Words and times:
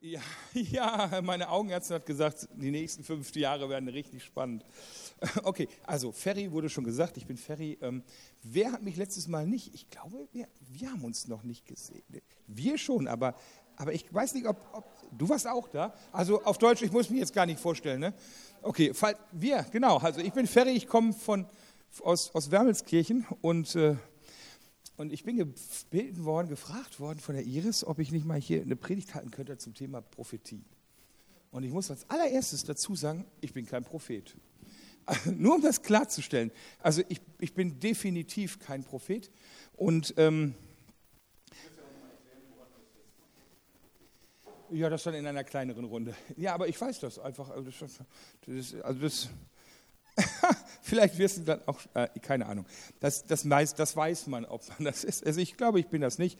Ja, 0.00 0.20
ja, 0.54 1.20
meine 1.22 1.50
Augenärztin 1.50 1.96
hat 1.96 2.06
gesagt, 2.06 2.48
die 2.54 2.70
nächsten 2.70 3.04
fünf 3.04 3.34
Jahre 3.36 3.68
werden 3.68 3.88
richtig 3.88 4.24
spannend. 4.24 4.64
Okay, 5.42 5.68
also 5.84 6.12
Ferry 6.12 6.50
wurde 6.52 6.68
schon 6.68 6.84
gesagt, 6.84 7.16
ich 7.16 7.26
bin 7.26 7.36
Ferry. 7.36 7.78
Ähm, 7.80 8.02
wer 8.42 8.72
hat 8.72 8.82
mich 8.82 8.96
letztes 8.96 9.26
Mal 9.26 9.46
nicht? 9.46 9.74
Ich 9.74 9.88
glaube, 9.88 10.28
wir, 10.32 10.48
wir 10.70 10.90
haben 10.90 11.04
uns 11.04 11.28
noch 11.28 11.44
nicht 11.44 11.66
gesehen. 11.66 12.02
Wir 12.46 12.76
schon, 12.76 13.08
aber, 13.08 13.34
aber 13.76 13.92
ich 13.92 14.12
weiß 14.12 14.34
nicht, 14.34 14.46
ob, 14.46 14.56
ob, 14.72 14.84
du 15.16 15.28
warst 15.28 15.46
auch 15.46 15.68
da. 15.68 15.94
Also 16.12 16.42
auf 16.42 16.58
Deutsch, 16.58 16.82
ich 16.82 16.92
muss 16.92 17.08
mich 17.08 17.20
jetzt 17.20 17.32
gar 17.32 17.46
nicht 17.46 17.58
vorstellen. 17.58 18.00
Ne? 18.00 18.14
Okay, 18.60 18.92
wir, 19.32 19.64
genau. 19.70 19.98
Also 19.98 20.20
ich 20.20 20.32
bin 20.32 20.46
Ferry, 20.46 20.72
ich 20.72 20.88
komme 20.88 21.14
aus, 22.02 22.34
aus 22.34 22.50
Wermelskirchen 22.50 23.26
und 23.40 23.74
äh, 23.76 23.96
und 24.96 25.12
ich 25.12 25.24
bin 25.24 25.36
gebeten 25.36 26.24
worden, 26.24 26.48
gefragt 26.48 27.00
worden 27.00 27.18
von 27.18 27.34
der 27.34 27.44
Iris, 27.44 27.84
ob 27.84 27.98
ich 27.98 28.12
nicht 28.12 28.24
mal 28.24 28.40
hier 28.40 28.62
eine 28.62 28.76
Predigt 28.76 29.14
halten 29.14 29.30
könnte 29.30 29.58
zum 29.58 29.74
Thema 29.74 30.00
Prophetie. 30.00 30.64
Und 31.50 31.64
ich 31.64 31.72
muss 31.72 31.90
als 31.90 32.08
allererstes 32.10 32.64
dazu 32.64 32.94
sagen, 32.94 33.24
ich 33.40 33.52
bin 33.52 33.66
kein 33.66 33.84
Prophet. 33.84 34.36
Also 35.06 35.32
nur 35.32 35.56
um 35.56 35.62
das 35.62 35.82
klarzustellen. 35.82 36.50
Also 36.80 37.02
ich, 37.08 37.20
ich 37.38 37.54
bin 37.54 37.78
definitiv 37.78 38.58
kein 38.58 38.84
Prophet. 38.84 39.30
Und 39.76 40.14
ähm, 40.16 40.54
ja, 44.70 44.88
das 44.88 45.02
dann 45.02 45.14
in 45.14 45.26
einer 45.26 45.44
kleineren 45.44 45.84
Runde. 45.84 46.14
Ja, 46.36 46.54
aber 46.54 46.68
ich 46.68 46.80
weiß 46.80 47.00
das 47.00 47.18
einfach. 47.18 47.50
Also 47.50 47.70
das, 48.46 48.74
also 48.82 49.00
das 49.00 49.28
Vielleicht 50.82 51.18
wirst 51.18 51.38
du 51.38 51.42
dann 51.42 51.60
auch, 51.66 51.80
äh, 51.94 52.08
keine 52.20 52.46
Ahnung. 52.46 52.66
Das, 53.00 53.24
das, 53.24 53.48
weiß, 53.48 53.74
das 53.74 53.96
weiß 53.96 54.26
man, 54.28 54.44
ob 54.44 54.66
man 54.68 54.84
das 54.84 55.04
ist. 55.04 55.26
Also 55.26 55.40
ich 55.40 55.56
glaube, 55.56 55.80
ich 55.80 55.88
bin 55.88 56.00
das 56.00 56.18
nicht. 56.18 56.38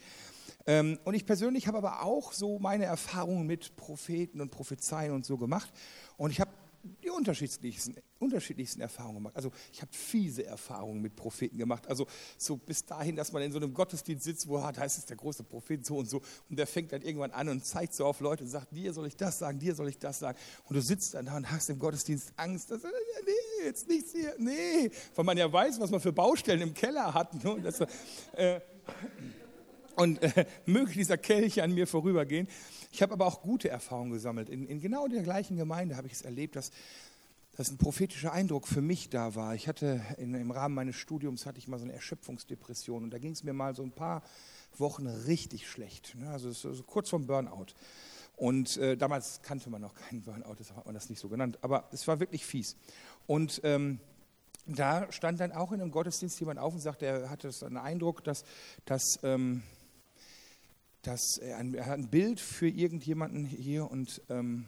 Ähm, 0.67 0.99
und 1.05 1.15
ich 1.15 1.27
persönlich 1.27 1.67
habe 1.67 1.79
aber 1.79 2.03
auch 2.03 2.33
so 2.33 2.59
meine 2.59 2.85
Erfahrungen 2.85 3.47
mit 3.47 3.77
Propheten 3.77 4.41
und 4.41 4.51
Prophezeien 4.51 5.13
und 5.13 5.27
so 5.27 5.37
gemacht. 5.37 5.71
Und 6.17 6.31
ich 6.31 6.41
habe 6.41 6.51
die 7.03 7.11
unterschiedlichsten, 7.11 7.97
unterschiedlichsten 8.19 8.81
Erfahrungen 8.81 9.17
gemacht. 9.17 9.37
Also 9.37 9.51
ich 9.73 9.81
habe 9.81 9.93
fiese 9.93 10.45
Erfahrungen 10.45 11.01
mit 11.01 11.17
Propheten 11.17 11.57
gemacht. 11.57 11.87
Also 11.87 12.07
so 12.37 12.57
bis 12.57 12.85
dahin, 12.85 13.17
dass 13.17 13.33
man 13.33 13.43
in 13.43 13.53
so 13.53 13.59
einem 13.59 13.73
Gottesdienst 13.73 14.25
sitzt, 14.25 14.49
wo 14.49 14.59
da 14.59 14.85
ist 14.85 15.09
der 15.09 15.17
große 15.17 15.45
Prophet 15.45 15.85
so 15.85 15.97
und 15.99 16.09
so. 16.09 16.21
Und 16.51 16.59
der 16.59 16.67
fängt 16.67 16.93
dann 16.93 17.03
irgendwann 17.03 17.31
an 17.31 17.49
und 17.49 17.65
zeigt 17.65 17.95
so 17.95 18.05
auf 18.05 18.21
Leute 18.21 18.45
und 18.45 18.51
sagt, 18.51 18.75
dir 18.77 18.93
soll 18.93 19.07
ich 19.07 19.17
das 19.17 19.39
sagen, 19.39 19.59
dir 19.59 19.75
soll 19.75 19.89
ich 19.89 19.99
das 19.99 20.19
sagen. 20.19 20.39
Und 20.65 20.77
du 20.77 20.83
sitzt 20.83 21.15
dann 21.15 21.27
da 21.27 21.37
und 21.37 21.51
hast 21.51 21.71
im 21.71 21.79
Gottesdienst 21.79 22.33
Angst. 22.37 22.71
Dass, 22.71 22.83
nee, 22.83 23.65
jetzt 23.65 23.89
nichts 23.89 24.13
hier, 24.13 24.35
nee. 24.39 24.91
Weil 25.15 25.25
man 25.25 25.39
ja 25.39 25.51
weiß, 25.51 25.81
was 25.81 25.91
man 25.91 26.01
für 26.01 26.13
Baustellen 26.13 26.61
im 26.61 26.75
Keller 26.75 27.15
hat. 27.15 27.43
Ne? 27.43 27.61
Das, 27.63 27.81
äh, 28.33 28.61
und 29.97 30.23
äh, 30.23 30.47
möge 30.67 30.93
dieser 30.93 31.17
Kelch 31.17 31.63
an 31.63 31.73
mir 31.73 31.87
vorübergehen. 31.87 32.49
Ich 32.93 33.03
habe 33.03 33.13
aber 33.13 33.27
auch 33.27 33.43
gute 33.43 33.69
Erfahrungen 33.69 34.13
gesammelt. 34.13 34.49
In, 34.49 34.67
in 34.67 34.81
genau 34.81 35.09
der 35.09 35.23
gleichen 35.23 35.57
Gemeinde 35.57 35.97
habe 35.97 36.07
ich 36.07 36.15
es 36.15 36.23
erlebt, 36.23 36.57
dass, 36.57 36.71
dass 37.57 37.71
ein 37.71 37.79
prophetischer 37.79 38.33
Eindruck 38.33 38.69
für 38.69 38.83
mich 38.83 39.11
da 39.11 39.35
war. 39.35 39.55
Ich 39.55 39.69
hatte 39.69 40.01
in, 40.19 40.35
im 40.35 40.51
Rahmen 40.51 40.75
meines 40.75 40.97
Studiums 40.97 41.47
hatte 41.47 41.59
ich 41.59 41.69
mal 41.69 41.79
so 41.79 41.85
eine 41.85 41.93
Erschöpfungsdepression 41.93 43.05
und 43.05 43.11
da 43.11 43.19
ging 43.19 43.33
es 43.33 43.45
mir 43.45 43.53
mal 43.53 43.75
so 43.75 43.83
ein 43.83 43.93
paar 43.93 44.23
Wochen 44.77 45.07
richtig 45.07 45.69
schlecht. 45.69 46.15
Ne? 46.17 46.31
Also 46.31 46.51
so, 46.53 46.73
kurz 46.83 47.11
vorm 47.11 47.27
Burnout. 47.27 47.75
Und 48.37 48.77
äh, 48.79 48.97
damals 48.97 49.43
kannte 49.43 49.71
man 49.71 49.81
noch 49.81 49.95
keinen 49.95 50.23
Burnout, 50.23 50.57
deshalb 50.59 50.79
hat 50.79 50.87
man 50.87 50.95
das 50.95 51.09
nicht 51.09 51.21
so 51.21 51.29
genannt. 51.29 51.59
Aber 51.63 51.89
es 51.93 52.09
war 52.09 52.19
wirklich 52.19 52.45
fies. 52.45 52.77
Und 53.27 53.61
ähm, 53.63 54.01
da 54.67 55.11
stand 55.13 55.41
dann 55.41 55.53
auch 55.53 55.73
in 55.73 55.81
einem 55.81 55.91
Gottesdienst 55.91 56.41
jemand 56.41 56.59
auf 56.59 56.73
und 56.75 56.81
sagte, 56.81 57.07
er 57.07 57.31
hatte 57.31 57.53
so 57.53 57.67
einen 57.67 57.77
Eindruck, 57.77 58.25
dass, 58.25 58.45
dass 58.87 59.19
ähm, 59.23 59.63
dass 61.07 61.39
er, 61.39 61.59
ein, 61.59 61.75
er 61.75 61.87
hat 61.87 61.99
ein 61.99 62.09
Bild 62.09 62.41
für 62.41 62.69
irgendjemanden 62.69 63.45
hier 63.45 63.91
und, 63.91 64.23
ähm, 64.31 64.67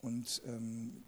und 0.00 0.42
ähm, 0.46 1.04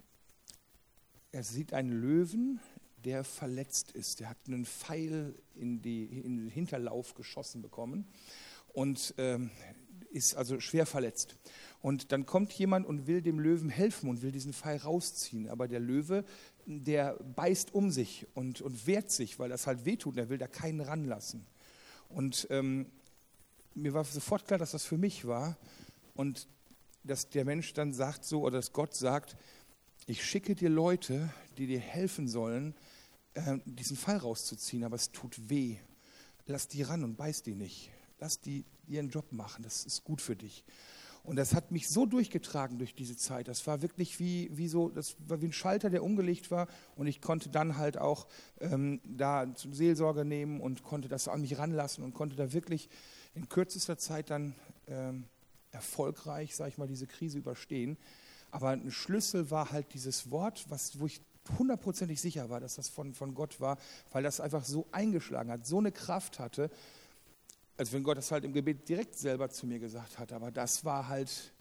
er 1.33 1.45
sieht 1.45 1.73
einen 1.75 1.93
Löwen, 1.93 2.61
der 3.05 3.25
verletzt 3.25 3.93
ist. 3.93 4.21
Der 4.21 4.31
hat 4.31 4.39
einen 4.47 4.65
Pfeil 4.65 5.35
in, 5.55 5.83
die, 5.83 6.05
in 6.05 6.39
den 6.39 6.49
Hinterlauf 6.49 7.15
geschossen 7.15 7.61
bekommen 7.63 8.07
und 8.73 9.15
ähm, 9.19 9.51
ist 10.11 10.35
also 10.35 10.61
schwer 10.61 10.87
verletzt. 10.87 11.37
Und 11.83 12.11
dann 12.11 12.25
kommt 12.25 12.53
jemand 12.55 12.87
und 12.87 13.07
will 13.07 13.21
dem 13.21 13.39
Löwen 13.39 13.69
helfen 13.69 14.09
und 14.09 14.23
will 14.23 14.33
diesen 14.33 14.55
Pfeil 14.55 14.79
rausziehen. 14.79 15.49
Aber 15.49 15.69
der 15.69 15.81
Löwe, 15.81 16.25
der 16.65 17.15
beißt 17.15 17.75
um 17.75 17.91
sich 17.91 18.27
und, 18.35 18.63
und 18.63 18.87
wehrt 18.87 19.11
sich, 19.11 19.39
weil 19.39 19.51
das 19.51 19.67
halt 19.67 19.85
wehtut. 19.85 20.15
Und 20.15 20.19
er 20.19 20.31
will 20.31 20.39
da 20.39 20.49
keinen 20.49 20.81
ranlassen. 20.81 21.47
Und 22.09 22.47
ähm, 22.51 22.87
mir 23.77 23.93
war 23.95 24.05
sofort 24.05 24.47
klar, 24.47 24.59
dass 24.59 24.73
das 24.73 24.85
für 24.85 24.97
mich 24.97 25.27
war 25.27 25.57
und 26.15 26.49
dass 27.05 27.29
der 27.29 27.45
Mensch 27.45 27.73
dann 27.75 27.93
sagt 27.93 28.25
so, 28.25 28.41
oder 28.41 28.57
dass 28.57 28.73
Gott 28.73 28.95
sagt, 28.95 29.37
ich 30.07 30.25
schicke 30.25 30.55
dir 30.55 30.71
Leute, 30.71 31.31
die 31.59 31.67
dir 31.67 31.81
helfen 31.81 32.27
sollen, 32.27 32.75
äh, 33.35 33.59
diesen 33.65 33.97
Fall 33.97 34.17
rauszuziehen, 34.17 34.85
aber 34.85 34.97
es 34.97 35.13
tut 35.13 35.49
weh. 35.49 35.77
Lass 36.47 36.69
die 36.69 36.83
ran 36.83 37.05
und 37.05 37.17
beiß 37.17 37.43
die 37.43 37.55
nicht. 37.55 37.91
Lass 38.19 38.41
die 38.41 38.65
ihren 38.87 39.11
Job 39.11 39.33
machen, 39.33 39.63
das 39.63 39.85
ist 39.85 40.05
gut 40.05 40.21
für 40.21 40.37
dich. 40.37 40.65
Und 41.27 41.35
das 41.35 41.55
hat 41.55 41.73
mich 41.73 41.89
so 41.89 42.07
durchgetragen 42.07 42.79
durch 42.79 42.95
diese 42.95 43.17
Zeit. 43.17 43.49
Das 43.49 43.67
war 43.67 43.83
wirklich 43.83 44.21
wie, 44.21 44.49
wie 44.57 44.69
so, 44.69 44.91
das 44.91 45.17
war 45.27 45.43
wie 45.43 45.47
ein 45.47 45.53
Schalter, 45.53 45.91
der 45.91 46.05
umgelegt 46.05 46.53
war. 46.53 46.69
Und 46.95 47.09
ich 47.09 47.21
konnte 47.21 47.49
dann 47.49 47.77
halt 47.77 47.99
auch 47.99 48.29
ähm, 48.61 49.01
da 49.05 49.53
Seelsorger 49.57 50.23
nehmen 50.23 50.61
und 50.61 50.85
konnte 50.85 51.09
das 51.09 51.27
an 51.27 51.41
mich 51.41 51.59
ranlassen 51.59 52.05
und 52.05 52.15
konnte 52.15 52.37
da 52.37 52.53
wirklich 52.53 52.89
in 53.37 53.49
kürzester 53.49 53.99
Zeit 53.99 54.31
dann 54.31 54.55
ähm, 54.89 55.25
erfolgreich, 55.71 56.57
sage 56.57 56.71
ich 56.71 56.79
mal, 56.79 56.89
diese 56.89 57.07
Krise 57.07 57.39
überstehen. 57.39 57.97
Aber 58.51 58.71
ein 58.71 58.91
Schlüssel 58.91 59.51
war 59.51 59.71
halt 59.71 59.93
dieses 59.93 60.31
Wort, 60.31 60.65
was, 60.69 60.99
wo 60.99 61.07
ich 61.07 61.21
hundertprozentig 61.59 62.21
sicher 62.21 62.49
war, 62.49 62.59
dass 62.59 62.77
das 62.77 62.89
von, 62.89 63.15
von 63.15 63.35
Gott 63.35 63.61
war, 63.61 63.79
weil 64.11 64.23
das 64.23 64.41
einfach 64.41 64.65
so 64.65 64.87
eingeschlagen 64.91 65.51
hat, 65.51 65.67
so 65.67 65.79
eine 65.79 65.93
Kraft 65.93 66.39
hatte, 66.39 66.71
als 67.77 67.93
wenn 67.93 68.03
Gott 68.03 68.17
das 68.17 68.33
halt 68.33 68.45
im 68.45 68.53
Gebet 68.53 68.89
direkt 68.89 69.17
selber 69.17 69.51
zu 69.51 69.67
mir 69.67 69.79
gesagt 69.79 70.19
hat. 70.19 70.33
Aber 70.33 70.51
das 70.51 70.85
war 70.85 71.09
halt, 71.09 71.53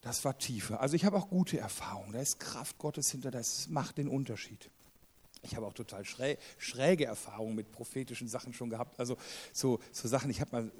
das 0.00 0.24
war 0.24 0.38
Tiefe. 0.38 0.80
Also 0.80 0.96
ich 0.96 1.04
habe 1.04 1.16
auch 1.16 1.28
gute 1.28 1.58
Erfahrungen. 1.58 2.12
Da 2.12 2.20
ist 2.20 2.40
Kraft 2.40 2.78
Gottes 2.78 3.10
hinter, 3.10 3.30
das 3.30 3.68
macht 3.68 3.98
den 3.98 4.08
Unterschied. 4.08 4.70
Ich 5.42 5.56
habe 5.56 5.66
auch 5.66 5.74
total 5.74 6.04
schräg, 6.04 6.38
schräge 6.58 7.04
Erfahrungen 7.06 7.54
mit 7.54 7.70
prophetischen 7.70 8.28
Sachen 8.28 8.52
schon 8.52 8.70
gehabt. 8.70 8.98
Also 8.98 9.16
so, 9.52 9.80
so 9.92 10.08
Sachen, 10.08 10.30
ich 10.30 10.40
habe 10.40 10.50
mal 10.52 10.72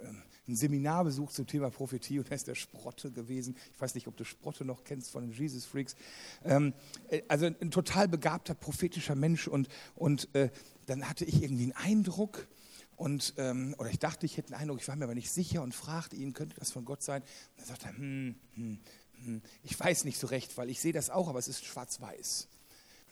ähm, 0.00 0.22
ein 0.48 0.56
Seminar 0.56 1.04
besucht 1.04 1.34
zum 1.34 1.46
Thema 1.46 1.70
Prophetie 1.70 2.18
und 2.18 2.30
da 2.30 2.34
ist 2.34 2.48
der 2.48 2.54
Sprotte 2.54 3.10
gewesen. 3.10 3.56
Ich 3.74 3.80
weiß 3.80 3.94
nicht, 3.94 4.08
ob 4.08 4.16
du 4.16 4.24
Sprotte 4.24 4.64
noch 4.64 4.84
kennst 4.84 5.10
von 5.10 5.22
den 5.22 5.32
Jesus 5.32 5.64
Freaks. 5.64 5.94
Ähm, 6.44 6.74
äh, 7.08 7.22
also 7.28 7.46
ein 7.46 7.70
total 7.70 8.08
begabter 8.08 8.54
prophetischer 8.54 9.14
Mensch 9.14 9.46
und, 9.46 9.68
und 9.94 10.34
äh, 10.34 10.50
dann 10.86 11.08
hatte 11.08 11.24
ich 11.24 11.42
irgendwie 11.42 11.64
einen 11.64 11.72
Eindruck 11.72 12.48
und, 12.96 13.34
ähm, 13.36 13.74
oder 13.78 13.90
ich 13.90 13.98
dachte, 13.98 14.26
ich 14.26 14.36
hätte 14.36 14.52
einen 14.52 14.62
Eindruck, 14.62 14.80
ich 14.80 14.88
war 14.88 14.96
mir 14.96 15.04
aber 15.04 15.14
nicht 15.14 15.30
sicher 15.30 15.62
und 15.62 15.74
fragte 15.74 16.16
ihn, 16.16 16.34
könnte 16.34 16.56
das 16.58 16.70
von 16.70 16.84
Gott 16.84 17.02
sein? 17.02 17.22
Und 17.22 17.62
er 17.62 17.66
sagte, 17.66 17.88
hm, 17.88 18.34
hm, 18.54 18.78
hm, 19.24 19.42
ich 19.62 19.78
weiß 19.78 20.04
nicht 20.04 20.18
so 20.18 20.26
recht, 20.26 20.56
weil 20.56 20.70
ich 20.70 20.80
sehe 20.80 20.92
das 20.92 21.10
auch, 21.10 21.28
aber 21.28 21.38
es 21.38 21.48
ist 21.48 21.64
schwarz-weiß. 21.64 22.48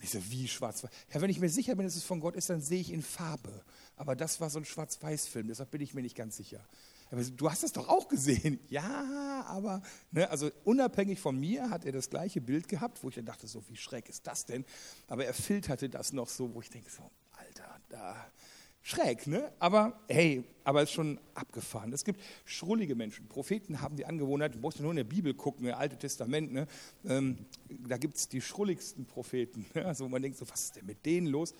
Und 0.00 0.05
ich 0.05 0.11
so, 0.12 0.31
wie 0.31 0.49
schwarz-weiß? 0.49 0.91
Ja, 1.12 1.21
wenn 1.21 1.28
ich 1.28 1.41
mir 1.41 1.50
sicher 1.50 1.75
bin, 1.75 1.84
dass 1.84 1.94
es 1.94 2.05
von 2.05 2.21
Gott 2.21 2.34
ist, 2.34 2.49
dann 2.49 2.62
sehe 2.62 2.81
ich 2.81 2.91
in 2.91 3.03
Farbe. 3.03 3.62
Aber 3.97 4.16
das 4.16 4.41
war 4.41 4.49
so 4.49 4.59
ein 4.59 4.65
Schwarz-Weiß-Film, 4.65 5.49
deshalb 5.49 5.71
bin 5.71 5.83
ich 5.83 5.93
mir 5.93 6.00
nicht 6.00 6.16
ganz 6.16 6.38
sicher. 6.38 6.66
So, 7.11 7.31
du 7.33 7.50
hast 7.50 7.65
das 7.65 7.72
doch 7.72 7.87
auch 7.87 8.09
gesehen. 8.09 8.60
Ja, 8.71 9.44
aber, 9.47 9.83
ne, 10.10 10.31
also 10.31 10.50
unabhängig 10.65 11.21
von 11.21 11.39
mir 11.39 11.69
hat 11.69 11.84
er 11.84 11.93
das 11.93 12.09
gleiche 12.09 12.41
Bild 12.41 12.66
gehabt, 12.66 13.03
wo 13.03 13.10
ich 13.10 13.16
dann 13.16 13.27
dachte, 13.27 13.47
so, 13.47 13.62
wie 13.69 13.77
schräg 13.77 14.09
ist 14.09 14.27
das 14.27 14.47
denn? 14.47 14.65
Aber 15.06 15.27
er 15.27 15.34
filterte 15.34 15.91
das 15.91 16.15
noch 16.15 16.31
so, 16.31 16.55
wo 16.55 16.62
ich 16.62 16.71
denke, 16.71 16.89
so, 16.91 17.10
Alter, 17.33 17.81
da, 17.91 18.33
Schräg, 18.82 19.26
ne? 19.26 19.52
Aber 19.58 20.00
hey, 20.08 20.44
aber 20.64 20.82
ist 20.82 20.92
schon 20.92 21.20
abgefahren. 21.34 21.92
Es 21.92 22.04
gibt 22.04 22.20
schrullige 22.44 22.94
Menschen. 22.94 23.28
Propheten 23.28 23.80
haben 23.80 23.97
die 23.97 24.06
Angewohnheit, 24.06 24.54
du 24.54 24.59
musst 24.59 24.80
nur 24.80 24.91
in 24.91 24.97
der 24.97 25.04
Bibel 25.04 25.34
gucken, 25.34 25.66
im 25.66 25.74
Alten 25.74 25.98
Testament, 25.98 26.53
ne? 26.53 26.66
Ähm, 27.04 27.38
da 27.68 27.98
gibt 27.98 28.16
es 28.16 28.28
die 28.28 28.41
schrulligsten 28.41 29.04
Propheten. 29.04 29.66
Ne? 29.74 29.84
Also 29.84 30.09
man 30.09 30.22
denkt 30.22 30.38
so, 30.38 30.48
was 30.48 30.65
ist 30.65 30.77
denn 30.77 30.86
mit 30.86 31.04
denen 31.04 31.27
los? 31.27 31.54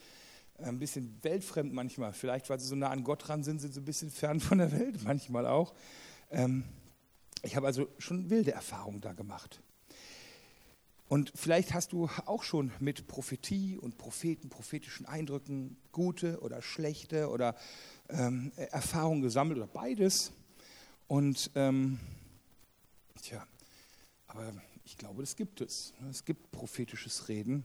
Ein 0.59 0.79
bisschen 0.79 1.19
weltfremd 1.23 1.73
manchmal. 1.73 2.13
Vielleicht, 2.13 2.49
weil 2.51 2.59
sie 2.61 2.67
so 2.67 2.75
nah 2.75 2.91
an 2.91 3.05
Gott 3.05 3.29
dran 3.29 3.43
sind, 3.43 3.61
sind 3.61 3.73
sie 3.75 3.81
ein 3.81 3.85
bisschen 3.85 4.11
fern 4.11 4.41
von 4.41 4.59
der 4.59 4.73
Welt, 4.73 5.03
manchmal 5.05 5.47
auch. 5.47 5.75
Ähm, 6.31 6.65
ich 7.43 7.57
habe 7.57 7.67
also 7.67 7.89
schon 7.99 8.31
wilde 8.31 8.53
Erfahrungen 8.53 9.01
da 9.01 9.13
gemacht. 9.13 9.63
Und 11.11 11.33
vielleicht 11.35 11.75
hast 11.75 11.91
du 11.91 12.09
auch 12.27 12.45
schon 12.45 12.71
mit 12.79 13.09
Prophetie 13.09 13.77
und 13.77 13.99
Propheten, 13.99 14.49
prophetischen 14.49 15.07
Eindrücken 15.07 15.77
gute 15.91 16.39
oder 16.39 16.63
schlechte 16.63 17.31
oder 17.31 17.57
ähm, 18.11 18.53
Erfahrungen 18.55 19.21
gesammelt 19.21 19.59
oder 19.59 19.67
beides. 19.67 20.31
Und 21.09 21.51
ähm, 21.57 21.99
tja, 23.21 23.45
aber 24.29 24.53
ich 24.85 24.97
glaube, 24.99 25.23
das 25.23 25.35
gibt 25.35 25.61
es. 25.61 25.95
Es 26.09 26.25
gibt 26.25 26.53
prophetisches 26.53 27.27
Reden. 27.27 27.65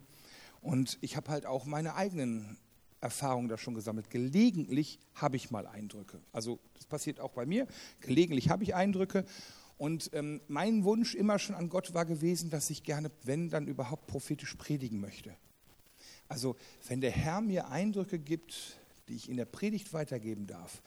Und 0.62 0.98
ich 1.02 1.16
habe 1.16 1.30
halt 1.30 1.46
auch 1.46 1.66
meine 1.66 1.94
eigenen 1.94 2.58
Erfahrungen 3.00 3.48
da 3.48 3.60
schon 3.60 3.76
gesammelt. 3.76 4.10
Gelegentlich 4.10 4.98
habe 5.14 5.36
ich 5.36 5.52
mal 5.52 5.68
Eindrücke. 5.68 6.20
Also 6.32 6.58
das 6.74 6.88
passiert 6.88 7.20
auch 7.20 7.34
bei 7.34 7.46
mir. 7.46 7.68
Gelegentlich 8.00 8.50
habe 8.50 8.64
ich 8.64 8.74
Eindrücke. 8.74 9.24
Und 9.78 10.10
ähm, 10.14 10.42
mein 10.48 10.84
Wunsch 10.84 11.16
immer 11.16 11.38
schon 11.38 11.56
an 11.56 11.70
Gott 11.70 11.94
war 11.94 12.06
gewesen, 12.06 12.50
dass 12.50 12.70
ich 12.70 12.84
gerne, 12.84 13.12
wenn 13.24 13.50
dann 13.50 13.68
überhaupt 13.68 14.08
prophetisch 14.08 14.56
predigen 14.56 15.00
möchte. 15.00 15.36
Also 16.28 16.56
wenn 16.88 17.02
der 17.02 17.12
Herr 17.12 17.42
mir 17.42 17.70
Eindrücke 17.70 18.18
gibt, 18.20 18.78
die 19.08 19.16
ich 19.16 19.30
in 19.30 19.38
der 19.38 19.46
Predigt 19.46 19.94
weitergeben 19.94 20.48
darf, 20.48 20.82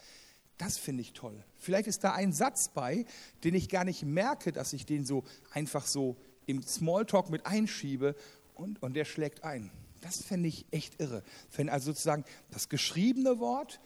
das 0.56 0.76
finde 0.76 1.02
ich 1.02 1.12
toll. 1.12 1.44
Vielleicht 1.56 1.86
ist 1.86 2.02
da 2.02 2.12
ein 2.14 2.32
Satz 2.32 2.68
bei, 2.68 3.04
den 3.44 3.54
ich 3.54 3.68
gar 3.68 3.84
nicht 3.84 4.02
merke, 4.02 4.52
dass 4.52 4.72
ich 4.72 4.86
den 4.86 5.06
so 5.06 5.24
einfach 5.52 5.86
so 5.86 6.16
im 6.46 6.62
Smalltalk 6.62 7.30
mit 7.30 7.46
einschiebe 7.46 8.16
und, 8.54 8.82
und 8.82 8.94
der 8.94 9.04
schlägt 9.04 9.44
ein. 9.44 9.70
Das 10.00 10.22
fände 10.22 10.48
ich 10.48 10.66
echt 10.70 11.00
irre. 11.00 11.22
Wenn 11.56 11.68
also 11.68 11.92
sozusagen 11.92 12.24
das 12.50 12.68
geschriebene 12.68 13.38
Wort 13.38 13.80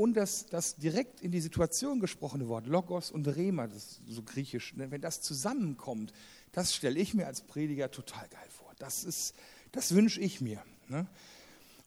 und 0.00 0.14
das, 0.14 0.46
das 0.46 0.76
direkt 0.76 1.20
in 1.20 1.30
die 1.30 1.42
Situation 1.42 2.00
gesprochene 2.00 2.48
Wort, 2.48 2.66
Logos 2.66 3.10
und 3.10 3.28
Rema, 3.28 3.66
das 3.66 3.76
ist 3.76 4.00
so 4.06 4.22
griechisch, 4.22 4.74
ne, 4.74 4.90
wenn 4.90 5.02
das 5.02 5.20
zusammenkommt, 5.20 6.14
das 6.52 6.74
stelle 6.74 6.98
ich 6.98 7.12
mir 7.12 7.26
als 7.26 7.42
Prediger 7.42 7.90
total 7.90 8.26
geil 8.30 8.48
vor. 8.48 8.72
Das, 8.78 9.34
das 9.72 9.94
wünsche 9.94 10.18
ich 10.22 10.40
mir. 10.40 10.62
Ne? 10.88 11.06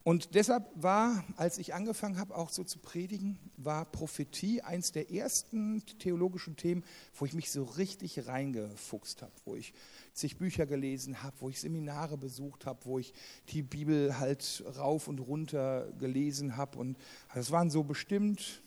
Und 0.04 0.36
deshalb 0.36 0.70
war, 0.76 1.24
als 1.38 1.58
ich 1.58 1.74
angefangen 1.74 2.20
habe, 2.20 2.36
auch 2.36 2.52
so 2.52 2.64
zu 2.64 2.78
predigen, 2.78 3.40
war 3.58 3.86
Prophetie 3.86 4.62
eins 4.62 4.92
der 4.92 5.10
ersten 5.10 5.84
theologischen 5.98 6.56
Themen, 6.56 6.84
wo 7.16 7.26
ich 7.26 7.34
mich 7.34 7.50
so 7.50 7.64
richtig 7.64 8.28
reingefuchst 8.28 9.24
habe, 9.24 9.34
wo 9.46 9.56
ich 9.56 9.74
zig 10.14 10.38
Bücher 10.38 10.66
gelesen 10.66 11.24
habe, 11.24 11.36
wo 11.40 11.50
ich 11.50 11.60
Seminare 11.60 12.18
besucht 12.18 12.66
habe, 12.66 12.80
wo 12.86 13.00
ich 13.00 13.14
die 13.50 13.64
Bibel 13.64 14.20
halt 14.20 14.64
rauf 14.78 15.08
und 15.08 15.20
runter 15.20 15.92
gelesen 16.00 16.56
habe. 16.56 16.78
Und 16.78 16.98
das 17.34 17.52
waren 17.52 17.70
so 17.70 17.84
bestimmt 17.84 18.62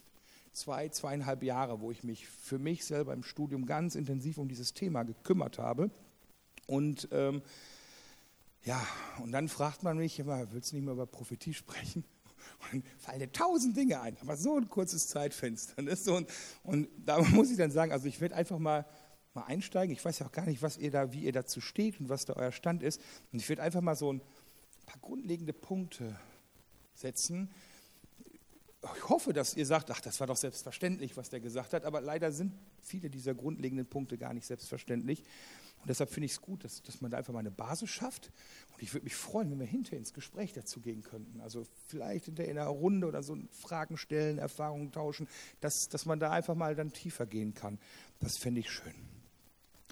zwei, 0.53 0.89
zweieinhalb 0.89 1.43
Jahre, 1.43 1.81
wo 1.81 1.91
ich 1.91 2.03
mich 2.03 2.27
für 2.27 2.59
mich 2.59 2.85
selber 2.85 3.13
im 3.13 3.23
Studium 3.23 3.67
ganz 3.67 3.95
intensiv 3.95 4.39
um 4.39 4.49
dieses 4.49 4.75
Thema 4.75 5.05
gekümmert 5.05 5.59
habe. 5.59 5.91
Und 6.67 7.09
ähm, 7.13 7.43
ja, 8.65 8.85
und 9.23 9.31
dann 9.31 9.49
fragt 9.49 9.85
man 9.85 9.97
mich 9.97 10.19
immer, 10.19 10.53
willst 10.53 10.73
du 10.73 10.77
nicht 10.77 10.85
mehr 10.85 10.95
über 10.95 11.07
Prophetie 11.07 11.55
sprechen? 11.55 12.05
Und 12.73 12.73
dann 12.73 12.83
fallen 12.99 13.19
dir 13.19 13.33
tausend 13.33 13.77
Dinge 13.77 14.01
ein, 14.01 14.17
aber 14.21 14.37
so 14.37 14.57
ein 14.57 14.69
kurzes 14.69 15.09
Zeitfenster. 15.09 15.83
Ne? 15.83 15.97
So, 15.97 16.17
und, 16.17 16.29
und 16.63 16.89
da 17.05 17.21
muss 17.33 17.51
ich 17.51 17.57
dann 17.57 17.73
sagen, 17.73 17.91
also 17.91 18.07
ich 18.07 18.21
werde 18.21 18.37
einfach 18.37 18.59
mal, 18.59 18.87
mal 19.37 19.45
einsteigen. 19.45 19.95
Ich 19.95 20.05
weiß 20.05 20.19
ja 20.19 20.27
auch 20.27 20.33
gar 20.33 20.47
nicht, 20.47 20.63
was 20.63 20.77
ihr 20.77 20.91
da, 20.91 21.13
wie 21.13 21.25
ihr 21.25 21.33
dazu 21.33 21.61
steht 21.61 22.01
und 22.01 22.09
was 22.09 22.25
da 22.25 22.33
euer 22.35 22.53
Stand 22.53 22.83
ist. 22.83 23.01
Und 23.33 23.39
ich 23.39 23.49
werde 23.49 23.63
einfach 23.63 23.81
mal 23.81 23.95
so 23.95 24.13
ein 24.13 24.21
paar 24.87 25.01
grundlegende 25.01 25.53
Punkte 25.53 26.19
setzen. 26.95 27.51
Ich 28.97 29.09
hoffe, 29.09 29.33
dass 29.33 29.55
ihr 29.55 29.67
sagt, 29.67 29.91
ach, 29.91 30.01
das 30.01 30.21
war 30.21 30.27
doch 30.27 30.37
selbstverständlich, 30.37 31.17
was 31.17 31.29
der 31.29 31.41
gesagt 31.41 31.73
hat, 31.73 31.85
aber 31.85 32.01
leider 32.01 32.31
sind 32.31 32.53
viele 32.83 33.11
dieser 33.11 33.35
grundlegenden 33.35 33.87
Punkte 33.87 34.17
gar 34.17 34.33
nicht 34.33 34.47
selbstverständlich. 34.47 35.25
Und 35.81 35.91
deshalb 35.91 36.11
finde 36.11 36.27
ich 36.27 36.33
es 36.33 36.41
gut, 36.41 36.65
dass, 36.65 36.83
dass 36.83 37.01
man 37.01 37.11
da 37.11 37.19
einfach 37.19 37.33
mal 37.33 37.41
eine 37.41 37.51
Basis 37.51 37.91
schafft. 37.91 38.33
Und 38.73 38.83
ich 38.83 38.93
würde 38.95 39.05
mich 39.05 39.15
freuen, 39.15 39.51
wenn 39.51 39.61
wir 39.61 39.67
hinterher 39.67 39.99
ins 39.99 40.15
Gespräch 40.15 40.53
dazu 40.53 40.81
gehen 40.81 41.03
könnten. 41.03 41.41
Also 41.41 41.67
vielleicht 41.89 42.27
hinterher 42.27 42.51
in 42.51 42.59
einer 42.59 42.69
Runde 42.69 43.07
oder 43.07 43.23
so 43.23 43.37
Fragen 43.51 43.97
stellen, 43.97 44.39
Erfahrungen 44.39 44.93
tauschen, 44.93 45.29
dass, 45.61 45.89
dass 45.89 46.07
man 46.07 46.21
da 46.21 46.31
einfach 46.31 46.55
mal 46.55 46.75
dann 46.75 46.93
tiefer 46.93 47.27
gehen 47.27 47.55
kann. 47.55 47.79
Das 48.21 48.37
fände 48.37 48.61
ich 48.61 48.71
schön. 48.71 49.16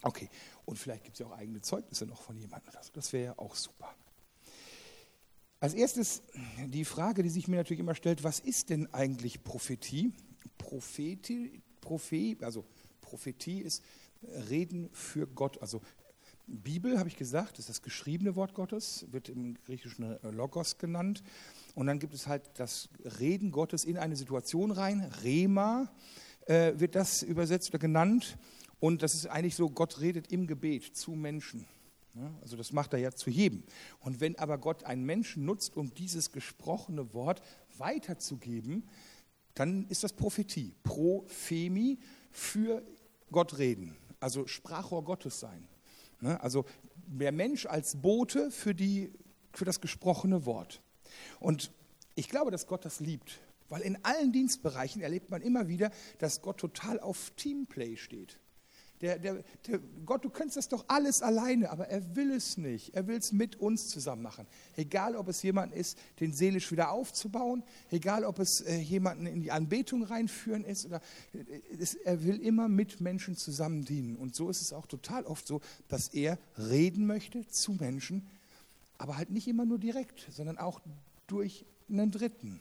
Okay, 0.04 0.28
und 0.66 0.78
vielleicht 0.78 1.04
gibt 1.04 1.14
es 1.14 1.20
ja 1.20 1.26
auch 1.26 1.36
eigene 1.38 1.62
Zeugnisse 1.62 2.04
noch 2.04 2.20
von 2.20 2.36
jemandem 2.36 2.68
oder 2.68 2.82
so. 2.82 2.92
Das 2.92 3.12
wäre 3.14 3.24
ja 3.24 3.38
auch 3.38 3.54
super. 3.54 3.94
Als 5.60 5.72
erstes 5.72 6.22
die 6.66 6.84
Frage, 6.84 7.22
die 7.22 7.30
sich 7.30 7.48
mir 7.48 7.56
natürlich 7.56 7.80
immer 7.80 7.94
stellt, 7.94 8.22
was 8.22 8.38
ist 8.38 8.68
denn 8.68 8.92
eigentlich 8.92 9.42
Prophetie? 9.44 10.12
Prophetie, 10.58 11.62
Prophet, 11.80 12.42
also 12.42 12.66
Prophetie 13.00 13.60
ist 13.60 13.82
Reden 14.50 14.90
für 14.92 15.26
Gott. 15.26 15.60
Also 15.62 15.80
Bibel, 16.46 16.98
habe 16.98 17.08
ich 17.08 17.16
gesagt, 17.16 17.58
ist 17.58 17.70
das 17.70 17.80
geschriebene 17.80 18.36
Wort 18.36 18.52
Gottes, 18.52 19.06
wird 19.10 19.30
im 19.30 19.54
Griechischen 19.64 20.18
Logos 20.22 20.76
genannt. 20.76 21.22
Und 21.74 21.86
dann 21.86 21.98
gibt 21.98 22.12
es 22.12 22.26
halt 22.26 22.42
das 22.58 22.90
Reden 23.18 23.52
Gottes 23.52 23.84
in 23.84 23.96
eine 23.96 24.16
Situation 24.16 24.70
rein. 24.70 25.00
Rema 25.22 25.90
äh, 26.44 26.74
wird 26.76 26.94
das 26.94 27.22
übersetzt 27.22 27.70
oder 27.70 27.78
genannt. 27.78 28.36
Und 28.84 29.02
das 29.02 29.14
ist 29.14 29.26
eigentlich 29.26 29.54
so, 29.54 29.70
Gott 29.70 30.00
redet 30.00 30.30
im 30.32 30.46
Gebet 30.46 30.84
zu 30.96 31.12
Menschen. 31.12 31.66
Also 32.42 32.56
das 32.56 32.72
macht 32.72 32.92
er 32.92 33.00
ja 33.00 33.10
zu 33.10 33.30
jedem. 33.30 33.64
Und 34.00 34.20
wenn 34.20 34.38
aber 34.38 34.58
Gott 34.58 34.84
einen 34.84 35.04
Menschen 35.04 35.44
nutzt, 35.44 35.76
um 35.76 35.92
dieses 35.94 36.30
gesprochene 36.30 37.12
Wort 37.12 37.42
weiterzugeben, 37.78 38.88
dann 39.54 39.86
ist 39.88 40.04
das 40.04 40.12
Prophetie. 40.12 40.74
Prophemi 40.84 41.98
für 42.30 42.82
Gott 43.30 43.58
reden 43.58 43.96
also 44.24 44.46
Sprachrohr 44.46 45.04
Gottes 45.04 45.38
sein. 45.38 45.68
Also 46.40 46.64
der 47.06 47.30
Mensch 47.30 47.66
als 47.66 48.00
Bote 48.00 48.50
für, 48.50 48.74
die, 48.74 49.12
für 49.52 49.66
das 49.66 49.82
gesprochene 49.82 50.46
Wort. 50.46 50.80
Und 51.40 51.70
ich 52.14 52.30
glaube, 52.30 52.50
dass 52.50 52.66
Gott 52.66 52.86
das 52.86 53.00
liebt, 53.00 53.40
weil 53.68 53.82
in 53.82 54.02
allen 54.02 54.32
Dienstbereichen 54.32 55.02
erlebt 55.02 55.30
man 55.30 55.42
immer 55.42 55.68
wieder, 55.68 55.90
dass 56.18 56.40
Gott 56.40 56.56
total 56.56 56.98
auf 57.00 57.32
Teamplay 57.36 57.96
steht. 57.98 58.38
Der, 59.00 59.18
der, 59.18 59.42
der, 59.66 59.80
Gott, 60.06 60.24
du 60.24 60.30
kannst 60.30 60.56
das 60.56 60.68
doch 60.68 60.84
alles 60.88 61.20
alleine, 61.20 61.70
aber 61.70 61.88
er 61.88 62.14
will 62.14 62.30
es 62.30 62.56
nicht. 62.56 62.94
Er 62.94 63.06
will 63.06 63.16
es 63.16 63.32
mit 63.32 63.56
uns 63.56 63.88
zusammen 63.88 64.22
machen. 64.22 64.46
Egal, 64.76 65.16
ob 65.16 65.28
es 65.28 65.42
jemand 65.42 65.74
ist, 65.74 65.98
den 66.20 66.32
seelisch 66.32 66.70
wieder 66.70 66.90
aufzubauen, 66.90 67.64
egal, 67.90 68.24
ob 68.24 68.38
es 68.38 68.60
äh, 68.60 68.76
jemanden 68.76 69.26
in 69.26 69.40
die 69.40 69.50
Anbetung 69.50 70.04
reinführen 70.04 70.64
ist, 70.64 70.86
oder, 70.86 71.00
äh, 71.32 71.60
es, 71.78 71.94
er 71.94 72.24
will 72.24 72.40
immer 72.40 72.68
mit 72.68 73.00
Menschen 73.00 73.36
zusammen 73.36 73.84
dienen. 73.84 74.16
Und 74.16 74.36
so 74.36 74.48
ist 74.48 74.62
es 74.62 74.72
auch 74.72 74.86
total 74.86 75.24
oft 75.24 75.46
so, 75.46 75.60
dass 75.88 76.08
er 76.08 76.38
reden 76.56 77.06
möchte 77.06 77.46
zu 77.48 77.72
Menschen, 77.72 78.26
aber 78.96 79.16
halt 79.16 79.30
nicht 79.30 79.48
immer 79.48 79.64
nur 79.64 79.78
direkt, 79.78 80.26
sondern 80.30 80.56
auch 80.56 80.80
durch 81.26 81.66
einen 81.90 82.10
Dritten. 82.10 82.60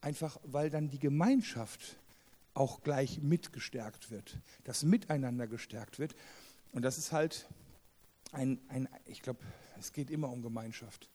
Einfach 0.00 0.38
weil 0.44 0.70
dann 0.70 0.88
die 0.88 1.00
Gemeinschaft 1.00 1.96
auch 2.54 2.82
gleich 2.82 3.20
mitgestärkt 3.20 4.10
wird, 4.10 4.38
das 4.64 4.82
Miteinander 4.82 5.46
gestärkt 5.46 5.98
wird. 5.98 6.14
Und 6.72 6.82
das 6.82 6.98
ist 6.98 7.12
halt 7.12 7.46
ein, 8.32 8.60
ein 8.68 8.88
ich 9.06 9.22
glaube, 9.22 9.40
es 9.78 9.92
geht 9.92 10.10
immer 10.10 10.30
um 10.30 10.42
Gemeinschaft. 10.42 11.08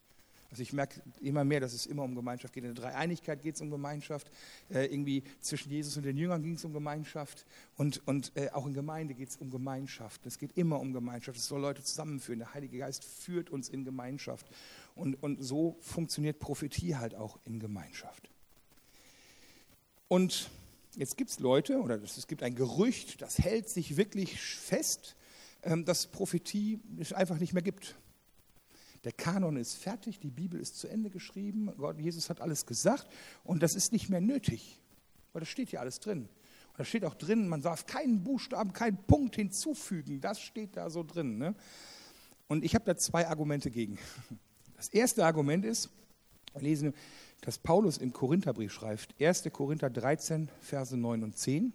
Also 0.53 0.61
ich 0.61 0.71
merke 0.71 1.01
immer 1.19 1.43
mehr, 1.43 1.59
dass 1.59 1.73
es 1.73 1.87
immer 1.87 2.03
um 2.03 2.13
Gemeinschaft 2.13 2.53
geht. 2.53 2.63
In 2.63 2.75
der 2.75 2.83
Dreieinigkeit 2.83 3.41
geht 3.41 3.55
es 3.55 3.61
um 3.61 3.71
Gemeinschaft. 3.71 4.29
Äh, 4.69 4.85
irgendwie 4.85 5.23
zwischen 5.39 5.71
Jesus 5.71 5.97
und 5.97 6.03
den 6.03 6.15
Jüngern 6.15 6.43
ging 6.43 6.53
es 6.53 6.63
um 6.63 6.73
Gemeinschaft. 6.73 7.47
Und, 7.75 8.07
und 8.07 8.31
äh, 8.35 8.51
auch 8.51 8.67
in 8.67 8.75
Gemeinde 8.75 9.15
geht 9.15 9.29
es 9.29 9.37
um 9.37 9.49
Gemeinschaft. 9.49 10.23
Es 10.27 10.37
geht 10.37 10.55
immer 10.55 10.79
um 10.79 10.93
Gemeinschaft. 10.93 11.39
Es 11.39 11.47
soll 11.47 11.59
Leute 11.59 11.81
zusammenführen. 11.81 12.37
Der 12.37 12.53
Heilige 12.53 12.77
Geist 12.77 13.03
führt 13.03 13.49
uns 13.49 13.67
in 13.67 13.83
Gemeinschaft. 13.83 14.45
Und, 14.93 15.15
und 15.23 15.41
so 15.41 15.75
funktioniert 15.81 16.37
Prophetie 16.37 16.97
halt 16.97 17.15
auch 17.15 17.39
in 17.45 17.59
Gemeinschaft. 17.59 18.29
Und 20.07 20.51
Jetzt 20.95 21.17
gibt 21.17 21.31
es 21.31 21.39
Leute, 21.39 21.79
oder 21.81 22.01
es 22.01 22.27
gibt 22.27 22.43
ein 22.43 22.53
Gerücht, 22.53 23.21
das 23.21 23.39
hält 23.39 23.67
sich 23.67 23.97
wirklich 23.97 24.39
fest, 24.39 25.15
ähm, 25.63 25.85
dass 25.85 26.05
Prophetie 26.05 26.79
es 26.99 27.13
einfach 27.13 27.39
nicht 27.39 27.53
mehr 27.53 27.63
gibt. 27.63 27.95
Der 29.03 29.11
Kanon 29.11 29.57
ist 29.57 29.75
fertig, 29.75 30.19
die 30.19 30.29
Bibel 30.29 30.59
ist 30.59 30.77
zu 30.77 30.87
Ende 30.87 31.09
geschrieben, 31.09 31.71
Gott, 31.77 31.99
Jesus 31.99 32.29
hat 32.29 32.41
alles 32.41 32.67
gesagt 32.67 33.07
und 33.43 33.63
das 33.63 33.73
ist 33.75 33.91
nicht 33.91 34.09
mehr 34.09 34.21
nötig, 34.21 34.79
weil 35.31 35.39
das 35.39 35.49
steht 35.49 35.71
ja 35.71 35.79
alles 35.79 35.99
drin. 35.99 36.29
Und 36.69 36.79
da 36.79 36.85
steht 36.85 37.05
auch 37.05 37.15
drin, 37.15 37.47
man 37.47 37.61
darf 37.61 37.87
keinen 37.87 38.23
Buchstaben, 38.23 38.71
keinen 38.71 38.97
Punkt 38.97 39.35
hinzufügen, 39.35 40.21
das 40.21 40.41
steht 40.41 40.77
da 40.77 40.91
so 40.91 41.03
drin. 41.03 41.39
Ne? 41.39 41.55
Und 42.47 42.63
ich 42.63 42.75
habe 42.75 42.85
da 42.85 42.95
zwei 42.95 43.27
Argumente 43.27 43.71
gegen. 43.71 43.97
Das 44.77 44.89
erste 44.89 45.25
Argument 45.25 45.65
ist, 45.65 45.89
wir 46.53 46.61
lesen 46.61 46.93
das 47.43 47.57
Paulus 47.57 47.97
im 47.97 48.13
Korintherbrief 48.13 48.71
schreibt, 48.71 49.21
1. 49.21 49.43
Korinther 49.51 49.89
13, 49.89 50.49
Verse 50.61 50.95
9 50.95 51.23
und 51.23 51.37
10. 51.37 51.73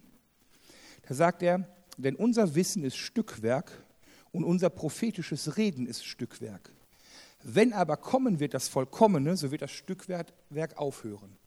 Da 1.07 1.13
sagt 1.13 1.43
er, 1.43 1.67
denn 1.97 2.15
unser 2.15 2.55
Wissen 2.55 2.83
ist 2.83 2.97
Stückwerk 2.97 3.83
und 4.31 4.43
unser 4.43 4.71
prophetisches 4.71 5.57
Reden 5.57 5.85
ist 5.85 6.03
Stückwerk. 6.03 6.71
Wenn 7.43 7.71
aber 7.71 7.97
kommen 7.97 8.39
wird 8.39 8.55
das 8.55 8.67
Vollkommene, 8.67 9.37
so 9.37 9.51
wird 9.51 9.61
das 9.61 9.71
Stückwerk 9.71 10.33
aufhören. 10.75 11.37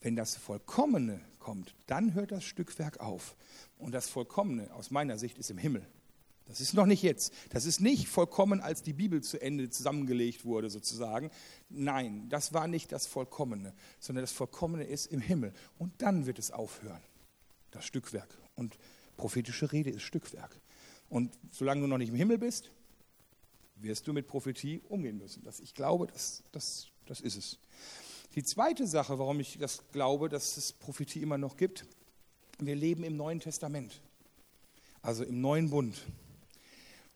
Wenn 0.00 0.14
das 0.14 0.36
Vollkommene 0.36 1.20
kommt, 1.38 1.74
dann 1.86 2.12
hört 2.14 2.32
das 2.32 2.44
Stückwerk 2.44 3.00
auf. 3.00 3.34
Und 3.78 3.92
das 3.92 4.08
Vollkommene 4.08 4.72
aus 4.74 4.90
meiner 4.90 5.16
Sicht 5.16 5.38
ist 5.38 5.50
im 5.50 5.58
Himmel. 5.58 5.86
Das 6.48 6.60
ist 6.62 6.72
noch 6.72 6.86
nicht 6.86 7.02
jetzt. 7.02 7.32
Das 7.50 7.66
ist 7.66 7.80
nicht 7.80 8.08
vollkommen, 8.08 8.60
als 8.60 8.82
die 8.82 8.94
Bibel 8.94 9.22
zu 9.22 9.40
Ende 9.40 9.68
zusammengelegt 9.68 10.46
wurde, 10.46 10.70
sozusagen. 10.70 11.30
Nein, 11.68 12.28
das 12.30 12.54
war 12.54 12.66
nicht 12.66 12.90
das 12.90 13.06
Vollkommene, 13.06 13.74
sondern 14.00 14.22
das 14.22 14.32
Vollkommene 14.32 14.84
ist 14.84 15.06
im 15.06 15.20
Himmel. 15.20 15.52
Und 15.78 15.92
dann 16.00 16.24
wird 16.26 16.38
es 16.38 16.50
aufhören, 16.50 17.02
das 17.70 17.84
Stückwerk. 17.84 18.28
Und 18.56 18.78
prophetische 19.18 19.70
Rede 19.72 19.90
ist 19.90 20.02
Stückwerk. 20.02 20.58
Und 21.10 21.38
solange 21.50 21.82
du 21.82 21.86
noch 21.86 21.98
nicht 21.98 22.08
im 22.08 22.14
Himmel 22.14 22.38
bist, 22.38 22.70
wirst 23.76 24.06
du 24.08 24.14
mit 24.14 24.26
Prophetie 24.26 24.80
umgehen 24.88 25.18
müssen. 25.18 25.44
Das, 25.44 25.60
ich 25.60 25.74
glaube, 25.74 26.06
das, 26.06 26.42
das, 26.52 26.88
das 27.06 27.20
ist 27.20 27.36
es. 27.36 27.58
Die 28.34 28.42
zweite 28.42 28.86
Sache, 28.86 29.18
warum 29.18 29.38
ich 29.40 29.58
das 29.58 29.82
glaube, 29.92 30.28
dass 30.30 30.56
es 30.56 30.72
Prophetie 30.72 31.20
immer 31.20 31.38
noch 31.38 31.56
gibt, 31.56 31.84
wir 32.58 32.74
leben 32.74 33.04
im 33.04 33.16
Neuen 33.16 33.40
Testament. 33.40 34.00
also 35.02 35.24
im 35.24 35.40
neuen 35.40 35.70
Bund. 35.70 36.02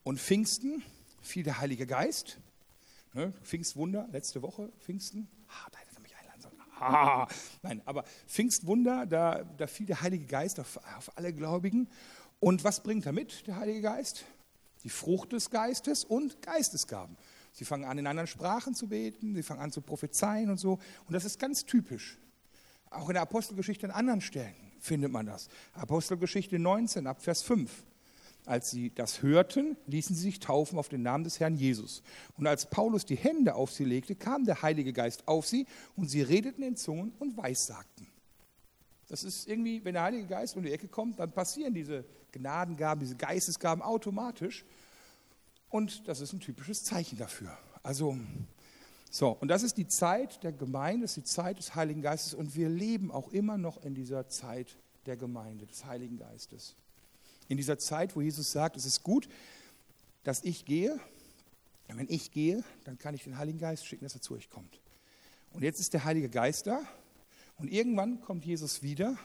Und 0.05 0.21
Pfingsten 0.21 0.83
fiel 1.21 1.45
der 1.45 1.61
Heilige 1.61 1.87
Geist. 1.87 2.39
Ne? 3.15 3.33
Pfingstwunder, 3.43 4.09
letzte 4.11 4.43
Woche, 4.43 4.71
Pfingsten. 4.81 5.29
Ah, 5.49 5.69
da 5.71 5.79
hätte 5.79 6.01
mich 6.01 6.17
einladen 6.17 6.41
sollen. 6.41 6.57
Ah, 6.81 7.29
nein, 7.63 7.83
aber 7.85 8.05
Pfingstwunder, 8.27 9.07
da, 9.07 9.45
da 9.57 9.67
fiel 9.67 9.87
der 9.87 10.01
Heilige 10.01 10.27
Geist 10.27 10.59
auf, 10.59 10.79
auf 10.97 11.17
alle 11.17 11.33
Gläubigen. 11.33 11.89
Und 12.41 12.65
was 12.65 12.83
bringt 12.83 13.07
er 13.07 13.13
mit, 13.13 13.47
der 13.47 13.57
Heilige 13.57 13.83
Geist? 13.83 14.25
Die 14.83 14.89
Frucht 14.89 15.33
des 15.33 15.51
Geistes 15.51 16.05
und 16.05 16.43
Geistesgaben. 16.43 17.17
Sie 17.53 17.65
fangen 17.65 17.85
an, 17.85 17.99
in 17.99 18.07
anderen 18.07 18.27
Sprachen 18.27 18.75
zu 18.75 18.89
beten, 18.89 19.35
sie 19.35 19.43
fangen 19.43 19.61
an 19.61 19.71
zu 19.71 19.83
prophezeien 19.83 20.51
und 20.51 20.59
so. 20.59 20.81
Und 21.07 21.13
das 21.13 21.25
ist 21.25 21.39
ganz 21.39 21.65
typisch. 21.65 22.19
Auch 22.91 23.09
in 23.09 23.15
der 23.15 23.23
Apostelgeschichte 23.23 23.87
an 23.87 23.93
anderen 23.93 24.21
Stellen 24.21 24.55
findet 24.81 25.13
man 25.13 25.27
das. 25.27 25.49
Apostelgeschichte 25.75 26.59
19 26.59 27.07
ab 27.07 27.23
Vers 27.23 27.43
5. 27.43 27.71
Als 28.45 28.71
sie 28.71 28.91
das 28.93 29.23
hörten, 29.23 29.77
ließen 29.87 30.17
sie 30.17 30.23
sich 30.23 30.41
taufen 30.41 30.79
auf 30.79 30.89
den 30.89 31.03
Namen 31.03 31.23
des 31.23 31.39
Herrn 31.39 31.55
Jesus. 31.55 32.03
Und 32.37 32.47
als 32.47 32.69
Paulus 32.69 33.07
die 33.07 33.17
Hände 33.17 33.55
auf 33.55 33.71
sie 33.71 33.85
legte, 33.85 34.17
kam 34.17 34.45
der 34.45 34.63
Heilige 34.63 34.93
Geist 34.93 35.29
auf 35.29 35.47
sie 35.47 35.67
und 35.97 36.09
sie 36.09 36.23
redeten 36.23 36.63
in 36.63 36.77
Zungen 36.77 37.13
und 37.21 37.37
weissagten. 37.37 38.09
Das 39.09 39.23
ist 39.23 39.47
irgendwie, 39.47 39.85
wenn 39.85 39.93
der 39.93 40.03
Heilige 40.03 40.27
Geist 40.27 40.57
um 40.57 40.63
die 40.63 40.73
Ecke 40.73 40.89
kommt, 40.89 41.21
dann 41.21 41.31
passieren 41.31 41.75
diese 41.75 42.05
Gnadengaben, 42.33 43.01
diese 43.01 43.15
Geistesgaben 43.15 43.83
automatisch. 43.83 44.65
Und 45.69 46.09
das 46.09 46.21
ist 46.21 46.33
ein 46.33 46.41
typisches 46.41 46.83
Zeichen 46.83 47.19
dafür. 47.19 47.57
Also, 47.83 48.17
so, 49.11 49.37
und 49.41 49.49
das 49.49 49.63
ist 49.63 49.77
die 49.77 49.87
Zeit 49.87 50.43
der 50.43 50.53
Gemeinde, 50.53 51.03
das 51.03 51.17
ist 51.17 51.27
die 51.27 51.31
Zeit 51.31 51.59
des 51.59 51.75
Heiligen 51.75 52.03
Geistes. 52.03 52.35
Und 52.35 52.57
wir 52.57 52.69
leben 52.69 53.11
auch 53.11 53.29
immer 53.33 53.59
noch 53.59 53.85
in 53.85 53.95
dieser 53.95 54.29
Zeit 54.29 54.79
der 55.07 55.17
Gemeinde, 55.17 55.67
des 55.67 55.85
Heiligen 55.85 56.17
Geistes. 56.17 56.75
In 57.53 57.59
dieser 57.59 57.77
Zeit, 57.77 58.17
wo 58.17 58.23
Jesus 58.23 58.51
sagt, 58.51 58.79
es 58.79 58.87
ist 58.87 59.03
gut, 59.03 59.29
dass 60.25 60.43
ich 60.43 60.65
gehe. 60.65 60.99
Und 61.89 61.99
wenn 61.99 62.09
ich 62.09 62.31
gehe, 62.31 62.65
dann 62.85 62.97
kann 62.97 63.15
ich 63.15 63.25
den 63.25 63.37
Heiligen 63.37 63.59
Geist 63.59 63.85
schicken, 63.85 64.07
dass 64.07 64.15
er 64.15 64.23
zu 64.23 64.33
euch 64.33 64.49
kommt. 64.49 64.81
Und 65.53 65.63
jetzt 65.63 65.79
ist 65.79 65.93
der 65.93 66.05
Heilige 66.05 66.31
Geist 66.31 66.67
da. 66.67 66.81
Und 67.59 67.71
irgendwann 67.71 68.23
kommt 68.23 68.47
Jesus 68.47 68.83
wieder. 68.83 69.19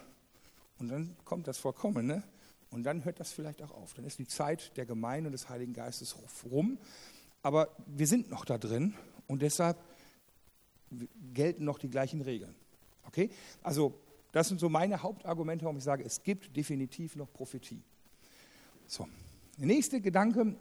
Und 0.77 0.89
dann 0.89 1.15
kommt 1.23 1.47
das 1.47 1.57
Vollkommene. 1.57 2.21
Und 2.69 2.83
dann 2.83 3.05
hört 3.05 3.21
das 3.21 3.31
vielleicht 3.31 3.61
auch 3.61 3.71
auf. 3.71 3.93
Dann 3.93 4.03
ist 4.03 4.19
die 4.19 4.27
Zeit 4.27 4.75
der 4.75 4.85
Gemeinde 4.85 5.29
und 5.29 5.31
des 5.31 5.47
Heiligen 5.47 5.71
Geistes 5.71 6.17
rum. 6.51 6.79
Aber 7.43 7.69
wir 7.85 8.07
sind 8.07 8.29
noch 8.29 8.43
da 8.43 8.57
drin 8.57 8.93
und 9.27 9.41
deshalb 9.41 9.77
gelten 11.33 11.63
noch 11.63 11.79
die 11.79 11.89
gleichen 11.89 12.19
Regeln. 12.19 12.55
Okay? 13.05 13.29
Also, 13.63 13.97
das 14.33 14.49
sind 14.49 14.59
so 14.59 14.67
meine 14.67 15.01
Hauptargumente, 15.01 15.63
warum 15.63 15.77
ich 15.77 15.85
sage, 15.85 16.03
es 16.03 16.23
gibt 16.23 16.57
definitiv 16.57 17.15
noch 17.15 17.31
Prophetie. 17.31 17.81
So, 18.87 19.07
der 19.57 19.67
nächste 19.67 19.99
Gedanke, 19.99 20.55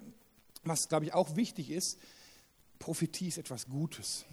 was 0.65 0.89
glaube 0.89 1.05
ich 1.05 1.15
auch 1.15 1.37
wichtig 1.37 1.71
ist, 1.71 1.99
Prophetie 2.81 3.29
ist 3.29 3.39
etwas 3.39 3.67
Gutes. 3.67 4.25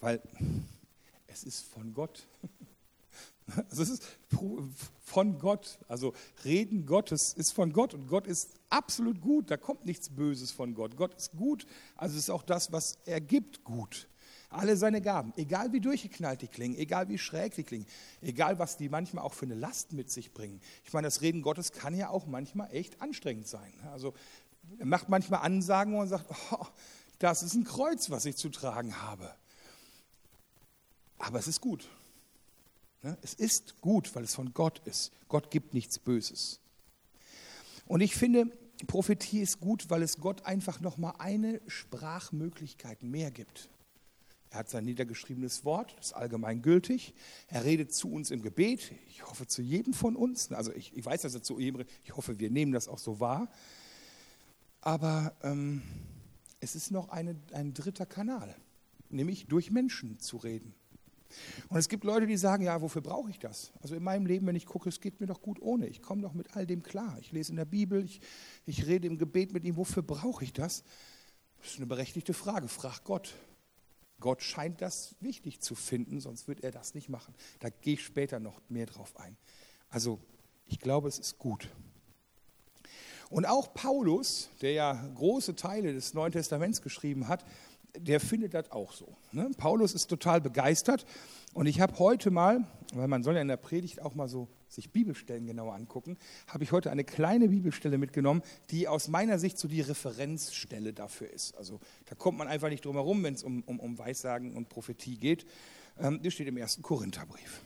Weil 0.00 0.22
es 1.26 1.44
ist 1.44 1.62
von 1.62 1.92
Gott. 1.92 2.26
Also 3.68 3.82
es 3.82 3.90
ist 3.90 4.04
von 5.00 5.40
Gott. 5.40 5.80
Also 5.88 6.14
Reden 6.44 6.86
Gottes 6.86 7.32
ist 7.32 7.50
von 7.50 7.72
Gott 7.72 7.94
und 7.94 8.06
Gott 8.06 8.28
ist 8.28 8.50
absolut 8.68 9.20
gut. 9.20 9.50
Da 9.50 9.56
kommt 9.56 9.84
nichts 9.84 10.08
Böses 10.08 10.52
von 10.52 10.72
Gott. 10.72 10.96
Gott 10.96 11.14
ist 11.14 11.32
gut. 11.32 11.66
Also 11.96 12.16
ist 12.16 12.30
auch 12.30 12.44
das, 12.44 12.70
was 12.70 12.98
er 13.06 13.20
gibt, 13.20 13.64
gut. 13.64 14.06
Alle 14.50 14.76
seine 14.76 15.00
Gaben, 15.00 15.32
egal 15.36 15.72
wie 15.72 15.80
durchgeknallt 15.80 16.42
die 16.42 16.48
klingen, 16.48 16.76
egal 16.76 17.08
wie 17.08 17.18
schräg 17.18 17.54
die 17.54 17.62
klingen, 17.62 17.86
egal 18.20 18.58
was 18.58 18.76
die 18.76 18.88
manchmal 18.88 19.24
auch 19.24 19.32
für 19.32 19.46
eine 19.46 19.54
Last 19.54 19.92
mit 19.92 20.10
sich 20.10 20.32
bringen. 20.32 20.60
Ich 20.84 20.92
meine, 20.92 21.06
das 21.06 21.20
Reden 21.20 21.42
Gottes 21.42 21.70
kann 21.70 21.94
ja 21.94 22.10
auch 22.10 22.26
manchmal 22.26 22.74
echt 22.74 23.00
anstrengend 23.00 23.46
sein. 23.46 23.72
Also 23.92 24.12
er 24.78 24.86
macht 24.86 25.08
manchmal 25.08 25.40
Ansagen 25.42 25.94
und 25.94 26.08
sagt, 26.08 26.26
oh, 26.50 26.66
das 27.20 27.44
ist 27.44 27.54
ein 27.54 27.64
Kreuz, 27.64 28.10
was 28.10 28.24
ich 28.24 28.36
zu 28.36 28.48
tragen 28.48 29.00
habe. 29.00 29.32
Aber 31.18 31.38
es 31.38 31.46
ist 31.46 31.60
gut. 31.60 31.88
Ne? 33.02 33.16
Es 33.22 33.34
ist 33.34 33.80
gut, 33.80 34.14
weil 34.16 34.24
es 34.24 34.34
von 34.34 34.52
Gott 34.52 34.80
ist. 34.84 35.12
Gott 35.28 35.50
gibt 35.52 35.74
nichts 35.74 35.98
Böses. 35.98 36.58
Und 37.86 38.00
ich 38.00 38.16
finde, 38.16 38.46
Prophetie 38.86 39.40
ist 39.40 39.60
gut, 39.60 39.90
weil 39.90 40.02
es 40.02 40.18
Gott 40.18 40.44
einfach 40.46 40.80
noch 40.80 40.96
mal 40.96 41.14
eine 41.18 41.60
Sprachmöglichkeit 41.66 43.02
mehr 43.02 43.30
gibt. 43.30 43.68
Er 44.50 44.58
hat 44.58 44.68
sein 44.68 44.84
niedergeschriebenes 44.84 45.64
Wort, 45.64 45.94
das 45.96 46.08
ist 46.08 46.12
allgemein 46.12 46.60
gültig. 46.60 47.14
Er 47.46 47.64
redet 47.64 47.94
zu 47.94 48.10
uns 48.10 48.32
im 48.32 48.42
Gebet. 48.42 48.92
Ich 49.08 49.24
hoffe 49.24 49.46
zu 49.46 49.62
jedem 49.62 49.94
von 49.94 50.16
uns. 50.16 50.50
Also 50.50 50.72
ich, 50.72 50.96
ich 50.96 51.04
weiß, 51.04 51.22
dass 51.22 51.34
er 51.34 51.42
zu 51.42 51.60
jedem 51.60 51.76
redet. 51.76 51.92
Ich 52.02 52.16
hoffe, 52.16 52.40
wir 52.40 52.50
nehmen 52.50 52.72
das 52.72 52.88
auch 52.88 52.98
so 52.98 53.20
wahr. 53.20 53.48
Aber 54.80 55.36
ähm, 55.42 55.82
es 56.58 56.74
ist 56.74 56.90
noch 56.90 57.10
eine, 57.10 57.36
ein 57.52 57.74
dritter 57.74 58.06
Kanal, 58.06 58.56
nämlich 59.08 59.46
durch 59.46 59.70
Menschen 59.70 60.18
zu 60.18 60.36
reden. 60.36 60.74
Und 61.68 61.78
es 61.78 61.88
gibt 61.88 62.02
Leute, 62.02 62.26
die 62.26 62.36
sagen, 62.36 62.64
ja, 62.64 62.80
wofür 62.82 63.02
brauche 63.02 63.30
ich 63.30 63.38
das? 63.38 63.72
Also 63.80 63.94
in 63.94 64.02
meinem 64.02 64.26
Leben, 64.26 64.48
wenn 64.48 64.56
ich 64.56 64.66
gucke, 64.66 64.88
es 64.88 65.00
geht 65.00 65.20
mir 65.20 65.26
doch 65.26 65.42
gut 65.42 65.62
ohne. 65.62 65.86
Ich 65.86 66.02
komme 66.02 66.22
doch 66.22 66.32
mit 66.32 66.56
all 66.56 66.66
dem 66.66 66.82
klar. 66.82 67.16
Ich 67.20 67.30
lese 67.30 67.52
in 67.52 67.56
der 67.56 67.66
Bibel, 67.66 68.04
ich, 68.04 68.20
ich 68.66 68.86
rede 68.86 69.06
im 69.06 69.16
Gebet 69.16 69.52
mit 69.52 69.64
ihm. 69.64 69.76
Wofür 69.76 70.02
brauche 70.02 70.42
ich 70.42 70.52
das? 70.52 70.82
Das 71.60 71.72
ist 71.72 71.76
eine 71.76 71.86
berechtigte 71.86 72.34
Frage. 72.34 72.66
Frag 72.66 73.04
Gott. 73.04 73.34
Gott 74.20 74.42
scheint 74.42 74.80
das 74.80 75.16
wichtig 75.20 75.60
zu 75.60 75.74
finden, 75.74 76.20
sonst 76.20 76.46
wird 76.46 76.62
er 76.62 76.70
das 76.70 76.94
nicht 76.94 77.08
machen. 77.08 77.34
Da 77.58 77.70
gehe 77.70 77.94
ich 77.94 78.04
später 78.04 78.38
noch 78.38 78.60
mehr 78.68 78.86
drauf 78.86 79.18
ein. 79.18 79.36
Also 79.88 80.20
ich 80.66 80.78
glaube, 80.78 81.08
es 81.08 81.18
ist 81.18 81.38
gut. 81.38 81.68
Und 83.30 83.46
auch 83.46 83.74
Paulus, 83.74 84.50
der 84.60 84.72
ja 84.72 84.92
große 85.14 85.54
Teile 85.54 85.92
des 85.92 86.14
Neuen 86.14 86.32
Testaments 86.32 86.82
geschrieben 86.82 87.28
hat, 87.28 87.44
der 87.96 88.20
findet 88.20 88.54
das 88.54 88.70
auch 88.70 88.92
so. 88.92 89.16
Ne? 89.32 89.50
Paulus 89.56 89.94
ist 89.94 90.06
total 90.06 90.40
begeistert 90.40 91.04
und 91.54 91.66
ich 91.66 91.80
habe 91.80 91.98
heute 91.98 92.30
mal, 92.30 92.64
weil 92.92 93.08
man 93.08 93.22
soll 93.22 93.34
ja 93.34 93.42
in 93.42 93.48
der 93.48 93.56
Predigt 93.56 94.02
auch 94.02 94.14
mal 94.14 94.28
so 94.28 94.48
sich 94.70 94.90
Bibelstellen 94.90 95.46
genauer 95.46 95.74
angucken, 95.74 96.16
habe 96.46 96.64
ich 96.64 96.72
heute 96.72 96.90
eine 96.90 97.04
kleine 97.04 97.48
Bibelstelle 97.48 97.98
mitgenommen, 97.98 98.42
die 98.70 98.88
aus 98.88 99.08
meiner 99.08 99.38
Sicht 99.38 99.58
so 99.58 99.68
die 99.68 99.80
Referenzstelle 99.80 100.92
dafür 100.92 101.30
ist. 101.30 101.56
Also 101.56 101.80
da 102.06 102.14
kommt 102.14 102.38
man 102.38 102.48
einfach 102.48 102.68
nicht 102.68 102.84
drum 102.84 102.94
herum, 102.94 103.22
wenn 103.22 103.34
es 103.34 103.42
um, 103.42 103.62
um, 103.64 103.80
um 103.80 103.98
Weissagen 103.98 104.56
und 104.56 104.68
Prophetie 104.68 105.16
geht. 105.16 105.46
Ähm, 105.98 106.22
die 106.22 106.30
steht 106.30 106.48
im 106.48 106.56
ersten 106.56 106.82
Korintherbrief. 106.82 107.62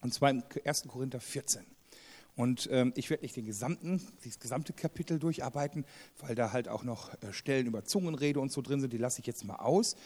Und 0.00 0.12
zwar 0.12 0.30
im 0.30 0.42
1. 0.64 0.84
Korinther 0.88 1.20
14. 1.20 1.64
Und 2.36 2.68
ähm, 2.70 2.92
ich 2.96 3.08
werde 3.08 3.22
nicht 3.22 3.34
den 3.36 3.46
gesamten, 3.46 4.00
das 4.22 4.38
gesamte 4.38 4.74
Kapitel 4.74 5.18
durcharbeiten, 5.18 5.86
weil 6.18 6.34
da 6.34 6.52
halt 6.52 6.68
auch 6.68 6.84
noch 6.84 7.14
äh, 7.22 7.32
Stellen 7.32 7.66
über 7.66 7.84
Zungenrede 7.84 8.40
und 8.40 8.52
so 8.52 8.60
drin 8.60 8.80
sind, 8.80 8.92
die 8.92 8.98
lasse 8.98 9.20
ich 9.20 9.26
jetzt 9.26 9.44
mal 9.44 9.56
aus. 9.56 9.96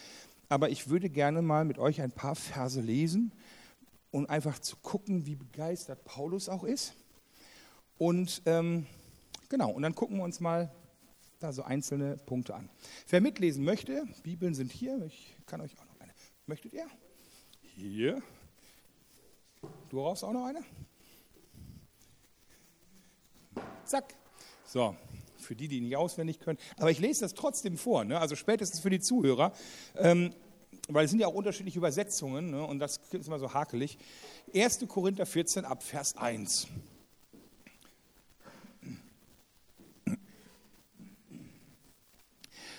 Aber 0.48 0.70
ich 0.70 0.88
würde 0.88 1.10
gerne 1.10 1.42
mal 1.42 1.64
mit 1.64 1.78
euch 1.78 2.00
ein 2.00 2.12
paar 2.12 2.36
Verse 2.36 2.80
lesen, 2.80 3.32
um 4.10 4.26
einfach 4.26 4.58
zu 4.58 4.76
gucken, 4.76 5.26
wie 5.26 5.36
begeistert 5.36 6.04
Paulus 6.04 6.48
auch 6.48 6.64
ist. 6.64 6.94
Und 7.98 8.42
ähm, 8.46 8.86
genau, 9.48 9.70
und 9.70 9.82
dann 9.82 9.94
gucken 9.94 10.16
wir 10.16 10.24
uns 10.24 10.40
mal 10.40 10.72
da 11.38 11.52
so 11.52 11.62
einzelne 11.62 12.16
Punkte 12.16 12.54
an. 12.54 12.68
Wer 13.08 13.20
mitlesen 13.20 13.64
möchte, 13.64 14.06
Bibeln 14.22 14.54
sind 14.54 14.72
hier, 14.72 15.02
ich 15.06 15.36
kann 15.46 15.60
euch 15.60 15.78
auch 15.78 15.86
noch 15.86 16.00
eine. 16.00 16.12
Möchtet 16.46 16.72
ihr? 16.74 16.86
Hier. 17.60 18.22
Du 19.88 19.96
brauchst 19.96 20.24
auch 20.24 20.32
noch 20.32 20.46
eine? 20.46 20.62
Zack. 23.84 24.14
So, 24.64 24.94
für 25.38 25.56
die, 25.56 25.66
die 25.66 25.80
nicht 25.80 25.96
auswendig 25.96 26.38
können. 26.38 26.58
Aber 26.76 26.90
ich 26.90 27.00
lese 27.00 27.22
das 27.22 27.34
trotzdem 27.34 27.76
vor, 27.76 28.04
ne? 28.04 28.20
also 28.20 28.36
spätestens 28.36 28.80
für 28.80 28.90
die 28.90 29.00
Zuhörer, 29.00 29.52
ähm, 29.96 30.34
weil 30.94 31.04
es 31.04 31.10
sind 31.10 31.20
ja 31.20 31.26
auch 31.26 31.34
unterschiedliche 31.34 31.78
Übersetzungen 31.78 32.50
ne? 32.50 32.64
und 32.64 32.78
das 32.78 33.00
ist 33.12 33.26
immer 33.26 33.38
so 33.38 33.52
hakelig. 33.52 33.98
1. 34.54 34.86
Korinther 34.88 35.26
14 35.26 35.64
ab 35.64 35.82
Vers 35.82 36.16
1. 36.16 36.68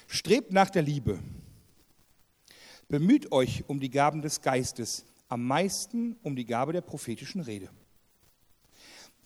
Strebt 0.08 0.52
nach 0.52 0.70
der 0.70 0.82
Liebe. 0.82 1.20
Bemüht 2.90 3.32
euch 3.32 3.64
um 3.68 3.80
die 3.80 3.90
Gaben 3.90 4.22
des 4.22 4.42
Geistes, 4.42 5.06
am 5.30 5.48
meisten 5.48 6.18
um 6.24 6.36
die 6.36 6.46
Gabe 6.46 6.74
der 6.74 6.82
prophetischen 6.82 7.40
Rede. 7.40 7.70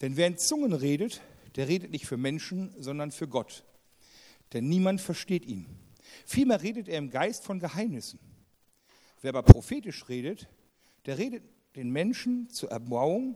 Denn 0.02 0.18
wer 0.18 0.28
in 0.28 0.38
Zungen 0.38 0.74
redet, 0.74 1.22
der 1.56 1.68
redet 1.68 1.90
nicht 1.90 2.06
für 2.06 2.18
Menschen, 2.18 2.72
sondern 2.78 3.12
für 3.12 3.28
Gott. 3.28 3.64
Denn 4.54 4.70
niemand 4.70 5.02
versteht 5.02 5.46
ihn. 5.46 5.66
Vielmehr 6.26 6.62
redet 6.62 6.88
er 6.88 7.00
im 7.00 7.10
Geist 7.10 7.44
von 7.44 7.60
Geheimnissen. 7.60 8.20
Wer 9.26 9.30
aber 9.30 9.42
prophetisch 9.42 10.08
redet, 10.08 10.48
der 11.08 11.18
redet 11.18 11.42
den 11.76 11.90
Menschen 11.90 12.48
zur 12.52 12.70
Erbauung, 12.70 13.36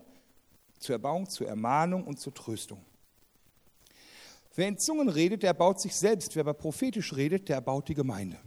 zur 0.77 0.93
Erbauung, 0.93 1.27
zur 1.27 1.47
Ermahnung 1.47 2.03
und 2.03 2.19
zur 2.19 2.31
Tröstung. 2.31 2.85
Wer 4.53 4.67
in 4.67 4.77
Zungen 4.77 5.09
redet, 5.09 5.41
der 5.41 5.47
erbaut 5.47 5.81
sich 5.81 5.95
selbst. 5.95 6.35
Wer 6.35 6.41
aber 6.41 6.53
prophetisch 6.53 7.15
redet, 7.15 7.49
der 7.49 7.55
erbaut 7.55 7.87
die 7.87 7.95
Gemeinde. 7.95 8.37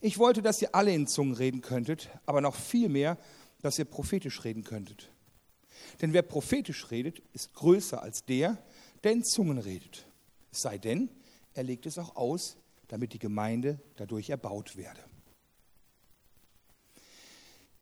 Ich 0.00 0.16
wollte, 0.16 0.40
dass 0.40 0.62
ihr 0.62 0.74
alle 0.74 0.94
in 0.94 1.06
Zungen 1.06 1.34
reden 1.34 1.60
könntet, 1.60 2.08
aber 2.24 2.40
noch 2.40 2.54
viel 2.54 2.88
mehr, 2.88 3.18
dass 3.60 3.78
ihr 3.78 3.84
prophetisch 3.84 4.44
reden 4.44 4.64
könntet. 4.64 5.10
Denn 6.00 6.14
wer 6.14 6.22
prophetisch 6.22 6.90
redet, 6.90 7.18
ist 7.34 7.52
größer 7.52 8.00
als 8.02 8.24
der, 8.24 8.56
der 9.04 9.12
in 9.12 9.24
Zungen 9.24 9.58
redet. 9.58 10.06
Es 10.52 10.62
sei 10.62 10.78
denn, 10.78 11.10
er 11.52 11.64
legt 11.64 11.84
es 11.84 11.98
auch 11.98 12.16
aus, 12.16 12.56
damit 12.88 13.12
die 13.12 13.18
Gemeinde 13.18 13.78
dadurch 13.96 14.30
erbaut 14.30 14.78
werde. 14.78 15.11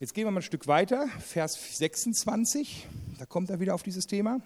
Jetzt 0.01 0.15
gehen 0.15 0.25
wir 0.25 0.31
mal 0.31 0.41
ein 0.41 0.43
Stück 0.43 0.67
weiter, 0.67 1.09
Vers 1.19 1.77
26, 1.77 2.89
da 3.19 3.27
kommt 3.27 3.51
er 3.51 3.61
wieder 3.61 3.75
auf 3.75 3.83
dieses 3.83 4.07
Thema. 4.07 4.41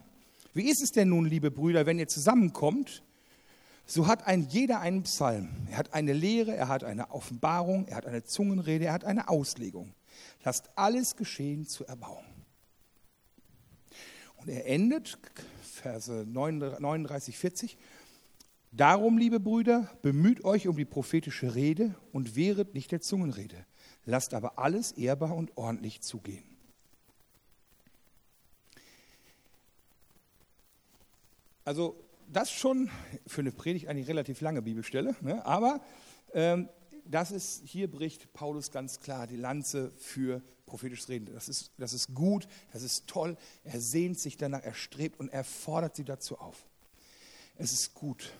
Wie 0.52 0.68
ist 0.68 0.82
es 0.82 0.90
denn 0.90 1.10
nun, 1.10 1.26
liebe 1.26 1.52
Brüder, 1.52 1.86
wenn 1.86 1.96
ihr 1.96 2.08
zusammenkommt? 2.08 3.04
So 3.86 4.08
hat 4.08 4.26
ein 4.26 4.48
jeder 4.48 4.80
einen 4.80 5.04
Psalm. 5.04 5.50
Er 5.70 5.78
hat 5.78 5.94
eine 5.94 6.12
Lehre, 6.12 6.56
er 6.56 6.66
hat 6.66 6.82
eine 6.82 7.12
Offenbarung, 7.12 7.86
er 7.86 7.98
hat 7.98 8.06
eine 8.06 8.24
Zungenrede, 8.24 8.86
er 8.86 8.94
hat 8.94 9.04
eine 9.04 9.28
Auslegung. 9.28 9.94
Lasst 10.42 10.70
alles 10.74 11.14
geschehen 11.14 11.68
zur 11.68 11.88
Erbauung. 11.88 12.24
Und 14.38 14.48
er 14.48 14.66
endet, 14.66 15.20
Verse 15.62 16.26
39, 16.26 17.38
40. 17.38 17.78
Darum, 18.72 19.18
liebe 19.18 19.38
Brüder, 19.38 19.88
bemüht 20.02 20.42
euch 20.42 20.66
um 20.66 20.76
die 20.76 20.84
prophetische 20.84 21.54
Rede 21.54 21.94
und 22.10 22.34
wehret 22.34 22.74
nicht 22.74 22.90
der 22.90 23.00
Zungenrede. 23.00 23.64
Lasst 24.06 24.34
aber 24.34 24.58
alles 24.58 24.92
ehrbar 24.92 25.34
und 25.34 25.56
ordentlich 25.56 26.00
zugehen. 26.02 26.44
Also 31.64 31.96
das 32.30 32.50
schon 32.50 32.90
für 33.26 33.40
eine 33.40 33.52
Predigt 33.52 33.88
eine 33.88 34.06
relativ 34.06 34.40
lange 34.40 34.60
Bibelstelle, 34.60 35.14
ne? 35.22 35.44
aber 35.46 35.80
ähm, 36.34 36.68
das 37.06 37.30
ist, 37.30 37.62
hier 37.64 37.90
bricht 37.90 38.32
Paulus 38.32 38.70
ganz 38.70 39.00
klar 39.00 39.26
die 39.26 39.36
Lanze 39.36 39.90
für 39.98 40.42
prophetisches 40.66 41.08
Reden. 41.08 41.32
Das 41.32 41.48
ist, 41.48 41.70
das 41.78 41.92
ist 41.92 42.14
gut, 42.14 42.48
das 42.72 42.82
ist 42.82 43.06
toll, 43.06 43.36
er 43.62 43.80
sehnt 43.80 44.18
sich 44.18 44.36
danach, 44.36 44.62
er 44.62 44.74
strebt 44.74 45.20
und 45.20 45.28
er 45.28 45.44
fordert 45.44 45.96
sie 45.96 46.04
dazu 46.04 46.38
auf. 46.38 46.66
Es 47.56 47.72
ist 47.72 47.94
gut. 47.94 48.32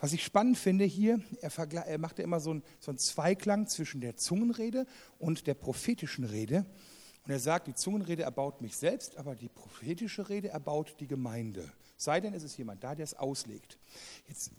Was 0.00 0.14
ich 0.14 0.24
spannend 0.24 0.56
finde 0.56 0.86
hier, 0.86 1.20
er, 1.42 1.72
er 1.86 1.98
macht 1.98 2.18
ja 2.18 2.24
immer 2.24 2.40
so 2.40 2.52
einen, 2.52 2.62
so 2.78 2.90
einen 2.90 2.98
Zweiklang 2.98 3.66
zwischen 3.66 4.00
der 4.00 4.16
Zungenrede 4.16 4.86
und 5.18 5.46
der 5.46 5.52
prophetischen 5.52 6.24
Rede. 6.24 6.64
Und 7.26 7.32
er 7.32 7.38
sagt, 7.38 7.66
die 7.66 7.74
Zungenrede 7.74 8.22
erbaut 8.22 8.62
mich 8.62 8.78
selbst, 8.78 9.18
aber 9.18 9.36
die 9.36 9.50
prophetische 9.50 10.30
Rede 10.30 10.48
erbaut 10.48 10.96
die 11.00 11.06
Gemeinde. 11.06 11.70
Sei 11.98 12.18
denn, 12.18 12.32
es 12.32 12.42
ist 12.42 12.56
jemand 12.56 12.82
da, 12.82 12.94
der 12.94 13.04
es 13.04 13.12
auslegt. 13.12 13.78
Jetzt 14.26 14.52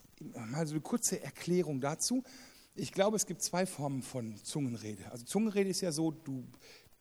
mal 0.52 0.68
so 0.68 0.74
eine 0.74 0.82
kurze 0.82 1.24
Erklärung 1.24 1.82
dazu. 1.82 2.24
Ich 2.76 2.92
glaube, 2.92 3.18
es 3.18 3.26
gibt 3.26 3.42
zwei 3.42 3.66
Formen 3.66 4.04
von 4.04 4.36
Zungenrede. 4.44 5.12
Also 5.12 5.26
Zungenrede 5.26 5.72
ist 5.72 5.82
ja 5.82 5.92
so, 5.92 6.12
du, 6.12 6.46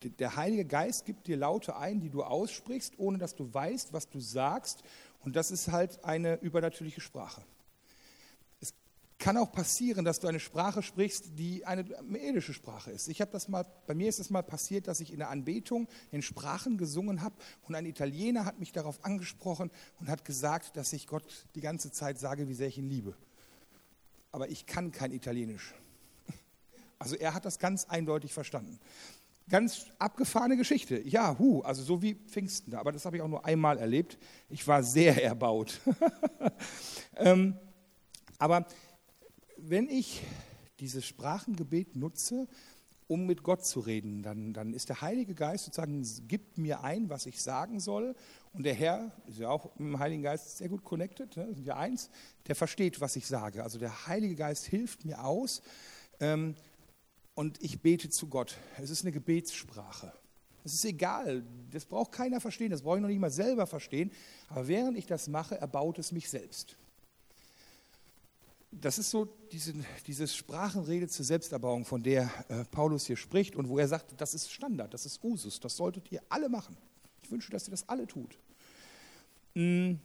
der 0.02 0.36
Heilige 0.36 0.64
Geist 0.64 1.04
gibt 1.04 1.26
dir 1.26 1.36
Laute 1.36 1.76
ein, 1.76 2.00
die 2.00 2.08
du 2.08 2.22
aussprichst, 2.22 2.94
ohne 2.96 3.18
dass 3.18 3.34
du 3.34 3.52
weißt, 3.52 3.92
was 3.92 4.08
du 4.08 4.18
sagst. 4.18 4.82
Und 5.20 5.36
das 5.36 5.50
ist 5.50 5.68
halt 5.68 6.02
eine 6.04 6.36
übernatürliche 6.40 7.02
Sprache 7.02 7.42
kann 9.20 9.36
auch 9.36 9.52
passieren, 9.52 10.04
dass 10.04 10.18
du 10.18 10.26
eine 10.26 10.40
Sprache 10.40 10.82
sprichst, 10.82 11.38
die 11.38 11.64
eine 11.66 11.84
medische 12.02 12.54
Sprache 12.54 12.90
ist. 12.90 13.06
Ich 13.06 13.20
habe 13.20 13.30
das 13.30 13.48
mal, 13.48 13.64
bei 13.86 13.94
mir 13.94 14.08
ist 14.08 14.18
es 14.18 14.30
mal 14.30 14.42
passiert, 14.42 14.88
dass 14.88 15.00
ich 15.00 15.12
in 15.12 15.18
der 15.18 15.28
Anbetung 15.28 15.88
in 16.10 16.22
Sprachen 16.22 16.78
gesungen 16.78 17.20
habe 17.22 17.36
und 17.68 17.74
ein 17.74 17.84
Italiener 17.84 18.46
hat 18.46 18.58
mich 18.58 18.72
darauf 18.72 19.04
angesprochen 19.04 19.70
und 20.00 20.08
hat 20.08 20.24
gesagt, 20.24 20.76
dass 20.76 20.92
ich 20.94 21.06
Gott 21.06 21.46
die 21.54 21.60
ganze 21.60 21.92
Zeit 21.92 22.18
sage, 22.18 22.48
wie 22.48 22.54
sehr 22.54 22.68
ich 22.68 22.78
ihn 22.78 22.88
liebe. 22.88 23.14
Aber 24.32 24.48
ich 24.48 24.66
kann 24.66 24.90
kein 24.90 25.12
Italienisch. 25.12 25.74
Also 26.98 27.16
er 27.16 27.32
hat 27.32 27.46
das 27.46 27.58
ganz 27.58 27.86
eindeutig 27.86 28.34
verstanden. 28.34 28.78
Ganz 29.48 29.86
abgefahrene 29.98 30.58
Geschichte. 30.58 31.00
Ja, 31.00 31.38
hu, 31.38 31.62
also 31.62 31.82
so 31.82 32.02
wie 32.02 32.14
Pfingsten. 32.14 32.74
Aber 32.74 32.92
das 32.92 33.06
habe 33.06 33.16
ich 33.16 33.22
auch 33.22 33.28
nur 33.28 33.46
einmal 33.46 33.78
erlebt. 33.78 34.18
Ich 34.50 34.68
war 34.68 34.82
sehr 34.82 35.24
erbaut. 35.24 35.80
ähm, 37.16 37.56
aber 38.36 38.66
wenn 39.68 39.88
ich 39.88 40.22
dieses 40.80 41.06
Sprachengebet 41.06 41.96
nutze, 41.96 42.48
um 43.06 43.26
mit 43.26 43.42
Gott 43.42 43.64
zu 43.64 43.80
reden, 43.80 44.22
dann, 44.22 44.52
dann 44.52 44.72
ist 44.72 44.88
der 44.88 45.00
Heilige 45.00 45.34
Geist 45.34 45.64
sozusagen, 45.64 46.06
gibt 46.28 46.58
mir 46.58 46.84
ein, 46.84 47.10
was 47.10 47.26
ich 47.26 47.42
sagen 47.42 47.80
soll. 47.80 48.14
Und 48.52 48.62
der 48.62 48.74
Herr, 48.74 49.10
ist 49.26 49.40
ja 49.40 49.48
auch 49.48 49.64
mit 49.76 49.88
dem 49.88 49.98
Heiligen 49.98 50.22
Geist 50.22 50.58
sehr 50.58 50.68
gut 50.68 50.84
connected, 50.84 51.36
ne, 51.36 51.52
sind 51.52 51.66
ja 51.66 51.76
eins, 51.76 52.08
der 52.46 52.54
versteht, 52.54 53.00
was 53.00 53.16
ich 53.16 53.26
sage. 53.26 53.64
Also 53.64 53.78
der 53.78 54.06
Heilige 54.06 54.36
Geist 54.36 54.66
hilft 54.66 55.04
mir 55.04 55.24
aus 55.24 55.60
ähm, 56.20 56.54
und 57.34 57.60
ich 57.62 57.80
bete 57.80 58.10
zu 58.10 58.28
Gott. 58.28 58.56
Es 58.80 58.90
ist 58.90 59.02
eine 59.02 59.12
Gebetssprache. 59.12 60.12
Es 60.62 60.74
ist 60.74 60.84
egal, 60.84 61.42
das 61.70 61.86
braucht 61.86 62.12
keiner 62.12 62.40
verstehen, 62.40 62.70
das 62.70 62.82
brauche 62.82 62.96
ich 62.98 63.02
noch 63.02 63.08
nicht 63.08 63.18
mal 63.18 63.30
selber 63.30 63.66
verstehen. 63.66 64.12
Aber 64.48 64.68
während 64.68 64.96
ich 64.96 65.06
das 65.06 65.26
mache, 65.26 65.56
erbaut 65.56 65.98
es 65.98 66.12
mich 66.12 66.28
selbst 66.28 66.76
das 68.72 68.98
ist 68.98 69.10
so 69.10 69.26
diese, 69.50 69.74
diese 70.06 70.28
Sprachenrede 70.28 71.08
zur 71.08 71.24
Selbsterbauung, 71.24 71.84
von 71.84 72.02
der 72.02 72.30
äh, 72.48 72.64
Paulus 72.64 73.06
hier 73.06 73.16
spricht 73.16 73.56
und 73.56 73.68
wo 73.68 73.78
er 73.78 73.88
sagt, 73.88 74.20
das 74.20 74.34
ist 74.34 74.50
Standard, 74.50 74.94
das 74.94 75.06
ist 75.06 75.22
Usus, 75.24 75.58
das 75.60 75.76
solltet 75.76 76.10
ihr 76.12 76.22
alle 76.28 76.48
machen. 76.48 76.76
Ich 77.22 77.30
wünsche, 77.30 77.50
dass 77.50 77.66
ihr 77.66 77.72
das 77.72 77.88
alle 77.88 78.06
tut. 78.06 78.38
Mhm. 79.54 79.98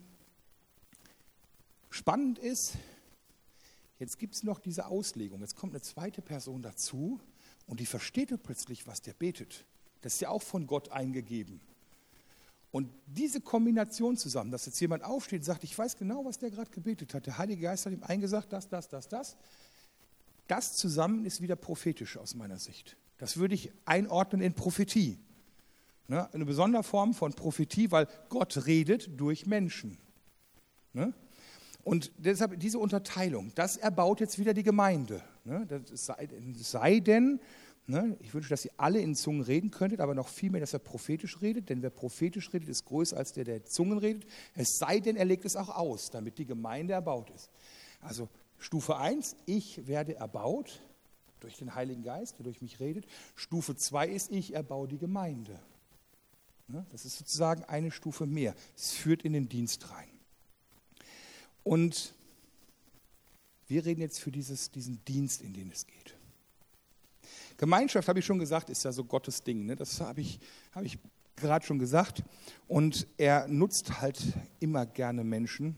Spannend 1.89 2.39
ist, 2.39 2.73
jetzt 3.99 4.17
gibt 4.19 4.35
es 4.35 4.43
noch 4.43 4.59
diese 4.59 4.87
Auslegung. 4.87 5.39
Jetzt 5.39 5.55
kommt 5.55 5.73
eine 5.73 5.81
zweite 5.81 6.21
Person 6.21 6.61
dazu 6.61 7.19
und 7.67 7.79
die 7.79 7.85
versteht 7.85 8.31
plötzlich, 8.43 8.87
was 8.87 9.01
der 9.01 9.13
betet. 9.13 9.65
Das 10.01 10.15
ist 10.15 10.19
ja 10.19 10.29
auch 10.29 10.41
von 10.41 10.67
Gott 10.67 10.91
eingegeben. 10.91 11.61
Und 12.75 12.89
diese 13.05 13.39
Kombination 13.39 14.17
zusammen, 14.17 14.51
dass 14.51 14.65
jetzt 14.65 14.81
jemand 14.81 15.01
aufsteht 15.05 15.39
und 15.39 15.45
sagt, 15.45 15.63
ich 15.63 15.77
weiß 15.77 15.95
genau, 15.95 16.25
was 16.25 16.39
der 16.39 16.51
gerade 16.51 16.69
gebetet 16.71 17.13
hat, 17.13 17.25
der 17.25 17.37
Heilige 17.37 17.61
Geist 17.61 17.85
hat 17.85 17.93
ihm 17.93 18.03
eingesagt, 18.03 18.51
das, 18.51 18.67
das, 18.67 18.89
das, 18.89 19.07
das, 19.07 19.37
das 20.47 20.75
zusammen 20.75 21.23
ist 21.23 21.41
wieder 21.41 21.55
prophetisch 21.55 22.17
aus 22.17 22.35
meiner 22.35 22.59
Sicht. 22.59 22.97
Das 23.17 23.37
würde 23.37 23.55
ich 23.55 23.71
einordnen 23.85 24.41
in 24.41 24.55
Prophetie. 24.55 25.17
Ne? 26.09 26.29
Eine 26.33 26.43
besondere 26.43 26.83
Form 26.83 27.13
von 27.13 27.31
Prophetie, 27.31 27.91
weil 27.91 28.09
Gott 28.27 28.65
redet 28.65 29.17
durch 29.17 29.45
Menschen. 29.45 29.97
Ne? 30.91 31.13
Und 31.85 32.11
deshalb 32.17 32.59
diese 32.59 32.79
Unterteilung, 32.79 33.53
das 33.55 33.77
erbaut 33.77 34.19
jetzt 34.19 34.37
wieder 34.37 34.53
die 34.53 34.63
Gemeinde. 34.63 35.23
Ne? 35.45 35.65
Das 35.65 36.07
sei, 36.07 36.27
sei 36.57 36.99
denn, 36.99 37.39
Ne? 37.87 38.17
Ich 38.19 38.33
wünsche, 38.33 38.49
dass 38.49 38.65
ihr 38.65 38.71
alle 38.77 38.99
in 38.99 39.13
Zungen 39.15 39.41
reden 39.41 39.69
könntet, 39.69 39.99
aber 39.99 40.15
noch 40.15 40.27
viel 40.27 40.49
mehr, 40.49 40.61
dass 40.61 40.73
er 40.73 40.79
prophetisch 40.79 41.41
redet, 41.41 41.69
denn 41.69 41.83
wer 41.83 41.91
prophetisch 41.91 42.51
redet, 42.51 42.67
ist 42.67 42.85
größer 42.85 43.15
als 43.15 43.33
der, 43.33 43.43
der 43.43 43.65
Zungen 43.65 43.99
redet. 43.99 44.25
Es 44.55 44.77
sei 44.79 44.99
denn, 44.99 45.15
er 45.15 45.25
legt 45.25 45.45
es 45.45 45.55
auch 45.55 45.69
aus, 45.69 46.09
damit 46.09 46.39
die 46.39 46.45
Gemeinde 46.45 46.93
erbaut 46.93 47.29
ist. 47.29 47.51
Also 48.01 48.27
Stufe 48.57 48.97
1, 48.97 49.35
ich 49.45 49.85
werde 49.85 50.15
erbaut 50.15 50.81
durch 51.41 51.57
den 51.57 51.75
Heiligen 51.75 52.01
Geist, 52.01 52.39
der 52.39 52.45
durch 52.45 52.61
mich 52.61 52.79
redet. 52.79 53.05
Stufe 53.35 53.75
2 53.75 54.07
ist, 54.07 54.31
ich 54.31 54.55
erbaue 54.55 54.87
die 54.87 54.97
Gemeinde. 54.97 55.59
Ne? 56.67 56.85
Das 56.91 57.05
ist 57.05 57.17
sozusagen 57.17 57.63
eine 57.65 57.91
Stufe 57.91 58.25
mehr. 58.25 58.55
Es 58.75 58.93
führt 58.93 59.21
in 59.21 59.33
den 59.33 59.47
Dienst 59.47 59.91
rein. 59.91 60.09
Und 61.63 62.15
wir 63.67 63.85
reden 63.85 64.01
jetzt 64.01 64.19
für 64.19 64.31
dieses, 64.31 64.71
diesen 64.71 65.03
Dienst, 65.05 65.41
in 65.41 65.53
den 65.53 65.71
es 65.71 65.85
geht. 65.85 66.15
Gemeinschaft, 67.57 68.07
habe 68.07 68.19
ich 68.19 68.25
schon 68.25 68.39
gesagt, 68.39 68.69
ist 68.69 68.83
ja 68.83 68.91
so 68.91 69.03
Gottes 69.03 69.43
Ding. 69.43 69.65
Ne? 69.65 69.75
Das 69.75 70.01
habe 70.01 70.21
ich, 70.21 70.39
hab 70.73 70.83
ich 70.83 70.99
gerade 71.35 71.65
schon 71.65 71.79
gesagt. 71.79 72.23
Und 72.67 73.07
er 73.17 73.47
nutzt 73.47 74.01
halt 74.01 74.21
immer 74.59 74.85
gerne 74.85 75.23
Menschen. 75.23 75.75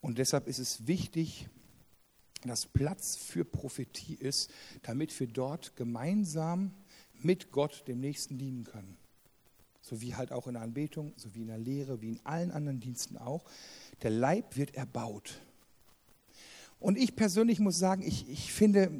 Und 0.00 0.18
deshalb 0.18 0.46
ist 0.46 0.58
es 0.58 0.86
wichtig, 0.86 1.48
dass 2.44 2.66
Platz 2.66 3.16
für 3.16 3.44
Prophetie 3.44 4.14
ist, 4.14 4.50
damit 4.82 5.18
wir 5.18 5.26
dort 5.26 5.74
gemeinsam 5.76 6.72
mit 7.14 7.50
Gott 7.50 7.86
dem 7.88 8.00
Nächsten 8.00 8.38
dienen 8.38 8.64
können. 8.64 8.96
So 9.80 10.00
wie 10.00 10.14
halt 10.14 10.32
auch 10.32 10.46
in 10.46 10.54
der 10.54 10.62
Anbetung, 10.62 11.14
so 11.16 11.34
wie 11.34 11.42
in 11.42 11.48
der 11.48 11.58
Lehre, 11.58 12.00
wie 12.00 12.10
in 12.10 12.20
allen 12.24 12.50
anderen 12.50 12.78
Diensten 12.78 13.16
auch. 13.16 13.44
Der 14.02 14.10
Leib 14.10 14.56
wird 14.56 14.74
erbaut. 14.74 15.40
Und 16.80 16.96
ich 16.96 17.16
persönlich 17.16 17.58
muss 17.58 17.78
sagen, 17.78 18.02
ich, 18.02 18.28
ich 18.28 18.52
finde, 18.52 18.90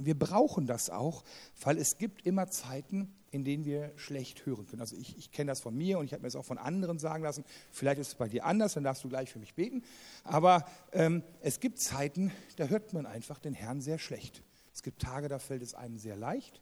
wir 0.00 0.18
brauchen 0.18 0.66
das 0.66 0.90
auch, 0.90 1.22
weil 1.62 1.78
es 1.78 1.98
gibt 1.98 2.26
immer 2.26 2.48
Zeiten, 2.48 3.14
in 3.30 3.44
denen 3.44 3.64
wir 3.64 3.92
schlecht 3.96 4.44
hören 4.44 4.66
können. 4.66 4.82
Also 4.82 4.96
ich, 4.96 5.16
ich 5.16 5.30
kenne 5.30 5.50
das 5.50 5.60
von 5.60 5.74
mir 5.74 5.98
und 5.98 6.04
ich 6.04 6.12
habe 6.12 6.22
mir 6.22 6.26
das 6.26 6.36
auch 6.36 6.44
von 6.44 6.58
anderen 6.58 6.98
sagen 6.98 7.22
lassen. 7.22 7.44
Vielleicht 7.70 8.00
ist 8.00 8.08
es 8.08 8.14
bei 8.16 8.28
dir 8.28 8.44
anders, 8.44 8.74
dann 8.74 8.84
darfst 8.84 9.04
du 9.04 9.08
gleich 9.08 9.32
für 9.32 9.38
mich 9.38 9.54
beten. 9.54 9.82
Aber 10.24 10.66
ähm, 10.92 11.22
es 11.40 11.58
gibt 11.58 11.78
Zeiten, 11.78 12.32
da 12.56 12.66
hört 12.66 12.92
man 12.92 13.06
einfach 13.06 13.38
den 13.38 13.54
Herrn 13.54 13.80
sehr 13.80 13.98
schlecht. 13.98 14.42
Es 14.74 14.82
gibt 14.82 15.00
Tage, 15.00 15.28
da 15.28 15.38
fällt 15.38 15.62
es 15.62 15.74
einem 15.74 15.98
sehr 15.98 16.16
leicht. 16.16 16.60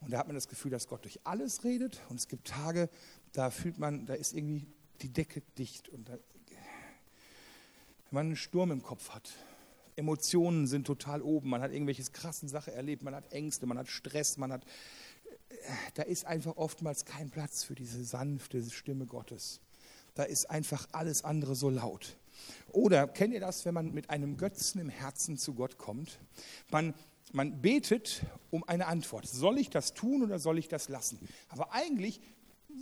Und 0.00 0.12
da 0.12 0.18
hat 0.18 0.28
man 0.28 0.36
das 0.36 0.48
Gefühl, 0.48 0.70
dass 0.70 0.86
Gott 0.86 1.04
durch 1.04 1.18
alles 1.24 1.64
redet. 1.64 2.00
Und 2.08 2.20
es 2.20 2.28
gibt 2.28 2.46
Tage, 2.46 2.88
da 3.32 3.50
fühlt 3.50 3.78
man, 3.78 4.06
da 4.06 4.14
ist 4.14 4.34
irgendwie 4.34 4.66
die 5.02 5.12
Decke 5.12 5.42
dicht. 5.56 5.88
Und 5.88 6.08
da, 6.08 6.12
wenn 6.12 8.12
man 8.12 8.26
einen 8.26 8.36
Sturm 8.36 8.70
im 8.70 8.82
Kopf 8.82 9.10
hat, 9.10 9.32
Emotionen 9.98 10.66
sind 10.66 10.86
total 10.86 11.22
oben, 11.22 11.50
man 11.50 11.60
hat 11.60 11.72
irgendwelche 11.72 12.04
krassen 12.04 12.48
Sachen 12.48 12.72
erlebt, 12.72 13.02
man 13.02 13.14
hat 13.14 13.32
Ängste, 13.32 13.66
man 13.66 13.78
hat 13.78 13.88
Stress, 13.88 14.36
man 14.38 14.52
hat, 14.52 14.64
da 15.94 16.02
ist 16.02 16.24
einfach 16.24 16.56
oftmals 16.56 17.04
kein 17.04 17.30
Platz 17.30 17.64
für 17.64 17.74
diese 17.74 18.04
sanfte 18.04 18.62
Stimme 18.70 19.06
Gottes. 19.06 19.60
Da 20.14 20.22
ist 20.22 20.50
einfach 20.50 20.88
alles 20.92 21.24
andere 21.24 21.54
so 21.54 21.68
laut. 21.68 22.16
Oder 22.72 23.06
kennt 23.08 23.34
ihr 23.34 23.40
das, 23.40 23.64
wenn 23.64 23.74
man 23.74 23.92
mit 23.92 24.10
einem 24.10 24.36
Götzen 24.36 24.80
im 24.80 24.88
Herzen 24.88 25.36
zu 25.36 25.54
Gott 25.54 25.78
kommt? 25.78 26.18
Man, 26.70 26.94
man 27.32 27.60
betet 27.60 28.22
um 28.50 28.64
eine 28.64 28.86
Antwort. 28.86 29.26
Soll 29.26 29.58
ich 29.58 29.70
das 29.70 29.94
tun 29.94 30.22
oder 30.22 30.38
soll 30.38 30.58
ich 30.58 30.68
das 30.68 30.88
lassen? 30.88 31.18
Aber 31.48 31.72
eigentlich 31.72 32.20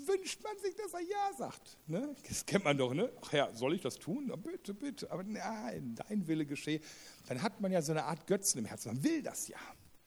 wünscht 0.07 0.43
man 0.43 0.59
sich, 0.59 0.75
dass 0.75 0.93
er 0.95 1.01
Ja 1.01 1.33
sagt. 1.37 1.79
Ne? 1.87 2.15
Das 2.29 2.45
kennt 2.45 2.65
man 2.65 2.77
doch, 2.77 2.93
ne? 2.95 3.11
Ach 3.23 3.33
ja, 3.33 3.55
soll 3.55 3.75
ich 3.75 3.83
das 3.83 3.99
tun? 3.99 4.27
Na, 4.29 4.37
bitte, 4.37 4.75
bitte. 4.75 5.11
Aber 5.11 5.23
nein, 5.23 5.95
dein 5.95 6.27
Wille 6.27 6.47
geschehe. 6.47 6.81
Dann 7.27 7.43
hat 7.43 7.61
man 7.61 7.73
ja 7.73 7.83
so 7.83 7.93
eine 7.93 8.05
Art 8.05 8.27
Götzen 8.27 8.59
im 8.59 8.65
Herzen. 8.65 8.95
Man 8.95 9.05
will 9.05 9.23
das 9.23 9.49
ja. 9.49 9.59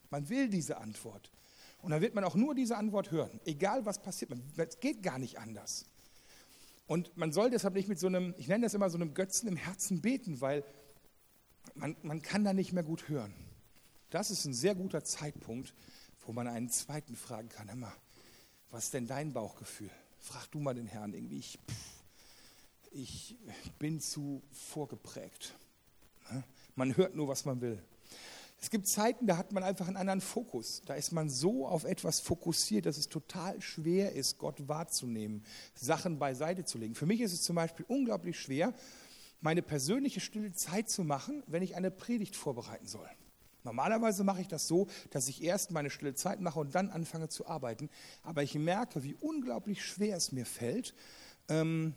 Man 0.09 0.27
will 0.29 0.49
diese 0.49 0.77
Antwort. 0.77 1.31
Und 1.81 1.91
dann 1.91 2.01
wird 2.01 2.13
man 2.13 2.23
auch 2.23 2.35
nur 2.35 2.55
diese 2.55 2.75
Antwort 2.75 3.11
hören, 3.11 3.39
egal 3.45 3.85
was 3.85 4.01
passiert. 4.01 4.31
Es 4.57 4.79
geht 4.79 5.01
gar 5.01 5.17
nicht 5.17 5.39
anders. 5.39 5.85
Und 6.87 7.15
man 7.15 7.31
soll 7.31 7.49
deshalb 7.49 7.75
nicht 7.75 7.87
mit 7.87 7.99
so 7.99 8.07
einem, 8.07 8.33
ich 8.37 8.47
nenne 8.47 8.65
das 8.65 8.73
immer 8.73 8.89
so 8.89 8.97
einem 8.97 9.13
Götzen 9.13 9.47
im 9.47 9.55
Herzen 9.55 10.01
beten, 10.01 10.41
weil 10.41 10.63
man, 11.75 11.95
man 12.01 12.21
kann 12.21 12.43
da 12.43 12.51
nicht 12.51 12.73
mehr 12.73 12.83
gut 12.83 13.07
hören. 13.07 13.33
Das 14.09 14.31
ist 14.31 14.45
ein 14.45 14.53
sehr 14.53 14.75
guter 14.75 15.03
Zeitpunkt, 15.03 15.73
wo 16.25 16.33
man 16.33 16.47
einen 16.47 16.69
zweiten 16.69 17.15
fragen 17.15 17.49
kann. 17.49 17.69
Hör 17.69 17.75
mal, 17.75 17.93
was 18.71 18.85
ist 18.85 18.93
denn 18.93 19.07
dein 19.07 19.33
Bauchgefühl? 19.33 19.91
Frag 20.19 20.47
du 20.51 20.59
mal 20.59 20.73
den 20.73 20.87
Herrn 20.87 21.13
irgendwie. 21.13 21.39
Ich, 21.39 21.59
ich 22.91 23.37
bin 23.79 23.99
zu 23.99 24.41
vorgeprägt. 24.51 25.55
Ne? 26.31 26.43
Man 26.75 26.95
hört 26.97 27.15
nur, 27.15 27.27
was 27.27 27.45
man 27.45 27.61
will. 27.61 27.81
Es 28.61 28.69
gibt 28.69 28.87
Zeiten, 28.87 29.25
da 29.25 29.37
hat 29.37 29.53
man 29.53 29.63
einfach 29.63 29.87
einen 29.87 29.95
anderen 29.95 30.21
Fokus. 30.21 30.81
Da 30.85 30.95
ist 30.95 31.11
man 31.11 31.29
so 31.29 31.65
auf 31.65 31.85
etwas 31.85 32.19
fokussiert, 32.19 32.85
dass 32.85 32.97
es 32.97 33.07
total 33.07 33.61
schwer 33.61 34.11
ist, 34.13 34.37
Gott 34.37 34.67
wahrzunehmen, 34.67 35.45
Sachen 35.75 36.19
beiseite 36.19 36.65
zu 36.65 36.77
legen. 36.77 36.93
Für 36.93 37.05
mich 37.05 37.21
ist 37.21 37.31
es 37.31 37.41
zum 37.43 37.55
Beispiel 37.55 37.85
unglaublich 37.87 38.37
schwer, 38.37 38.73
meine 39.39 39.61
persönliche 39.61 40.19
stille 40.19 40.51
Zeit 40.51 40.89
zu 40.89 41.05
machen, 41.05 41.43
wenn 41.47 41.63
ich 41.63 41.75
eine 41.77 41.89
Predigt 41.89 42.35
vorbereiten 42.35 42.85
soll. 42.85 43.09
Normalerweise 43.63 44.23
mache 44.23 44.41
ich 44.41 44.47
das 44.47 44.67
so, 44.67 44.87
dass 45.11 45.27
ich 45.27 45.43
erst 45.43 45.71
meine 45.71 45.89
stille 45.89 46.13
Zeit 46.13 46.39
mache 46.41 46.59
und 46.59 46.75
dann 46.75 46.89
anfange 46.89 47.29
zu 47.29 47.47
arbeiten. 47.47 47.89
Aber 48.23 48.43
ich 48.43 48.55
merke, 48.55 49.03
wie 49.03 49.15
unglaublich 49.15 49.83
schwer 49.83 50.17
es 50.17 50.31
mir 50.31 50.45
fällt, 50.45 50.95
ähm, 51.49 51.93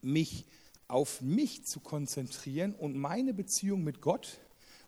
mich 0.00 0.46
auf 0.88 1.20
mich 1.20 1.64
zu 1.64 1.80
konzentrieren 1.80 2.74
und 2.74 2.96
meine 2.96 3.32
Beziehung 3.32 3.82
mit 3.84 4.00
Gott 4.00 4.40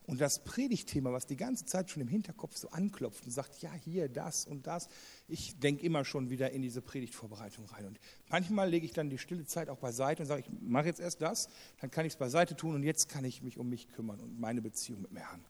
und 0.06 0.20
das 0.20 0.44
Predigtthema, 0.44 1.12
was 1.12 1.26
die 1.26 1.36
ganze 1.36 1.64
Zeit 1.64 1.90
schon 1.90 2.02
im 2.02 2.08
Hinterkopf 2.08 2.56
so 2.56 2.68
anklopft 2.68 3.24
und 3.24 3.30
sagt, 3.30 3.62
ja, 3.62 3.72
hier, 3.72 4.08
das 4.08 4.44
und 4.44 4.66
das, 4.66 4.88
ich 5.28 5.58
denke 5.60 5.84
immer 5.84 6.04
schon 6.04 6.28
wieder 6.28 6.50
in 6.50 6.60
diese 6.60 6.82
Predigtvorbereitung 6.82 7.64
rein. 7.66 7.86
Und 7.86 7.98
manchmal 8.28 8.68
lege 8.68 8.84
ich 8.84 8.92
dann 8.92 9.08
die 9.08 9.18
stille 9.18 9.46
Zeit 9.46 9.70
auch 9.70 9.78
beiseite 9.78 10.22
und 10.22 10.28
sage, 10.28 10.42
ich 10.42 10.50
mache 10.60 10.86
jetzt 10.86 11.00
erst 11.00 11.22
das, 11.22 11.48
dann 11.80 11.90
kann 11.90 12.04
ich 12.04 12.12
es 12.12 12.18
beiseite 12.18 12.54
tun 12.54 12.74
und 12.74 12.82
jetzt 12.82 13.08
kann 13.08 13.24
ich 13.24 13.42
mich 13.42 13.58
um 13.58 13.70
mich 13.70 13.88
kümmern 13.88 14.20
und 14.20 14.38
meine 14.38 14.60
Beziehung 14.60 15.00
mit 15.00 15.12
mir 15.12 15.20
Herrn. 15.20 15.44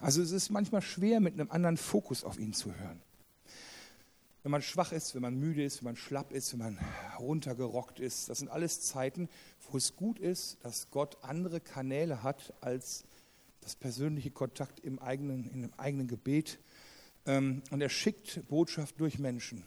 Also 0.00 0.22
es 0.22 0.32
ist 0.32 0.48
manchmal 0.48 0.80
schwer, 0.80 1.20
mit 1.20 1.34
einem 1.34 1.50
anderen 1.50 1.76
Fokus 1.76 2.24
auf 2.24 2.38
ihn 2.38 2.54
zu 2.54 2.74
hören. 2.74 3.00
Wenn 4.42 4.50
man 4.50 4.62
schwach 4.62 4.92
ist, 4.92 5.14
wenn 5.14 5.20
man 5.20 5.38
müde 5.38 5.62
ist, 5.62 5.80
wenn 5.80 5.84
man 5.84 5.96
schlapp 5.96 6.32
ist, 6.32 6.52
wenn 6.52 6.60
man 6.60 6.78
runtergerockt 7.18 8.00
ist, 8.00 8.30
das 8.30 8.38
sind 8.38 8.48
alles 8.48 8.80
Zeiten, 8.80 9.28
wo 9.68 9.76
es 9.76 9.94
gut 9.96 10.18
ist, 10.18 10.56
dass 10.64 10.90
Gott 10.90 11.18
andere 11.22 11.60
Kanäle 11.60 12.22
hat 12.22 12.54
als 12.62 13.04
das 13.60 13.76
persönliche 13.76 14.30
Kontakt 14.30 14.80
im 14.80 14.98
eigenen, 14.98 15.50
in 15.50 15.60
dem 15.60 15.74
eigenen 15.76 16.08
Gebet. 16.08 16.58
Ähm, 17.26 17.62
und 17.70 17.82
er 17.82 17.90
schickt 17.90 18.48
Botschaft 18.48 18.98
durch 18.98 19.18
Menschen, 19.18 19.62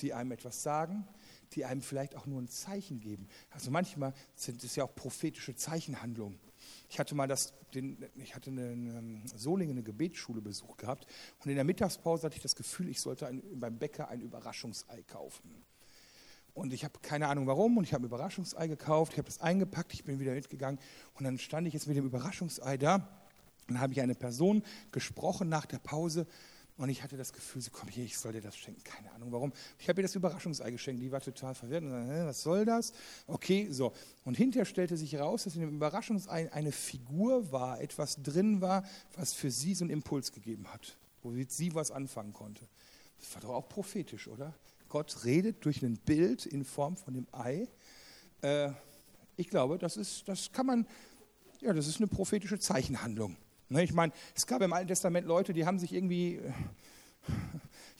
die 0.00 0.12
einem 0.12 0.32
etwas 0.32 0.64
sagen, 0.64 1.06
die 1.52 1.64
einem 1.64 1.82
vielleicht 1.82 2.16
auch 2.16 2.26
nur 2.26 2.42
ein 2.42 2.48
Zeichen 2.48 2.98
geben. 2.98 3.28
Also 3.50 3.70
manchmal 3.70 4.12
sind 4.34 4.64
es 4.64 4.74
ja 4.74 4.82
auch 4.82 4.94
prophetische 4.96 5.54
Zeichenhandlungen. 5.54 6.40
Ich 6.88 6.98
hatte 6.98 7.14
mal 7.14 7.26
das, 7.26 7.54
den, 7.74 8.04
ich 8.16 8.34
hatte 8.34 8.50
eine 8.50 9.22
Solingen 9.36 9.76
eine 9.76 9.82
Gebetsschule 9.82 10.40
besucht 10.40 10.78
gehabt 10.78 11.06
und 11.42 11.50
in 11.50 11.56
der 11.56 11.64
Mittagspause 11.64 12.24
hatte 12.26 12.36
ich 12.36 12.42
das 12.42 12.56
Gefühl, 12.56 12.88
ich 12.88 13.00
sollte 13.00 13.26
ein, 13.26 13.42
beim 13.54 13.78
Bäcker 13.78 14.08
ein 14.08 14.20
Überraschungsei 14.20 15.02
kaufen. 15.02 15.64
Und 16.54 16.72
ich 16.72 16.84
habe 16.84 16.98
keine 17.02 17.28
Ahnung 17.28 17.46
warum 17.46 17.76
und 17.76 17.84
ich 17.84 17.92
habe 17.92 18.04
ein 18.04 18.06
Überraschungsei 18.06 18.66
gekauft, 18.66 19.12
ich 19.12 19.18
habe 19.18 19.26
das 19.26 19.40
eingepackt, 19.40 19.92
ich 19.92 20.04
bin 20.04 20.18
wieder 20.20 20.32
mitgegangen 20.32 20.80
und 21.14 21.24
dann 21.24 21.38
stand 21.38 21.66
ich 21.66 21.74
jetzt 21.74 21.86
mit 21.86 21.96
dem 21.96 22.06
Überraschungsei 22.06 22.78
da 22.78 22.94
und 23.68 23.74
dann 23.74 23.80
habe 23.80 23.92
ich 23.92 24.00
eine 24.00 24.14
Person 24.14 24.62
gesprochen 24.90 25.48
nach 25.48 25.66
der 25.66 25.78
Pause 25.78 26.26
und 26.78 26.90
ich 26.90 27.02
hatte 27.02 27.16
das 27.16 27.32
Gefühl, 27.32 27.62
sie 27.62 27.70
komm 27.70 27.88
hier, 27.88 28.04
ich 28.04 28.18
soll 28.18 28.32
dir 28.32 28.42
das 28.42 28.56
schenken, 28.56 28.84
keine 28.84 29.10
Ahnung 29.12 29.32
warum. 29.32 29.52
Ich 29.78 29.88
habe 29.88 30.00
ihr 30.00 30.02
das 30.02 30.14
Überraschungsei 30.14 30.70
geschenkt, 30.70 31.02
die 31.02 31.10
war 31.10 31.20
total 31.20 31.54
verwirrt 31.54 31.84
und 31.84 31.90
sagte, 31.90 32.26
was 32.26 32.42
soll 32.42 32.64
das? 32.66 32.92
Okay, 33.26 33.68
so. 33.70 33.94
Und 34.24 34.36
hinterher 34.36 34.66
stellte 34.66 34.96
sich 34.96 35.12
heraus, 35.14 35.44
dass 35.44 35.54
in 35.54 35.62
dem 35.62 35.74
Überraschungsei 35.74 36.52
eine 36.52 36.72
Figur 36.72 37.50
war, 37.50 37.80
etwas 37.80 38.22
drin 38.22 38.60
war, 38.60 38.84
was 39.14 39.32
für 39.32 39.50
sie 39.50 39.74
so 39.74 39.84
einen 39.84 39.90
Impuls 39.90 40.32
gegeben 40.32 40.70
hat, 40.70 40.98
womit 41.22 41.50
sie 41.50 41.74
was 41.74 41.90
anfangen 41.90 42.34
konnte. 42.34 42.68
Das 43.18 43.34
war 43.34 43.40
doch 43.40 43.54
auch 43.54 43.68
prophetisch, 43.68 44.28
oder? 44.28 44.52
Gott 44.90 45.24
redet 45.24 45.64
durch 45.64 45.82
ein 45.82 45.96
Bild 45.96 46.44
in 46.44 46.64
Form 46.64 46.96
von 46.96 47.14
dem 47.14 47.26
Ei. 47.32 47.68
Äh, 48.42 48.70
ich 49.36 49.48
glaube, 49.48 49.78
das, 49.78 49.96
ist, 49.96 50.28
das 50.28 50.52
kann 50.52 50.66
man, 50.66 50.86
ja, 51.60 51.72
das 51.72 51.86
ist 51.86 51.96
eine 51.96 52.06
prophetische 52.06 52.58
Zeichenhandlung. 52.58 53.36
Ne, 53.68 53.82
ich 53.82 53.92
meine, 53.92 54.12
es 54.34 54.46
gab 54.46 54.62
im 54.62 54.72
Alten 54.72 54.88
Testament 54.88 55.26
Leute, 55.26 55.52
die 55.52 55.66
haben 55.66 55.78
sich 55.78 55.92
irgendwie, 55.92 56.36
äh, 56.36 56.52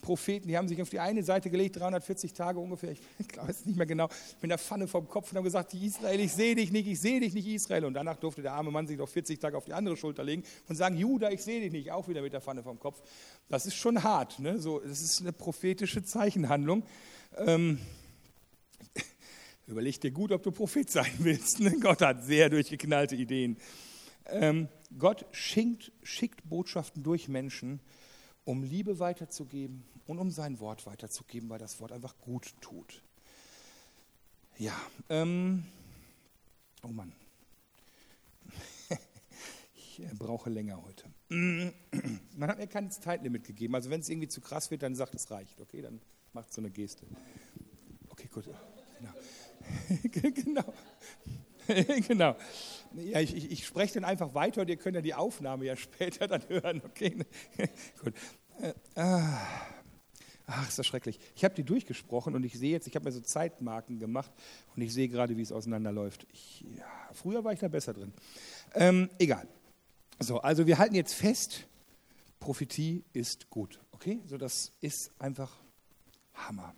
Propheten, 0.06 0.46
die 0.46 0.56
haben 0.56 0.68
sich 0.68 0.80
auf 0.80 0.88
die 0.88 1.00
eine 1.00 1.24
Seite 1.24 1.50
gelegt, 1.50 1.80
340 1.80 2.32
Tage 2.32 2.60
ungefähr, 2.60 2.92
ich 2.92 3.00
glaube 3.28 3.50
es 3.50 3.66
nicht 3.66 3.76
mehr 3.76 3.86
genau, 3.86 4.08
mit 4.40 4.50
der 4.52 4.58
Pfanne 4.58 4.86
vom 4.86 5.08
Kopf 5.08 5.32
und 5.32 5.38
haben 5.38 5.44
gesagt, 5.44 5.74
Israel, 5.74 6.20
ich 6.20 6.32
sehe 6.32 6.54
dich 6.54 6.70
nicht, 6.70 6.86
ich 6.86 7.00
sehe 7.00 7.18
dich 7.18 7.34
nicht, 7.34 7.48
Israel. 7.48 7.84
Und 7.84 7.94
danach 7.94 8.16
durfte 8.16 8.40
der 8.40 8.52
arme 8.52 8.70
Mann 8.70 8.86
sich 8.86 8.98
noch 8.98 9.08
40 9.08 9.40
Tage 9.40 9.56
auf 9.56 9.64
die 9.64 9.72
andere 9.72 9.96
Schulter 9.96 10.22
legen 10.22 10.44
und 10.68 10.76
sagen, 10.76 10.96
Judah, 10.96 11.32
ich 11.32 11.42
sehe 11.42 11.60
dich 11.60 11.72
nicht, 11.72 11.90
auch 11.90 12.06
wieder 12.06 12.22
mit 12.22 12.32
der 12.32 12.40
Pfanne 12.40 12.62
vom 12.62 12.78
Kopf. 12.78 13.02
Das 13.48 13.66
ist 13.66 13.74
schon 13.74 14.02
hart, 14.04 14.38
ne? 14.38 14.60
so, 14.60 14.78
das 14.78 15.02
ist 15.02 15.20
eine 15.20 15.32
prophetische 15.32 16.04
Zeichenhandlung. 16.04 16.84
Ähm, 17.38 17.80
überleg 19.66 20.00
dir 20.00 20.12
gut, 20.12 20.30
ob 20.30 20.44
du 20.44 20.52
Prophet 20.52 20.88
sein 20.88 21.12
willst. 21.18 21.58
Ne? 21.58 21.74
Gott 21.80 22.00
hat 22.00 22.24
sehr 22.24 22.48
durchgeknallte 22.48 23.16
Ideen. 23.16 23.56
Ähm, 24.28 24.68
Gott 24.98 25.26
schickt, 25.32 25.92
schickt 26.02 26.48
Botschaften 26.48 27.02
durch 27.02 27.28
Menschen, 27.28 27.80
um 28.44 28.62
Liebe 28.62 28.98
weiterzugeben 28.98 29.84
und 30.06 30.18
um 30.18 30.30
sein 30.30 30.60
Wort 30.60 30.86
weiterzugeben, 30.86 31.48
weil 31.48 31.58
das 31.58 31.80
Wort 31.80 31.92
einfach 31.92 32.16
gut 32.20 32.54
tut. 32.60 33.02
Ja, 34.58 34.74
ähm, 35.10 35.64
oh 36.82 36.88
Mann, 36.88 37.12
ich 39.74 40.00
äh, 40.00 40.08
brauche 40.14 40.48
länger 40.48 40.82
heute. 40.82 41.04
Man 42.36 42.48
hat 42.48 42.58
mir 42.58 42.66
kein 42.66 42.90
Zeitlimit 42.90 43.44
gegeben, 43.44 43.74
also 43.74 43.90
wenn 43.90 44.00
es 44.00 44.08
irgendwie 44.08 44.28
zu 44.28 44.40
krass 44.40 44.70
wird, 44.70 44.82
dann 44.82 44.94
sagt 44.94 45.14
es 45.14 45.30
reicht, 45.30 45.60
okay, 45.60 45.82
dann 45.82 46.00
macht 46.32 46.52
so 46.52 46.60
eine 46.60 46.70
Geste. 46.70 47.06
Okay, 48.08 48.28
gut. 48.32 48.48
Genau. 48.98 50.64
genau. 51.82 52.02
genau. 52.06 52.36
Ja, 52.96 53.20
ich, 53.20 53.34
ich, 53.36 53.50
ich, 53.50 53.66
spreche 53.66 53.94
dann 53.94 54.04
einfach 54.04 54.34
weiter 54.34 54.62
und 54.62 54.68
ihr 54.68 54.76
könnt 54.76 54.94
ja 54.94 55.02
die 55.02 55.14
Aufnahme 55.14 55.64
ja 55.64 55.76
später 55.76 56.26
dann 56.26 56.42
hören. 56.48 56.82
Okay, 56.84 57.16
gut. 58.02 58.14
Äh, 58.60 58.72
ah. 58.98 59.38
Ach, 60.48 60.68
ist 60.68 60.78
das 60.78 60.86
schrecklich. 60.86 61.18
Ich 61.34 61.44
habe 61.44 61.54
die 61.54 61.64
durchgesprochen 61.64 62.36
und 62.36 62.44
ich 62.44 62.56
sehe 62.56 62.70
jetzt, 62.70 62.86
ich 62.86 62.94
habe 62.94 63.04
mir 63.04 63.12
so 63.12 63.20
Zeitmarken 63.20 63.98
gemacht 63.98 64.30
und 64.76 64.82
ich 64.82 64.92
sehe 64.92 65.08
gerade, 65.08 65.36
wie 65.36 65.42
es 65.42 65.50
auseinanderläuft. 65.50 66.24
Ich, 66.32 66.64
ja, 66.76 66.86
früher 67.12 67.42
war 67.42 67.52
ich 67.52 67.58
da 67.58 67.66
besser 67.66 67.92
drin. 67.92 68.12
Ähm, 68.74 69.10
egal. 69.18 69.48
So, 70.20 70.38
also 70.38 70.66
wir 70.66 70.78
halten 70.78 70.94
jetzt 70.94 71.14
fest, 71.14 71.66
Prophetie 72.38 73.02
ist 73.12 73.50
gut. 73.50 73.80
Okay, 73.90 74.20
so 74.26 74.38
das 74.38 74.72
ist 74.80 75.10
einfach 75.18 75.52
Hammer. 76.34 76.74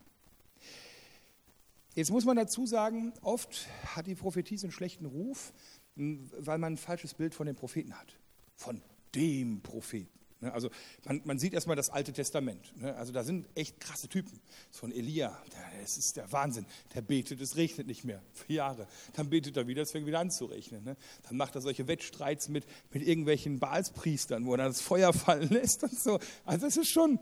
Jetzt 1.94 2.10
muss 2.10 2.24
man 2.24 2.36
dazu 2.36 2.64
sagen, 2.64 3.12
oft 3.22 3.66
hat 3.84 4.06
die 4.06 4.14
Prophetie 4.14 4.56
so 4.56 4.66
einen 4.66 4.72
schlechten 4.72 5.04
Ruf, 5.04 5.52
weil 5.98 6.58
man 6.58 6.74
ein 6.74 6.76
falsches 6.76 7.14
Bild 7.14 7.34
von 7.34 7.46
den 7.46 7.56
Propheten 7.56 7.98
hat. 7.98 8.18
Von 8.54 8.82
dem 9.14 9.60
Propheten. 9.60 10.18
Ne, 10.40 10.52
also 10.52 10.70
man, 11.04 11.20
man, 11.24 11.38
sieht 11.38 11.52
erstmal 11.52 11.74
das 11.74 11.90
Alte 11.90 12.12
Testament. 12.12 12.72
Ne, 12.76 12.94
also 12.94 13.12
da 13.12 13.24
sind 13.24 13.48
echt 13.56 13.80
krasse 13.80 14.08
Typen. 14.08 14.40
Ein 14.82 14.92
Elia, 14.92 15.36
das 15.80 15.96
ist 15.96 16.16
der 16.16 16.30
Wahnsinn. 16.30 16.64
Der 16.94 17.00
betet, 17.00 17.40
es 17.40 17.56
regnet 17.56 17.88
nicht 17.88 18.04
mehr 18.04 18.22
für 18.32 18.52
Jahre. 18.52 18.86
Dann 19.14 19.30
betet 19.30 19.56
er 19.56 19.66
wieder, 19.66 19.82
es 19.82 19.90
fängt 19.90 20.06
wieder 20.06 20.20
an 20.20 20.30
zu 20.30 20.44
regnen. 20.44 20.84
Ne. 20.84 20.96
Dann 21.28 21.36
macht 21.36 21.56
er 21.56 21.60
solche 21.60 21.88
Wettstreits 21.88 22.48
mit, 22.48 22.64
mit 22.92 23.02
irgendwelchen 23.02 23.58
Baalspriestern, 23.58 24.46
wo 24.46 24.52
er 24.52 24.58
dann 24.58 24.68
das 24.68 24.80
Feuer 24.80 25.12
fallen 25.12 25.48
lässt 25.50 25.82
und 25.82 25.98
so. 25.98 26.20
Also 26.44 26.66
das 26.66 26.76
ist 26.76 26.90
schon, 26.90 27.18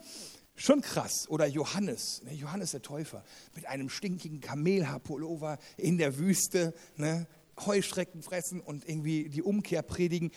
Schon 0.58 0.80
krass. 0.80 1.28
Oder 1.28 1.46
Johannes, 1.46 2.22
ne, 2.24 2.32
Johannes 2.32 2.70
der 2.70 2.80
Täufer, 2.80 3.22
mit 3.54 3.66
einem 3.66 3.90
stinkigen 3.90 4.40
Kamelhaarpullover 4.40 5.58
in 5.76 5.98
der 5.98 6.16
Wüste, 6.16 6.72
ne, 6.96 7.26
Heuschrecken 7.64 8.22
fressen 8.22 8.60
und 8.60 8.88
irgendwie 8.88 9.28
die 9.28 9.42
Umkehr 9.42 9.82
predigen. 9.82 10.30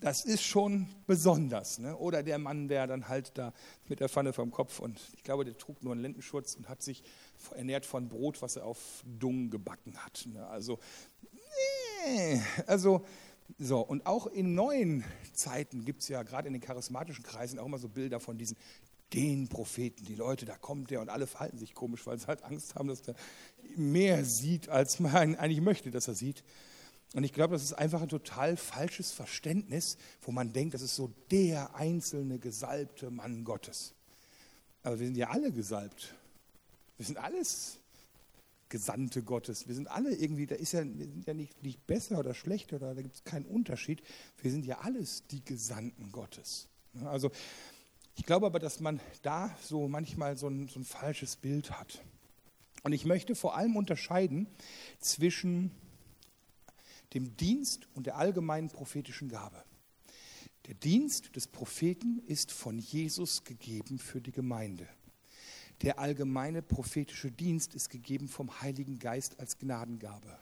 das 0.00 0.24
ist 0.24 0.42
schon 0.42 0.86
besonders. 1.06 1.78
Ne? 1.78 1.96
Oder 1.96 2.22
der 2.22 2.38
Mann, 2.38 2.68
der 2.68 2.86
dann 2.86 3.08
halt 3.08 3.32
da 3.38 3.52
mit 3.88 4.00
der 4.00 4.08
Pfanne 4.08 4.32
vom 4.32 4.50
Kopf 4.50 4.80
und 4.80 5.00
ich 5.16 5.22
glaube, 5.22 5.44
der 5.44 5.56
trug 5.56 5.82
nur 5.82 5.92
einen 5.92 6.02
Lendenschutz 6.02 6.54
und 6.56 6.68
hat 6.68 6.82
sich 6.82 7.02
ernährt 7.54 7.86
von 7.86 8.08
Brot, 8.08 8.42
was 8.42 8.56
er 8.56 8.66
auf 8.66 9.02
Dung 9.06 9.50
gebacken 9.50 9.96
hat. 10.04 10.26
Ne? 10.26 10.46
Also, 10.46 10.78
nee, 12.06 12.42
also 12.66 13.04
so, 13.58 13.80
und 13.80 14.06
auch 14.06 14.26
in 14.26 14.54
neuen 14.54 15.04
Zeiten 15.32 15.84
gibt 15.84 16.02
es 16.02 16.08
ja 16.08 16.22
gerade 16.22 16.48
in 16.48 16.54
den 16.54 16.62
charismatischen 16.62 17.24
Kreisen 17.24 17.58
auch 17.58 17.66
immer 17.66 17.78
so 17.78 17.88
Bilder 17.88 18.20
von 18.20 18.38
diesen 18.38 18.56
den 19.12 19.48
Propheten. 19.48 20.04
Die 20.04 20.14
Leute, 20.14 20.44
da 20.44 20.56
kommt 20.56 20.90
der 20.90 21.00
und 21.00 21.08
alle 21.08 21.26
verhalten 21.26 21.58
sich 21.58 21.74
komisch, 21.74 22.06
weil 22.06 22.18
sie 22.18 22.26
halt 22.26 22.42
Angst 22.42 22.74
haben, 22.74 22.88
dass 22.88 23.02
der 23.02 23.14
mehr 23.76 24.24
sieht, 24.24 24.68
als 24.68 25.00
man 25.00 25.36
eigentlich 25.36 25.60
möchte, 25.60 25.90
dass 25.90 26.08
er 26.08 26.14
sieht. 26.14 26.42
Und 27.14 27.22
ich 27.22 27.32
glaube, 27.32 27.54
das 27.54 27.62
ist 27.62 27.74
einfach 27.74 28.02
ein 28.02 28.08
total 28.08 28.56
falsches 28.56 29.12
Verständnis, 29.12 29.98
wo 30.22 30.32
man 30.32 30.52
denkt, 30.52 30.74
das 30.74 30.82
ist 30.82 30.96
so 30.96 31.12
der 31.30 31.74
einzelne 31.76 32.38
gesalbte 32.40 33.10
Mann 33.10 33.44
Gottes. 33.44 33.94
Aber 34.82 34.98
wir 34.98 35.06
sind 35.06 35.16
ja 35.16 35.30
alle 35.30 35.52
gesalbt. 35.52 36.14
Wir 36.96 37.06
sind 37.06 37.18
alles 37.18 37.78
Gesandte 38.68 39.22
Gottes. 39.22 39.68
Wir 39.68 39.74
sind 39.76 39.86
alle 39.86 40.12
irgendwie, 40.12 40.46
da 40.46 40.56
ist 40.56 40.72
ja, 40.72 40.80
wir 40.84 41.06
sind 41.06 41.26
ja 41.26 41.34
nicht, 41.34 41.62
nicht 41.62 41.86
besser 41.86 42.18
oder 42.18 42.34
schlechter, 42.34 42.76
oder 42.76 42.94
da 42.94 43.02
gibt 43.02 43.14
es 43.14 43.24
keinen 43.24 43.46
Unterschied. 43.46 44.02
Wir 44.42 44.50
sind 44.50 44.66
ja 44.66 44.80
alles 44.80 45.24
die 45.28 45.44
Gesandten 45.44 46.10
Gottes. 46.10 46.66
Also 47.04 47.30
ich 48.16 48.24
glaube 48.24 48.46
aber, 48.46 48.58
dass 48.58 48.80
man 48.80 49.00
da 49.22 49.54
so 49.60 49.88
manchmal 49.88 50.36
so 50.36 50.48
ein, 50.48 50.68
so 50.68 50.80
ein 50.80 50.84
falsches 50.84 51.36
Bild 51.36 51.70
hat. 51.72 52.02
Und 52.82 52.92
ich 52.92 53.04
möchte 53.04 53.34
vor 53.34 53.56
allem 53.56 53.76
unterscheiden 53.76 54.46
zwischen 55.00 55.70
dem 57.14 57.36
Dienst 57.36 57.88
und 57.94 58.06
der 58.06 58.16
allgemeinen 58.16 58.68
prophetischen 58.68 59.28
Gabe. 59.28 59.64
Der 60.66 60.74
Dienst 60.74 61.34
des 61.36 61.46
Propheten 61.46 62.22
ist 62.26 62.52
von 62.52 62.78
Jesus 62.78 63.44
gegeben 63.44 63.98
für 63.98 64.20
die 64.20 64.32
Gemeinde. 64.32 64.88
Der 65.82 65.98
allgemeine 65.98 66.62
prophetische 66.62 67.30
Dienst 67.30 67.74
ist 67.74 67.90
gegeben 67.90 68.28
vom 68.28 68.60
Heiligen 68.60 68.98
Geist 68.98 69.40
als 69.40 69.58
Gnadengabe. 69.58 70.38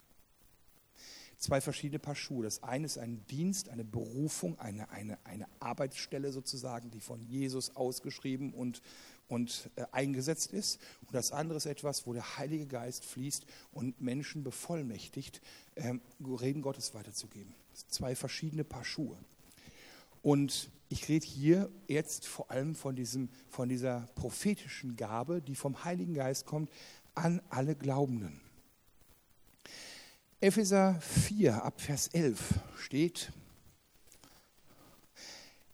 Zwei 1.43 1.61
verschiedene 1.61 1.99
Paar 1.99 2.15
Schuhe. 2.15 2.45
Das 2.45 2.63
eine 2.63 2.87
ist 2.87 2.99
ein 2.99 3.27
Dienst, 3.27 3.69
eine 3.69 3.85
Berufung, 3.85 4.61
eine, 4.61 4.89
eine, 4.91 5.19
eine 5.25 5.49
Arbeitsstelle 5.59 6.31
sozusagen, 6.31 6.93
die 6.93 7.01
von 7.01 7.21
Jesus 7.27 7.75
ausgeschrieben 7.75 8.55
und, 8.55 8.81
und 9.27 9.69
äh, 9.75 9.83
eingesetzt 9.91 10.53
ist. 10.53 10.81
Und 11.01 11.13
das 11.17 11.33
andere 11.33 11.57
ist 11.57 11.67
etwas, 11.67 12.07
wo 12.07 12.13
der 12.13 12.39
Heilige 12.39 12.69
Geist 12.69 13.05
fließt 13.05 13.45
und 13.73 14.01
Menschen 14.01 14.45
bevollmächtigt, 14.45 15.41
ähm, 15.75 16.01
Reden 16.25 16.63
Gottes 16.63 16.95
weiterzugeben. 16.95 17.53
Zwei 17.89 18.15
verschiedene 18.15 18.63
Paar 18.63 18.85
Schuhe. 18.85 19.19
Und 20.23 20.71
ich 20.91 21.09
rede 21.09 21.27
hier 21.27 21.73
jetzt 21.89 22.25
vor 22.25 22.53
allem 22.53 22.77
von, 22.77 22.95
diesem, 22.95 23.31
von 23.49 23.69
dieser 23.69 24.09
prophetischen 24.15 24.95
Gabe, 24.95 25.43
die 25.43 25.57
vom 25.57 25.83
Heiligen 25.83 26.15
Geist 26.15 26.47
kommt, 26.47 26.71
an 27.17 27.43
alle 27.51 27.75
Glaubenden. 27.75 28.42
Epheser 30.43 31.01
4 31.01 31.63
ab 31.63 31.81
Vers 31.81 32.09
11 32.09 32.59
steht, 32.77 33.31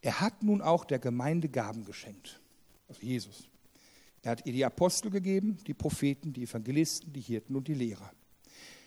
er 0.03 0.21
hat 0.21 0.43
nun 0.43 0.61
auch 0.61 0.85
der 0.85 0.99
Gemeinde 0.99 1.49
Gaben 1.49 1.87
geschenkt, 1.87 2.39
also 2.87 3.01
Jesus. 3.01 3.49
Er 4.21 4.33
hat 4.33 4.45
ihr 4.45 4.53
die 4.53 4.67
Apostel 4.67 5.11
gegeben, 5.11 5.57
die 5.67 5.73
Propheten, 5.73 6.35
die 6.35 6.43
Evangelisten, 6.43 7.15
die 7.15 7.23
Hirten 7.23 7.57
und 7.57 7.67
die 7.67 7.73
Lehrer. 7.73 8.13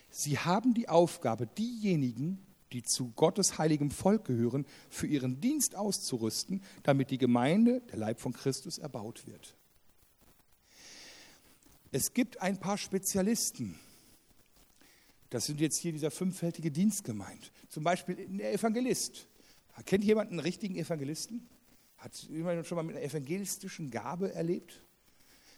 Sie 0.08 0.38
haben 0.38 0.72
die 0.72 0.88
Aufgabe, 0.88 1.48
diejenigen, 1.48 2.46
die 2.70 2.84
zu 2.84 3.10
Gottes 3.16 3.58
heiligem 3.58 3.90
Volk 3.90 4.24
gehören, 4.24 4.66
für 4.88 5.08
ihren 5.08 5.40
Dienst 5.40 5.74
auszurüsten, 5.74 6.62
damit 6.84 7.10
die 7.10 7.18
Gemeinde, 7.18 7.80
der 7.90 7.98
Leib 7.98 8.20
von 8.20 8.32
Christus, 8.32 8.78
erbaut 8.78 9.26
wird. 9.26 9.56
Es 11.90 12.14
gibt 12.14 12.40
ein 12.40 12.60
paar 12.60 12.78
Spezialisten. 12.78 13.80
Das 15.32 15.46
sind 15.46 15.60
jetzt 15.60 15.78
hier 15.78 15.92
dieser 15.92 16.10
fünffältige 16.10 16.70
Dienst 16.70 17.04
gemeint. 17.04 17.52
Zum 17.70 17.82
Beispiel 17.82 18.16
der 18.16 18.52
Evangelist. 18.52 19.28
Kennt 19.86 20.04
jemand 20.04 20.30
einen 20.30 20.40
richtigen 20.40 20.76
Evangelisten? 20.76 21.48
Hat 21.96 22.14
jemand 22.24 22.66
schon 22.66 22.76
mal 22.76 22.82
mit 22.82 22.96
einer 22.96 23.04
evangelistischen 23.06 23.90
Gabe 23.90 24.34
erlebt? 24.34 24.84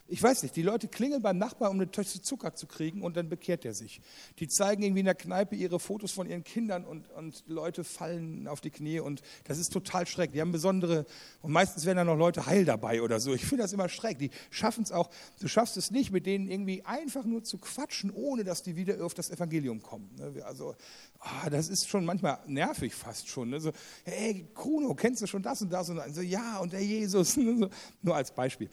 Ich 0.06 0.22
weiß 0.22 0.42
nicht, 0.42 0.54
die 0.54 0.62
Leute 0.62 0.86
klingeln 0.86 1.22
beim 1.22 1.38
Nachbarn, 1.38 1.70
um 1.70 1.80
eine 1.80 1.90
Tasse 1.90 2.20
Zucker 2.20 2.54
zu 2.54 2.66
kriegen 2.66 3.00
und 3.00 3.16
dann 3.16 3.30
bekehrt 3.30 3.64
er 3.64 3.72
sich. 3.72 4.02
Die 4.38 4.48
zeigen 4.48 4.82
irgendwie 4.82 5.00
in 5.00 5.06
der 5.06 5.14
Kneipe 5.14 5.56
ihre 5.56 5.80
Fotos 5.80 6.12
von 6.12 6.28
ihren 6.28 6.44
Kindern 6.44 6.84
und, 6.84 7.08
und 7.12 7.42
Leute 7.46 7.84
fallen 7.84 8.46
auf 8.46 8.60
die 8.60 8.68
Knie 8.68 9.00
und 9.00 9.22
das 9.44 9.56
ist 9.58 9.72
total 9.72 10.06
schreck. 10.06 10.32
Die 10.32 10.42
haben 10.42 10.52
besondere, 10.52 11.06
und 11.40 11.52
meistens 11.52 11.86
werden 11.86 11.96
dann 11.96 12.06
noch 12.06 12.18
Leute 12.18 12.44
heil 12.44 12.66
dabei 12.66 13.00
oder 13.00 13.18
so. 13.18 13.32
Ich 13.32 13.46
finde 13.46 13.62
das 13.62 13.72
immer 13.72 13.88
schreck. 13.88 14.18
Die 14.18 14.30
schaffen 14.50 14.84
es 14.84 14.92
auch, 14.92 15.08
du 15.40 15.48
schaffst 15.48 15.78
es 15.78 15.90
nicht, 15.90 16.10
mit 16.10 16.26
denen 16.26 16.50
irgendwie 16.50 16.84
einfach 16.84 17.24
nur 17.24 17.42
zu 17.42 17.56
quatschen, 17.56 18.10
ohne 18.10 18.44
dass 18.44 18.62
die 18.62 18.76
wieder 18.76 19.02
auf 19.02 19.14
das 19.14 19.30
Evangelium 19.30 19.80
kommen. 19.82 20.14
Ne? 20.18 20.44
Also, 20.44 20.74
oh, 21.20 21.48
das 21.50 21.70
ist 21.70 21.88
schon 21.88 22.04
manchmal 22.04 22.40
nervig 22.46 22.94
fast 22.94 23.26
schon. 23.26 23.48
Ne? 23.48 23.58
So, 23.58 23.72
hey, 24.04 24.46
Kuno, 24.52 24.94
kennst 24.94 25.22
du 25.22 25.26
schon 25.26 25.42
das 25.42 25.62
und 25.62 25.70
das? 25.70 25.88
Und 25.88 26.14
so, 26.14 26.20
ja, 26.20 26.58
und 26.58 26.74
der 26.74 26.84
Jesus. 26.84 27.36
Nur 28.02 28.14
als 28.14 28.30
Beispiel. 28.30 28.68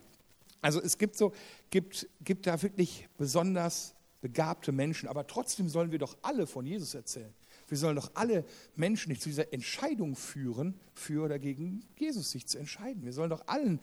Also 0.61 0.81
es 0.81 0.97
gibt 0.97 1.17
so, 1.17 1.33
gibt, 1.69 2.07
gibt 2.23 2.47
da 2.47 2.61
wirklich 2.61 3.07
besonders 3.17 3.95
begabte 4.21 4.71
Menschen, 4.71 5.09
aber 5.09 5.25
trotzdem 5.25 5.67
sollen 5.67 5.91
wir 5.91 5.99
doch 5.99 6.15
alle 6.21 6.45
von 6.45 6.65
Jesus 6.65 6.93
erzählen. 6.93 7.33
Wir 7.67 7.77
sollen 7.77 7.95
doch 7.95 8.11
alle 8.15 8.45
Menschen 8.75 9.09
nicht 9.09 9.21
zu 9.21 9.29
dieser 9.29 9.51
Entscheidung 9.53 10.15
führen, 10.15 10.79
für 10.93 11.23
oder 11.23 11.39
gegen 11.39 11.83
Jesus 11.97 12.31
sich 12.31 12.45
zu 12.45 12.57
entscheiden. 12.57 13.03
Wir 13.03 13.13
sollen 13.13 13.29
doch 13.29 13.47
allen 13.47 13.79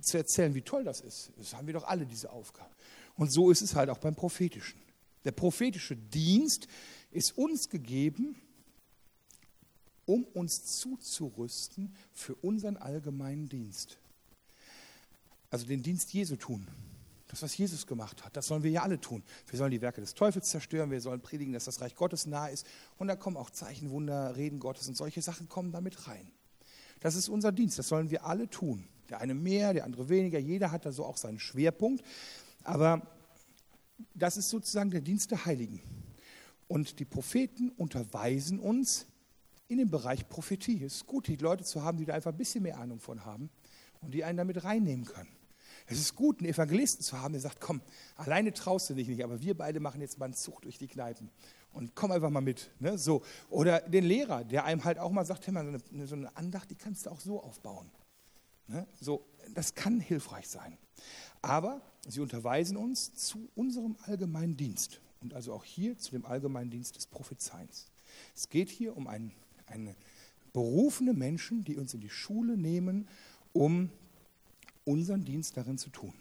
zu 0.00 0.16
erzählen, 0.16 0.54
wie 0.54 0.62
toll 0.62 0.84
das 0.84 1.00
ist. 1.00 1.32
Das 1.36 1.54
haben 1.54 1.66
wir 1.66 1.74
doch 1.74 1.84
alle 1.84 2.06
diese 2.06 2.30
Aufgabe. 2.30 2.70
Und 3.16 3.30
so 3.30 3.50
ist 3.50 3.60
es 3.60 3.74
halt 3.74 3.90
auch 3.90 3.98
beim 3.98 4.14
Prophetischen. 4.14 4.80
Der 5.24 5.32
prophetische 5.32 5.96
Dienst 5.96 6.68
ist 7.10 7.36
uns 7.36 7.68
gegeben, 7.68 8.36
um 10.06 10.24
uns 10.24 10.64
zuzurüsten 10.78 11.94
für 12.12 12.34
unseren 12.36 12.76
allgemeinen 12.76 13.48
Dienst. 13.48 13.98
Also 15.52 15.66
den 15.66 15.82
Dienst 15.82 16.14
Jesu 16.14 16.36
tun. 16.36 16.66
Das, 17.28 17.42
was 17.42 17.56
Jesus 17.56 17.86
gemacht 17.86 18.24
hat, 18.24 18.36
das 18.36 18.46
sollen 18.46 18.62
wir 18.62 18.70
ja 18.70 18.82
alle 18.82 18.98
tun. 18.98 19.22
Wir 19.48 19.58
sollen 19.58 19.70
die 19.70 19.82
Werke 19.82 20.00
des 20.00 20.14
Teufels 20.14 20.48
zerstören, 20.48 20.90
wir 20.90 21.00
sollen 21.02 21.20
predigen, 21.20 21.52
dass 21.52 21.66
das 21.66 21.82
Reich 21.82 21.94
Gottes 21.94 22.26
nahe 22.26 22.50
ist. 22.50 22.66
Und 22.96 23.08
da 23.08 23.16
kommen 23.16 23.36
auch 23.36 23.50
Zeichen, 23.50 23.90
Wunder, 23.90 24.34
Reden 24.34 24.60
Gottes 24.60 24.88
und 24.88 24.96
solche 24.96 25.20
Sachen 25.20 25.50
kommen 25.50 25.70
damit 25.70 26.08
rein. 26.08 26.30
Das 27.00 27.16
ist 27.16 27.28
unser 27.28 27.52
Dienst, 27.52 27.78
das 27.78 27.88
sollen 27.88 28.10
wir 28.10 28.24
alle 28.24 28.48
tun. 28.48 28.88
Der 29.10 29.20
eine 29.20 29.34
mehr, 29.34 29.74
der 29.74 29.84
andere 29.84 30.08
weniger, 30.08 30.38
jeder 30.38 30.70
hat 30.72 30.86
da 30.86 30.92
so 30.92 31.04
auch 31.04 31.18
seinen 31.18 31.38
Schwerpunkt. 31.38 32.02
Aber 32.64 33.06
das 34.14 34.38
ist 34.38 34.48
sozusagen 34.48 34.90
der 34.90 35.02
Dienst 35.02 35.30
der 35.32 35.44
Heiligen. 35.44 35.82
Und 36.66 36.98
die 36.98 37.04
Propheten 37.04 37.68
unterweisen 37.76 38.58
uns 38.58 39.04
in 39.68 39.76
dem 39.76 39.90
Bereich 39.90 40.28
Prophetie. 40.30 40.82
Es 40.82 40.96
ist 40.96 41.06
gut, 41.06 41.26
die 41.26 41.36
Leute 41.36 41.64
zu 41.64 41.82
haben, 41.82 41.98
die 41.98 42.06
da 42.06 42.14
einfach 42.14 42.32
ein 42.32 42.38
bisschen 42.38 42.62
mehr 42.62 42.78
Ahnung 42.78 43.00
von 43.00 43.26
haben 43.26 43.50
und 44.02 44.12
die 44.12 44.24
einen 44.24 44.36
damit 44.36 44.64
reinnehmen 44.64 45.04
können. 45.04 45.30
Es 45.86 45.98
ist 45.98 46.14
gut, 46.14 46.40
einen 46.40 46.50
Evangelisten 46.50 47.02
zu 47.02 47.20
haben, 47.20 47.32
der 47.32 47.40
sagt, 47.40 47.60
komm, 47.60 47.80
alleine 48.16 48.52
traust 48.52 48.90
du 48.90 48.94
dich 48.94 49.08
nicht, 49.08 49.24
aber 49.24 49.40
wir 49.40 49.56
beide 49.56 49.80
machen 49.80 50.00
jetzt 50.00 50.18
mal 50.18 50.26
einen 50.26 50.34
Zug 50.34 50.62
durch 50.62 50.78
die 50.78 50.88
Kneipen 50.88 51.30
und 51.72 51.94
komm 51.94 52.12
einfach 52.12 52.30
mal 52.30 52.40
mit. 52.40 52.70
Ne? 52.78 52.98
So. 52.98 53.22
Oder 53.50 53.80
den 53.80 54.04
Lehrer, 54.04 54.44
der 54.44 54.64
einem 54.64 54.84
halt 54.84 54.98
auch 54.98 55.10
mal 55.10 55.24
sagt, 55.24 55.46
hey, 55.46 55.52
mal, 55.52 55.64
so, 55.64 55.78
eine, 55.92 56.06
so 56.06 56.14
eine 56.14 56.36
Andacht, 56.36 56.70
die 56.70 56.76
kannst 56.76 57.06
du 57.06 57.10
auch 57.10 57.20
so 57.20 57.42
aufbauen. 57.42 57.90
Ne? 58.68 58.86
So, 59.00 59.26
das 59.54 59.74
kann 59.74 60.00
hilfreich 60.00 60.48
sein. 60.48 60.78
Aber 61.40 61.82
sie 62.06 62.20
unterweisen 62.20 62.76
uns 62.76 63.14
zu 63.14 63.50
unserem 63.54 63.96
allgemeinen 64.04 64.56
Dienst 64.56 65.00
und 65.20 65.34
also 65.34 65.52
auch 65.52 65.64
hier 65.64 65.98
zu 65.98 66.12
dem 66.12 66.24
allgemeinen 66.24 66.70
Dienst 66.70 66.96
des 66.96 67.06
Prophezeiens. 67.06 67.90
Es 68.34 68.48
geht 68.48 68.68
hier 68.68 68.96
um 68.96 69.06
einen, 69.06 69.32
eine 69.66 69.96
berufene 70.52 71.14
Menschen, 71.14 71.64
die 71.64 71.76
uns 71.76 71.94
in 71.94 72.00
die 72.00 72.10
Schule 72.10 72.56
nehmen, 72.56 73.08
um 73.52 73.90
unseren 74.84 75.24
Dienst 75.24 75.56
darin 75.56 75.78
zu 75.78 75.90
tun. 75.90 76.14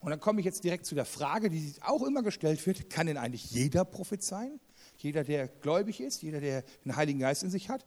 Und 0.00 0.10
dann 0.10 0.20
komme 0.20 0.40
ich 0.40 0.46
jetzt 0.46 0.64
direkt 0.64 0.86
zu 0.86 0.94
der 0.94 1.04
Frage, 1.04 1.50
die 1.50 1.74
auch 1.82 2.02
immer 2.02 2.22
gestellt 2.22 2.64
wird, 2.66 2.88
kann 2.88 3.06
denn 3.06 3.18
eigentlich 3.18 3.50
jeder 3.50 3.84
prophezeien? 3.84 4.58
Jeder, 4.96 5.24
der 5.24 5.48
gläubig 5.48 6.00
ist, 6.00 6.22
jeder, 6.22 6.40
der 6.40 6.62
den 6.84 6.96
Heiligen 6.96 7.18
Geist 7.18 7.42
in 7.42 7.50
sich 7.50 7.68
hat? 7.68 7.84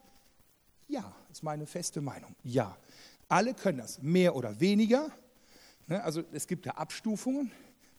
Ja, 0.86 1.14
ist 1.30 1.42
meine 1.42 1.66
feste 1.66 2.00
Meinung. 2.00 2.34
Ja, 2.44 2.76
alle 3.28 3.54
können 3.54 3.78
das, 3.78 4.00
mehr 4.00 4.36
oder 4.36 4.60
weniger. 4.60 5.10
Ne, 5.86 6.02
also 6.02 6.22
es 6.32 6.46
gibt 6.46 6.66
da 6.66 6.72
Abstufungen. 6.72 7.50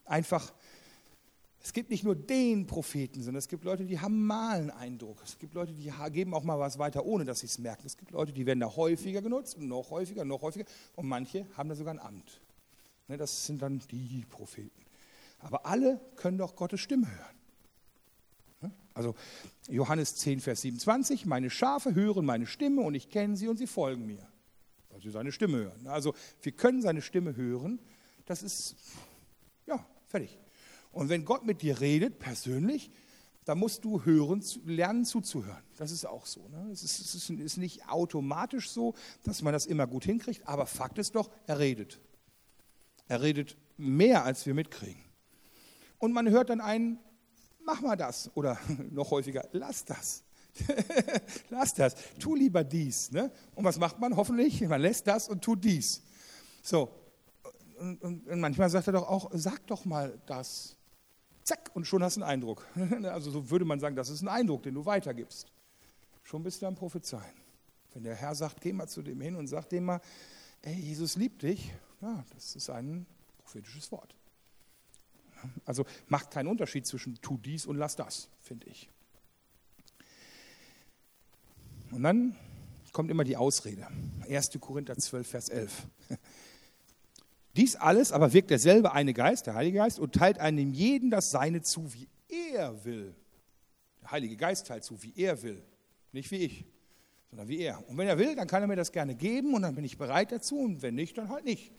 Einfach 0.05 0.53
es 1.65 1.73
gibt 1.73 1.89
nicht 1.89 2.03
nur 2.03 2.13
den 2.13 2.67
Propheten, 2.67 3.23
sondern 3.23 3.39
es 3.39 3.47
gibt 3.47 3.63
Leute, 3.63 3.85
die 3.85 3.99
haben 3.99 4.23
mal 4.23 4.59
einen 4.59 4.69
Eindruck. 4.69 5.19
Es 5.23 5.39
gibt 5.39 5.55
Leute, 5.55 5.73
die 5.73 5.91
geben 6.11 6.35
auch 6.35 6.43
mal 6.43 6.59
was 6.59 6.77
weiter, 6.77 7.03
ohne 7.03 7.25
dass 7.25 7.39
sie 7.39 7.47
es 7.47 7.57
merken. 7.57 7.87
Es 7.87 7.97
gibt 7.97 8.11
Leute, 8.11 8.31
die 8.31 8.45
werden 8.45 8.59
da 8.59 8.75
häufiger 8.75 9.23
genutzt 9.23 9.59
noch 9.59 9.89
häufiger, 9.89 10.25
noch 10.25 10.43
häufiger. 10.43 10.65
Und 10.95 11.07
manche 11.07 11.47
haben 11.57 11.67
da 11.67 11.73
sogar 11.73 11.95
ein 11.95 11.99
Amt. 11.99 12.39
Ne, 13.07 13.17
das 13.17 13.47
sind 13.47 13.63
dann 13.63 13.81
die 13.89 14.23
Propheten. 14.29 14.79
Aber 15.39 15.65
alle 15.65 15.99
können 16.17 16.37
doch 16.37 16.55
Gottes 16.55 16.81
Stimme 16.81 17.07
hören. 17.07 17.35
Ne? 18.61 18.71
Also 18.93 19.15
Johannes 19.67 20.17
10, 20.17 20.41
Vers 20.41 20.61
27, 20.61 21.25
meine 21.25 21.49
Schafe 21.49 21.95
hören 21.95 22.25
meine 22.25 22.45
Stimme 22.45 22.83
und 22.83 22.93
ich 22.93 23.09
kenne 23.09 23.35
sie 23.37 23.47
und 23.47 23.57
sie 23.57 23.65
folgen 23.65 24.05
mir. 24.05 24.27
Weil 24.91 25.01
sie 25.01 25.09
seine 25.09 25.31
Stimme 25.31 25.57
hören. 25.57 25.87
Also 25.87 26.13
wir 26.43 26.51
können 26.51 26.83
seine 26.83 27.01
Stimme 27.01 27.35
hören. 27.35 27.79
Das 28.27 28.43
ist, 28.43 28.75
ja, 29.65 29.83
fertig. 30.05 30.37
Und 30.95 31.09
wenn 31.09 31.25
Gott 31.25 31.45
mit 31.45 31.61
dir 31.61 31.81
redet, 31.81 32.19
persönlich, 32.19 32.89
dann 33.43 33.59
musst 33.59 33.83
du 33.83 34.05
hören, 34.05 34.41
lernen 34.63 35.03
zuzuhören. 35.03 35.61
Das 35.75 35.91
ist 35.91 36.05
auch 36.05 36.25
so. 36.25 36.47
Ne? 36.47 36.69
Es, 36.71 36.83
ist, 36.83 37.13
es 37.13 37.29
ist 37.29 37.57
nicht 37.57 37.89
automatisch 37.89 38.69
so, 38.69 38.95
dass 39.23 39.41
man 39.41 39.51
das 39.51 39.65
immer 39.65 39.87
gut 39.87 40.05
hinkriegt, 40.05 40.47
aber 40.47 40.65
Fakt 40.65 40.97
ist 40.97 41.13
doch, 41.13 41.29
er 41.47 41.59
redet. 41.59 41.99
Er 43.09 43.21
redet 43.21 43.57
mehr, 43.75 44.23
als 44.23 44.45
wir 44.45 44.53
mitkriegen. 44.53 45.03
Und 45.99 46.13
man 46.13 46.29
hört 46.29 46.49
dann 46.49 46.61
einen, 46.61 46.97
mach 47.65 47.81
mal 47.81 47.97
das. 47.97 48.31
Oder 48.33 48.57
noch 48.89 49.11
häufiger, 49.11 49.45
lass 49.51 49.83
das. 49.83 50.23
lass 51.49 51.73
das. 51.73 51.95
Tu 52.19 52.35
lieber 52.35 52.63
dies. 52.63 53.11
Ne? 53.11 53.29
Und 53.53 53.65
was 53.65 53.77
macht 53.77 53.99
man 53.99 54.15
hoffentlich? 54.15 54.61
Man 54.61 54.79
lässt 54.79 55.07
das 55.07 55.27
und 55.27 55.43
tut 55.43 55.61
dies. 55.61 56.01
So. 56.63 56.89
Und, 57.79 58.01
und, 58.01 58.27
und 58.27 58.39
manchmal 58.39 58.69
sagt 58.69 58.87
er 58.87 58.93
doch 58.93 59.09
auch, 59.09 59.29
sag 59.33 59.67
doch 59.67 59.83
mal 59.83 60.17
das. 60.25 60.77
Zack, 61.45 61.69
und 61.75 61.85
schon 61.85 62.03
hast 62.03 62.17
du 62.17 62.23
einen 62.23 62.29
Eindruck. 62.31 62.65
Also 63.03 63.29
so 63.29 63.49
würde 63.49 63.65
man 63.65 63.79
sagen, 63.79 63.95
das 63.95 64.09
ist 64.09 64.23
ein 64.23 64.27
Eindruck, 64.27 64.63
den 64.63 64.73
du 64.73 64.85
weitergibst. 64.85 65.51
Schon 66.23 66.41
bist 66.41 66.61
du 66.61 66.65
am 66.65 66.75
Prophezeien. 66.75 67.35
Wenn 67.93 68.03
der 68.03 68.15
Herr 68.15 68.33
sagt, 68.33 68.61
geh 68.61 68.73
mal 68.73 68.87
zu 68.87 69.03
dem 69.03 69.21
hin 69.21 69.35
und 69.35 69.47
sag 69.47 69.69
dem 69.69 69.85
mal, 69.85 70.01
ey, 70.63 70.73
Jesus 70.73 71.15
liebt 71.15 71.43
dich, 71.43 71.71
ja, 72.01 72.25
das 72.33 72.55
ist 72.55 72.69
ein 72.71 73.05
prophetisches 73.37 73.91
Wort. 73.91 74.15
Also 75.65 75.85
macht 76.07 76.31
keinen 76.31 76.47
Unterschied 76.47 76.87
zwischen 76.87 77.21
tu 77.21 77.37
dies 77.37 77.67
und 77.67 77.77
lass 77.77 77.95
das, 77.95 78.27
finde 78.41 78.67
ich. 78.67 78.89
Und 81.91 82.01
dann 82.01 82.35
kommt 82.91 83.11
immer 83.11 83.23
die 83.23 83.37
Ausrede. 83.37 83.87
1. 84.27 84.57
Korinther 84.59 84.97
12, 84.97 85.27
Vers 85.27 85.49
11. 85.49 85.87
Dies 87.55 87.75
alles 87.75 88.11
aber 88.11 88.33
wirkt 88.33 88.49
derselbe 88.49 88.91
eine 88.91 89.13
Geist, 89.13 89.47
der 89.47 89.55
Heilige 89.55 89.77
Geist, 89.77 89.99
und 89.99 90.13
teilt 90.13 90.39
einem 90.39 90.73
jeden 90.73 91.09
das 91.09 91.31
Seine 91.31 91.61
zu, 91.61 91.93
wie 91.93 92.07
er 92.53 92.83
will. 92.83 93.15
Der 94.01 94.11
Heilige 94.11 94.35
Geist 94.35 94.67
teilt 94.67 94.83
zu, 94.83 95.01
wie 95.01 95.13
er 95.15 95.41
will. 95.41 95.63
Nicht 96.11 96.31
wie 96.31 96.37
ich, 96.37 96.65
sondern 97.29 97.47
wie 97.47 97.59
er. 97.59 97.87
Und 97.89 97.97
wenn 97.97 98.07
er 98.07 98.17
will, 98.17 98.35
dann 98.35 98.47
kann 98.47 98.61
er 98.61 98.67
mir 98.67 98.75
das 98.75 98.91
gerne 98.91 99.15
geben 99.15 99.53
und 99.53 99.61
dann 99.61 99.75
bin 99.75 99.85
ich 99.85 99.97
bereit 99.97 100.31
dazu 100.31 100.59
und 100.59 100.81
wenn 100.81 100.95
nicht, 100.95 101.17
dann 101.17 101.29
halt 101.29 101.45
nicht. 101.45 101.71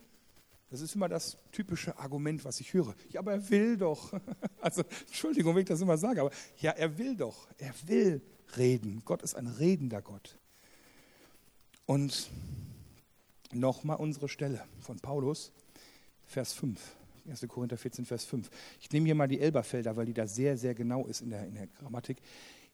Das 0.71 0.81
ist 0.81 0.95
immer 0.95 1.09
das 1.09 1.39
typische 1.53 1.97
Argument, 1.99 2.45
was 2.45 2.61
ich 2.61 2.73
höre. 2.73 2.95
Ja, 3.11 3.21
aber 3.21 3.33
er 3.33 3.51
will 3.51 3.77
doch. 3.77 4.13
Also, 4.61 4.83
Entschuldigung, 5.07 5.55
wenn 5.55 5.63
ich 5.63 5.69
das 5.69 5.81
immer 5.81 5.97
sage, 5.97 6.23
aber 6.23 6.31
ja, 6.59 6.73
er 6.73 6.99
will 6.99 7.15
doch. 7.17 7.47
Er 7.59 7.73
will 7.87 8.21
reden. 8.57 9.03
Gott 9.05 9.23
ist 9.23 9.37
ein 9.37 9.47
redender 9.47 10.03
Gott. 10.03 10.37
Und 11.85 12.31
nochmal 13.53 13.99
unsere 13.99 14.29
Stelle 14.29 14.65
von 14.81 14.99
Paulus, 14.99 15.53
Vers 16.27 16.53
5. 16.53 16.81
1. 17.29 17.47
Korinther 17.49 17.77
14, 17.77 18.05
Vers 18.05 18.25
5. 18.25 18.49
Ich 18.81 18.91
nehme 18.91 19.07
hier 19.07 19.15
mal 19.15 19.29
die 19.29 19.41
Elberfelder, 19.41 19.97
weil 19.97 20.07
die 20.07 20.15
da 20.15 20.27
sehr, 20.27 20.57
sehr 20.57 20.75
genau 20.75 21.07
ist 21.07 21.23
in 21.23 21.31
der, 21.31 21.47
in 21.47 21.55
der 21.55 21.67
Grammatik. 21.67 22.19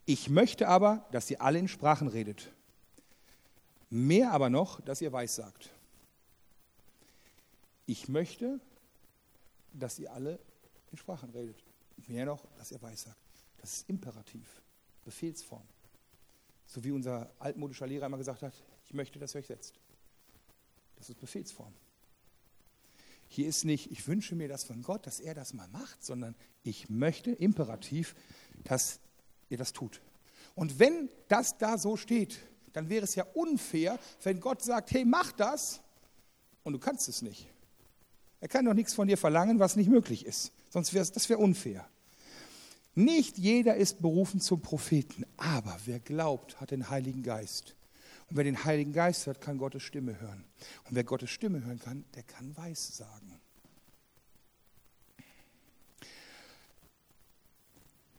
Ich 0.04 0.28
möchte 0.28 0.68
aber, 0.68 1.06
dass 1.12 1.30
ihr 1.30 1.40
alle 1.40 1.58
in 1.58 1.68
Sprachen 1.68 2.08
redet. 2.08 2.52
Mehr 3.88 4.32
aber 4.32 4.50
noch, 4.50 4.80
dass 4.80 5.00
ihr 5.00 5.12
weissagt. 5.12 5.70
Ich 7.86 8.08
möchte, 8.08 8.60
dass 9.72 9.98
ihr 9.98 10.12
alle 10.12 10.38
in 10.90 10.98
Sprachen 10.98 11.30
redet. 11.30 11.62
Mehr 12.08 12.26
noch, 12.26 12.44
dass 12.56 12.72
ihr 12.72 12.82
weissagt. 12.82 13.16
Das 13.58 13.74
ist 13.74 13.88
Imperativ, 13.88 14.62
Befehlsform. 15.04 15.62
So 16.66 16.82
wie 16.82 16.90
unser 16.90 17.30
altmodischer 17.38 17.86
Lehrer 17.86 18.06
immer 18.06 18.18
gesagt 18.18 18.42
hat, 18.42 18.54
ich 18.86 18.94
möchte, 18.94 19.18
dass 19.18 19.34
ihr 19.34 19.38
euch 19.38 19.46
setzt. 19.46 19.78
Das 20.96 21.08
ist 21.08 21.20
Befehlsform. 21.20 21.72
Hier 23.34 23.48
ist 23.48 23.64
nicht, 23.64 23.90
ich 23.90 24.06
wünsche 24.06 24.34
mir 24.34 24.46
das 24.46 24.62
von 24.62 24.82
Gott, 24.82 25.06
dass 25.06 25.18
er 25.18 25.32
das 25.32 25.54
mal 25.54 25.66
macht, 25.68 26.04
sondern 26.04 26.34
ich 26.64 26.90
möchte 26.90 27.30
imperativ, 27.30 28.14
dass 28.62 29.00
ihr 29.48 29.56
das 29.56 29.72
tut. 29.72 30.02
Und 30.54 30.78
wenn 30.78 31.08
das 31.28 31.56
da 31.56 31.78
so 31.78 31.96
steht, 31.96 32.40
dann 32.74 32.90
wäre 32.90 33.04
es 33.04 33.14
ja 33.14 33.24
unfair, 33.32 33.98
wenn 34.22 34.38
Gott 34.38 34.60
sagt, 34.62 34.90
hey, 34.90 35.06
mach 35.06 35.32
das 35.32 35.80
und 36.62 36.74
du 36.74 36.78
kannst 36.78 37.08
es 37.08 37.22
nicht. 37.22 37.48
Er 38.40 38.48
kann 38.48 38.66
doch 38.66 38.74
nichts 38.74 38.92
von 38.92 39.08
dir 39.08 39.16
verlangen, 39.16 39.58
was 39.58 39.76
nicht 39.76 39.88
möglich 39.88 40.26
ist. 40.26 40.52
Sonst 40.68 40.92
wäre 40.92 41.06
das 41.06 41.26
wäre 41.30 41.38
unfair. 41.38 41.88
Nicht 42.94 43.38
jeder 43.38 43.76
ist 43.76 44.02
berufen 44.02 44.42
zum 44.42 44.60
Propheten, 44.60 45.24
aber 45.38 45.80
wer 45.86 46.00
glaubt, 46.00 46.60
hat 46.60 46.70
den 46.70 46.90
Heiligen 46.90 47.22
Geist. 47.22 47.76
Und 48.32 48.38
wer 48.38 48.44
den 48.44 48.64
Heiligen 48.64 48.94
Geist 48.94 49.26
hat, 49.26 49.42
kann 49.42 49.58
Gottes 49.58 49.82
Stimme 49.82 50.18
hören. 50.18 50.42
Und 50.84 50.94
wer 50.94 51.04
Gottes 51.04 51.28
Stimme 51.28 51.62
hören 51.66 51.78
kann, 51.78 52.06
der 52.14 52.22
kann 52.22 52.56
Weiß 52.56 52.96
sagen. 52.96 53.38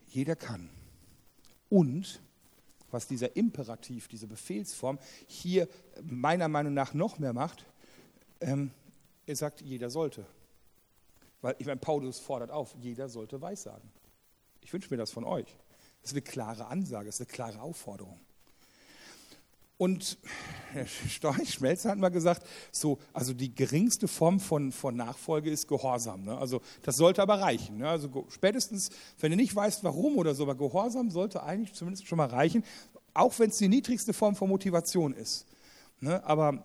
Jeder 0.05 0.35
kann. 0.35 0.69
Und 1.67 2.21
was 2.91 3.07
dieser 3.07 3.35
Imperativ, 3.35 4.07
diese 4.07 4.27
Befehlsform 4.27 4.99
hier 5.25 5.67
meiner 6.03 6.47
Meinung 6.47 6.75
nach 6.75 6.93
noch 6.93 7.17
mehr 7.17 7.33
macht, 7.33 7.65
ähm, 8.39 8.69
er 9.25 9.35
sagt, 9.35 9.61
jeder 9.61 9.89
sollte. 9.89 10.27
Weil 11.41 11.55
ich 11.57 11.65
meine, 11.65 11.79
Paulus 11.79 12.19
fordert 12.19 12.51
auf, 12.51 12.75
jeder 12.79 13.09
sollte 13.09 13.41
Weissagen. 13.41 13.89
Ich 14.61 14.71
wünsche 14.71 14.91
mir 14.91 14.97
das 14.97 15.09
von 15.09 15.23
euch. 15.23 15.47
Das 16.03 16.11
ist 16.11 16.17
eine 16.17 16.21
klare 16.21 16.67
Ansage, 16.67 17.07
das 17.07 17.19
ist 17.19 17.21
eine 17.21 17.33
klare 17.33 17.61
Aufforderung. 17.61 18.19
Und 19.83 20.17
Storch 21.09 21.55
Schmelzer 21.55 21.89
hat 21.89 21.97
mal 21.97 22.07
gesagt, 22.07 22.47
so, 22.71 22.99
also 23.11 23.33
die 23.33 23.53
geringste 23.53 24.07
Form 24.07 24.39
von, 24.39 24.71
von 24.71 24.95
Nachfolge 24.95 25.49
ist 25.49 25.67
Gehorsam. 25.67 26.23
Ne? 26.23 26.37
Also 26.37 26.61
das 26.83 26.95
sollte 26.95 27.21
aber 27.21 27.41
reichen. 27.41 27.79
Ne? 27.79 27.89
Also 27.89 28.25
spätestens, 28.29 28.91
wenn 29.19 29.31
du 29.31 29.35
nicht 29.35 29.53
weißt, 29.53 29.83
warum 29.83 30.17
oder 30.17 30.35
so, 30.35 30.43
aber 30.43 30.55
Gehorsam 30.55 31.09
sollte 31.09 31.43
eigentlich 31.43 31.73
zumindest 31.73 32.07
schon 32.07 32.17
mal 32.17 32.29
reichen, 32.29 32.63
auch 33.13 33.37
wenn 33.39 33.49
es 33.49 33.57
die 33.57 33.67
niedrigste 33.67 34.13
Form 34.13 34.37
von 34.37 34.47
Motivation 34.47 35.13
ist. 35.13 35.47
Ne? 35.99 36.23
Aber 36.23 36.63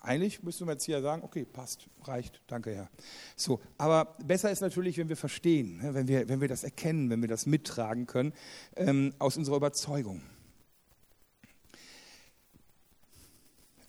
eigentlich 0.00 0.42
müsste 0.42 0.64
man 0.64 0.74
jetzt 0.74 0.84
hier 0.84 1.00
sagen, 1.00 1.22
okay, 1.22 1.44
passt, 1.44 1.86
reicht, 2.02 2.42
danke 2.48 2.74
Herr. 2.74 2.90
So, 3.36 3.60
aber 3.78 4.16
besser 4.24 4.50
ist 4.50 4.62
natürlich, 4.62 4.98
wenn 4.98 5.08
wir 5.08 5.16
verstehen, 5.16 5.76
ne? 5.76 5.94
wenn, 5.94 6.08
wir, 6.08 6.28
wenn 6.28 6.40
wir 6.40 6.48
das 6.48 6.64
erkennen, 6.64 7.08
wenn 7.08 7.20
wir 7.20 7.28
das 7.28 7.46
mittragen 7.46 8.08
können 8.08 8.32
ähm, 8.74 9.14
aus 9.20 9.36
unserer 9.36 9.58
Überzeugung. 9.58 10.22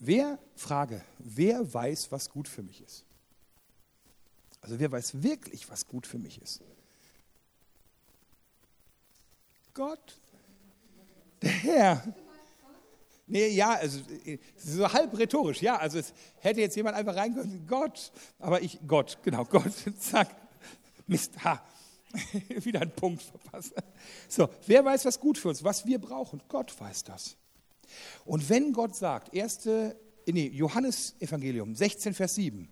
Wer, 0.06 0.38
Frage, 0.58 1.02
wer 1.18 1.74
weiß, 1.74 2.12
was 2.12 2.30
gut 2.30 2.50
für 2.50 2.62
mich 2.62 2.82
ist? 2.82 3.06
Also 4.60 4.78
wer 4.78 4.92
weiß 4.92 5.24
wirklich, 5.24 5.70
was 5.70 5.88
gut 5.88 6.06
für 6.06 6.20
mich 6.20 6.42
ist? 6.42 6.62
Gott, 9.74 10.20
der 11.42 11.52
Herr. 11.52 12.16
Nee, 13.28 13.48
ja, 13.48 13.76
also 13.76 14.02
so 14.58 14.92
halb 14.92 15.18
rhetorisch, 15.18 15.62
ja. 15.62 15.78
Also 15.78 16.00
es 16.00 16.14
hätte 16.40 16.60
jetzt 16.60 16.76
jemand 16.76 16.98
einfach 16.98 17.16
reinkommen, 17.16 17.66
Gott, 17.66 18.12
aber 18.40 18.62
ich, 18.62 18.80
Gott, 18.86 19.20
genau, 19.24 19.46
Gott, 19.46 19.72
zack, 20.00 20.36
Mist, 21.08 21.42
ha, 21.46 21.64
wieder 22.50 22.82
einen 22.82 22.92
Punkt 22.92 23.22
verpasst. 23.22 23.74
So, 24.28 24.50
wer 24.68 24.84
weiß, 24.84 25.06
was 25.06 25.18
gut 25.18 25.38
für 25.38 25.48
uns, 25.48 25.64
was 25.64 25.86
wir 25.86 25.98
brauchen? 25.98 26.44
Gott 26.50 26.78
weiß 26.78 27.06
das. 27.06 27.38
Und 28.26 28.50
wenn 28.50 28.74
Gott 28.74 28.96
sagt, 28.96 29.34
erste, 29.34 29.96
nee, 30.26 30.48
Johannes 30.48 31.16
Evangelium 31.20 31.76
16, 31.76 32.14
Vers 32.14 32.36
7, 32.36 32.70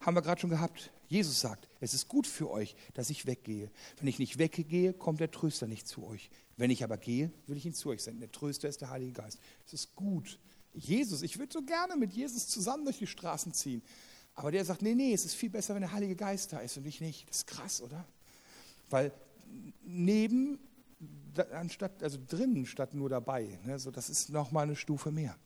haben 0.00 0.16
wir 0.16 0.22
gerade 0.22 0.40
schon 0.40 0.50
gehabt, 0.50 0.90
Jesus 1.08 1.40
sagt, 1.40 1.68
es 1.80 1.94
ist 1.94 2.08
gut 2.08 2.26
für 2.26 2.50
euch, 2.50 2.74
dass 2.94 3.10
ich 3.10 3.26
weggehe. 3.26 3.70
Wenn 3.98 4.08
ich 4.08 4.18
nicht 4.18 4.38
weggehe, 4.38 4.94
kommt 4.94 5.20
der 5.20 5.30
Tröster 5.30 5.66
nicht 5.66 5.86
zu 5.86 6.06
euch. 6.06 6.30
Wenn 6.56 6.70
ich 6.70 6.82
aber 6.82 6.96
gehe, 6.96 7.30
will 7.46 7.56
ich 7.56 7.66
ihn 7.66 7.74
zu 7.74 7.90
euch 7.90 8.02
senden. 8.02 8.20
Der 8.20 8.32
Tröster 8.32 8.68
ist 8.68 8.80
der 8.80 8.90
Heilige 8.90 9.12
Geist. 9.12 9.38
Es 9.66 9.74
ist 9.74 9.94
gut. 9.94 10.38
Jesus, 10.72 11.22
ich 11.22 11.38
würde 11.38 11.52
so 11.52 11.62
gerne 11.62 11.96
mit 11.96 12.12
Jesus 12.14 12.48
zusammen 12.48 12.84
durch 12.84 12.98
die 12.98 13.06
Straßen 13.06 13.52
ziehen. 13.52 13.82
Aber 14.34 14.50
der 14.50 14.64
sagt, 14.64 14.80
nee, 14.80 14.94
nee, 14.94 15.12
es 15.12 15.24
ist 15.24 15.34
viel 15.34 15.50
besser, 15.50 15.74
wenn 15.74 15.82
der 15.82 15.92
Heilige 15.92 16.16
Geist 16.16 16.52
da 16.52 16.60
ist 16.60 16.76
und 16.78 16.86
ich 16.86 17.00
nicht. 17.00 17.28
Das 17.28 17.38
ist 17.38 17.46
krass, 17.46 17.82
oder? 17.82 18.06
Weil 18.88 19.12
neben, 19.84 20.58
anstatt, 21.52 22.02
also 22.02 22.18
drinnen 22.26 22.66
statt 22.66 22.94
nur 22.94 23.08
dabei. 23.08 23.58
Ne? 23.64 23.78
So, 23.78 23.90
das 23.90 24.10
ist 24.10 24.30
nochmal 24.30 24.64
eine 24.64 24.76
Stufe 24.76 25.10
mehr. 25.10 25.36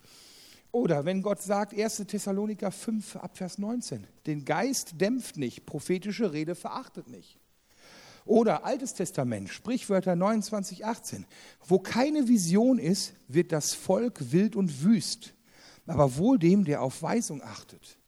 Oder 0.72 1.04
wenn 1.04 1.22
Gott 1.22 1.40
sagt, 1.40 1.72
1. 1.72 2.04
Thessaloniker 2.06 2.70
5, 2.70 3.16
Abvers 3.16 3.58
19, 3.58 4.06
den 4.26 4.44
Geist 4.44 5.00
dämpft 5.00 5.36
nicht, 5.36 5.64
prophetische 5.64 6.32
Rede 6.32 6.54
verachtet 6.54 7.08
nicht. 7.08 7.38
Oder 8.26 8.64
Altes 8.64 8.92
Testament, 8.92 9.48
Sprichwörter 9.48 10.16
29, 10.16 10.84
18. 10.84 11.24
Wo 11.64 11.78
keine 11.78 12.28
Vision 12.28 12.78
ist, 12.78 13.14
wird 13.28 13.52
das 13.52 13.72
Volk 13.72 14.32
wild 14.32 14.56
und 14.56 14.82
wüst, 14.82 15.32
aber 15.86 16.16
wohl 16.16 16.38
dem, 16.38 16.64
der 16.64 16.82
auf 16.82 17.02
Weisung 17.02 17.40
achtet. 17.42 17.98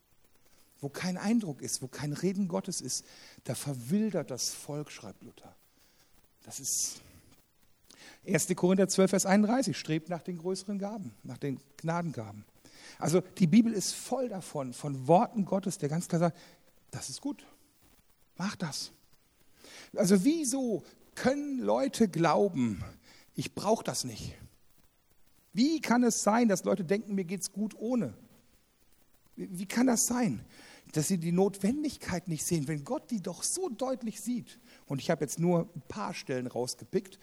Wo 0.80 0.88
kein 0.88 1.16
Eindruck 1.16 1.62
ist, 1.62 1.82
wo 1.82 1.88
kein 1.88 2.12
Reden 2.12 2.48
Gottes 2.48 2.80
ist, 2.80 3.04
da 3.44 3.54
verwildert 3.54 4.30
das 4.30 4.50
Volk, 4.50 4.90
schreibt 4.90 5.22
Luther. 5.22 5.54
Das 6.44 6.58
ist, 6.60 7.00
1. 8.28 8.48
Korinther 8.56 8.88
12, 8.88 9.10
Vers 9.10 9.26
31, 9.26 9.76
strebt 9.76 10.08
nach 10.08 10.22
den 10.22 10.38
größeren 10.38 10.78
Gaben, 10.78 11.14
nach 11.22 11.38
den 11.38 11.60
Gnadengaben. 11.78 12.44
Also 12.98 13.20
die 13.20 13.46
Bibel 13.46 13.72
ist 13.72 13.94
voll 13.94 14.28
davon, 14.28 14.72
von 14.72 15.06
Worten 15.06 15.44
Gottes, 15.44 15.78
der 15.78 15.88
ganz 15.88 16.08
klar 16.08 16.20
sagt, 16.20 16.38
das 16.90 17.10
ist 17.10 17.20
gut, 17.20 17.44
mach 18.36 18.56
das. 18.56 18.92
Also 19.96 20.24
wieso 20.24 20.82
können 21.14 21.60
Leute 21.60 22.08
glauben, 22.08 22.82
ich 23.34 23.54
brauche 23.54 23.84
das 23.84 24.04
nicht? 24.04 24.34
Wie 25.52 25.80
kann 25.80 26.02
es 26.02 26.22
sein, 26.22 26.48
dass 26.48 26.64
Leute 26.64 26.84
denken, 26.84 27.14
mir 27.14 27.24
geht 27.24 27.40
es 27.40 27.52
gut 27.52 27.74
ohne? 27.76 28.14
Wie 29.36 29.66
kann 29.66 29.86
das 29.86 30.06
sein, 30.06 30.44
dass 30.92 31.08
sie 31.08 31.18
die 31.18 31.32
Notwendigkeit 31.32 32.28
nicht 32.28 32.44
sehen, 32.44 32.66
wenn 32.68 32.84
Gott 32.84 33.10
die 33.10 33.20
doch 33.20 33.42
so 33.42 33.68
deutlich 33.68 34.20
sieht? 34.20 34.58
Und 34.86 35.00
ich 35.00 35.10
habe 35.10 35.24
jetzt 35.24 35.38
nur 35.38 35.68
ein 35.74 35.82
paar 35.88 36.14
Stellen 36.14 36.46
rausgepickt, 36.46 37.18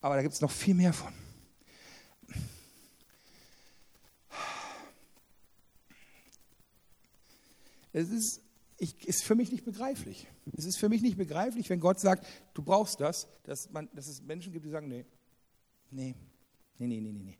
aber 0.00 0.16
da 0.16 0.22
gibt 0.22 0.34
es 0.34 0.40
noch 0.40 0.50
viel 0.50 0.74
mehr 0.74 0.92
von. 0.92 1.12
Es 7.92 8.10
ist, 8.10 8.42
ich, 8.76 9.06
ist 9.08 9.24
für 9.24 9.34
mich 9.34 9.50
nicht 9.50 9.64
begreiflich. 9.64 10.28
Es 10.56 10.64
ist 10.64 10.78
für 10.78 10.88
mich 10.88 11.02
nicht 11.02 11.16
begreiflich, 11.16 11.68
wenn 11.68 11.80
Gott 11.80 11.98
sagt, 11.98 12.26
du 12.54 12.62
brauchst 12.62 13.00
das, 13.00 13.26
dass, 13.42 13.70
man, 13.70 13.88
dass 13.92 14.06
es 14.06 14.22
Menschen 14.22 14.52
gibt, 14.52 14.64
die 14.64 14.70
sagen, 14.70 14.88
nee, 14.88 15.04
nee, 15.90 16.14
nee, 16.78 16.86
nee, 16.86 17.00
nee, 17.00 17.12
nee. 17.12 17.38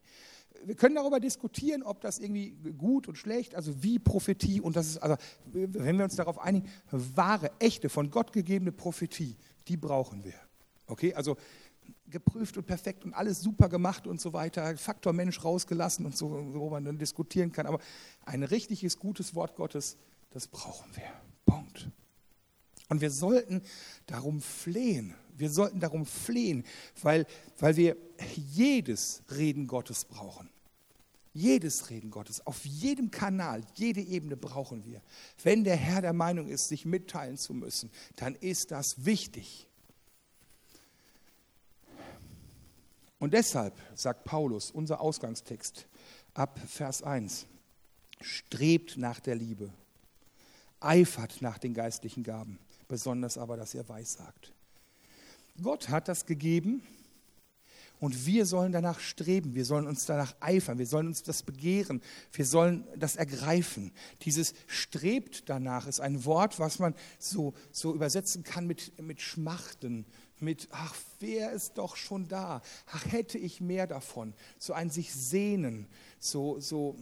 Wir 0.65 0.75
können 0.75 0.97
darüber 0.97 1.21
diskutieren, 1.21 1.85
ob 1.85 2.01
das 2.01 2.19
irgendwie 2.19 2.51
gut 2.77 3.07
und 3.07 3.17
schlecht, 3.17 3.55
also 3.55 3.81
wie 3.85 4.01
Prophetie 4.01 4.61
und 4.61 4.75
das 4.75 4.89
ist, 4.89 4.99
also 4.99 5.17
wenn 5.45 5.97
wir 5.97 6.05
uns 6.05 6.17
darauf 6.17 6.41
einigen, 6.41 6.69
wahre, 6.91 7.53
echte, 7.61 7.89
von 7.89 8.11
Gott 8.11 8.33
gegebene 8.33 8.73
Prophetie, 8.73 9.37
die 9.69 9.77
brauchen 9.77 10.25
wir. 10.25 10.35
Okay, 10.89 11.15
also 11.15 11.37
geprüft 12.11 12.57
und 12.57 12.67
perfekt 12.67 13.05
und 13.05 13.15
alles 13.15 13.41
super 13.41 13.69
gemacht 13.69 14.07
und 14.07 14.21
so 14.21 14.33
weiter, 14.33 14.77
Faktor 14.77 15.13
Mensch 15.13 15.45
rausgelassen 15.45 16.07
und 16.07 16.17
so, 16.17 16.31
wo 16.55 16.71
man 16.71 16.85
dann 16.85 16.99
diskutieren 16.99 17.53
kann. 17.53 17.67
Aber 17.67 17.81
ein 18.25 18.43
richtiges, 18.43 18.99
gutes 18.99 19.35
Wort 19.35 19.57
Gottes, 19.57 19.97
das 20.31 20.49
brauchen 20.49 20.91
wir. 20.95 21.11
Punkt. 21.45 21.91
Und 22.89 23.01
wir 23.01 23.11
sollten 23.11 23.63
darum 24.07 24.41
flehen. 24.41 25.15
Wir 25.37 25.51
sollten 25.51 25.81
darum 25.81 26.05
flehen, 26.05 26.65
weil, 27.03 27.27
weil 27.59 27.77
wir 27.77 27.97
jedes 28.35 29.23
Reden 29.31 29.67
Gottes 29.67 30.05
brauchen. 30.05 30.51
Jedes 31.35 31.91
Reden 31.91 32.11
Gottes, 32.11 32.45
auf 32.47 32.65
jedem 32.65 33.13
Kanal, 33.13 33.63
jede 33.75 34.01
Ebene 34.01 34.37
brauchen 34.37 34.85
wir. 34.85 35.01
Wenn 35.43 35.63
der 35.63 35.77
Herr 35.77 36.01
der 36.01 36.13
Meinung 36.15 36.49
ist, 36.49 36.67
sich 36.67 36.85
mitteilen 36.85 37.37
zu 37.37 37.55
müssen, 37.55 37.91
dann 38.17 38.35
ist 38.35 38.73
das 38.73 39.05
wichtig. 39.05 39.68
Und 43.19 43.35
deshalb 43.35 43.75
sagt 43.95 44.25
Paulus, 44.25 44.71
unser 44.71 45.01
Ausgangstext 45.01 45.87
ab 46.35 46.61
Vers 46.69 47.03
1, 47.03 47.47
strebt 48.21 48.97
nach 48.97 49.21
der 49.21 49.35
Liebe, 49.35 49.73
eifert 50.81 51.43
nach 51.43 51.59
den 51.59 51.75
geistlichen 51.75 52.23
Gaben, 52.23 52.59
besonders 52.87 53.39
aber, 53.39 53.57
dass 53.57 53.75
ihr 53.75 53.89
weissagt. 53.89 54.53
Gott 55.61 55.89
hat 55.89 56.07
das 56.07 56.27
gegeben 56.27 56.83
und 58.01 58.27
wir 58.27 58.47
sollen 58.47 58.71
danach 58.71 59.01
streben, 59.01 59.57
wir 59.57 59.65
sollen 59.65 59.89
uns 59.89 60.07
danach 60.07 60.37
eifern, 60.39 60.79
wir 60.79 60.87
sollen 60.87 61.09
uns 61.09 61.25
das 61.25 61.43
begehren, 61.43 62.01
wir 62.33 62.47
sollen 62.47 62.87
das 62.97 63.17
ergreifen. 63.17 63.91
Dieses 64.23 64.55
strebt 64.69 65.49
danach 65.49 65.89
ist 65.89 66.01
ein 66.01 66.25
Wort, 66.25 66.61
was 66.61 66.79
man 66.79 66.95
so, 67.19 67.55
so 67.73 67.93
übersetzen 67.95 68.45
kann 68.45 68.69
mit, 68.69 69.01
mit 69.03 69.21
Schmachten, 69.21 70.07
mit, 70.41 70.69
ach, 70.71 70.95
wer 71.21 71.53
ist 71.53 71.79
doch 71.79 71.97
schon 71.97 72.29
da? 72.29 72.63
Ach, 72.87 73.05
hätte 73.11 73.39
ich 73.39 73.61
mehr 73.61 73.87
davon. 73.87 74.35
So 74.59 74.73
ein 74.73 74.91
sich 74.91 75.13
sehnen, 75.13 75.87
so, 76.19 76.61
so 76.61 76.97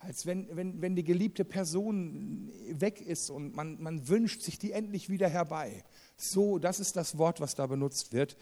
als 0.00 0.26
wenn, 0.26 0.48
wenn, 0.56 0.80
wenn 0.80 0.94
die 0.94 1.04
geliebte 1.04 1.44
Person 1.44 2.52
weg 2.68 3.00
ist 3.00 3.30
und 3.30 3.54
man, 3.54 3.80
man 3.82 4.08
wünscht 4.08 4.42
sich 4.42 4.58
die 4.58 4.72
endlich 4.72 5.08
wieder 5.08 5.28
herbei. 5.28 5.84
So, 6.16 6.58
das 6.58 6.78
ist 6.78 6.96
das 6.96 7.18
Wort, 7.18 7.40
was 7.40 7.54
da 7.54 7.66
benutzt 7.66 8.12
wird. 8.12 8.36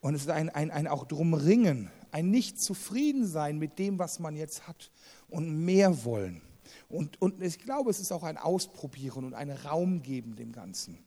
Und 0.00 0.14
es 0.14 0.22
ist 0.22 0.30
ein, 0.30 0.48
ein, 0.50 0.70
ein 0.70 0.86
auch 0.86 1.04
drum 1.04 1.34
ringen, 1.34 1.90
ein 2.10 2.30
nicht 2.30 2.60
zufrieden 2.60 3.26
sein 3.26 3.58
mit 3.58 3.78
dem, 3.78 3.98
was 3.98 4.18
man 4.18 4.36
jetzt 4.36 4.66
hat 4.66 4.90
und 5.28 5.64
mehr 5.64 6.04
wollen. 6.04 6.42
Und, 6.88 7.20
und 7.20 7.42
ich 7.42 7.58
glaube, 7.58 7.90
es 7.90 8.00
ist 8.00 8.12
auch 8.12 8.22
ein 8.22 8.36
Ausprobieren 8.36 9.24
und 9.24 9.34
einen 9.34 9.56
Raum 9.56 10.02
geben 10.02 10.36
dem 10.36 10.52
Ganzen. 10.52 10.98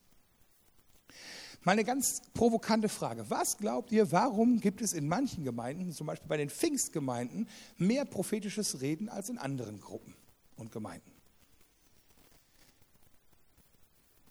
Mal 1.63 1.73
eine 1.73 1.85
ganz 1.85 2.21
provokante 2.33 2.89
Frage. 2.89 3.29
Was 3.29 3.57
glaubt 3.57 3.91
ihr, 3.91 4.11
warum 4.11 4.59
gibt 4.59 4.81
es 4.81 4.91
in 4.91 5.07
manchen 5.07 5.45
Gemeinden, 5.45 5.93
zum 5.93 6.07
Beispiel 6.07 6.27
bei 6.27 6.35
den 6.35 6.49
Pfingstgemeinden, 6.49 7.47
mehr 7.77 8.03
prophetisches 8.03 8.81
Reden 8.81 9.07
als 9.07 9.29
in 9.29 9.37
anderen 9.37 9.79
Gruppen 9.79 10.13
und 10.57 10.73
Gemeinden? 10.73 11.09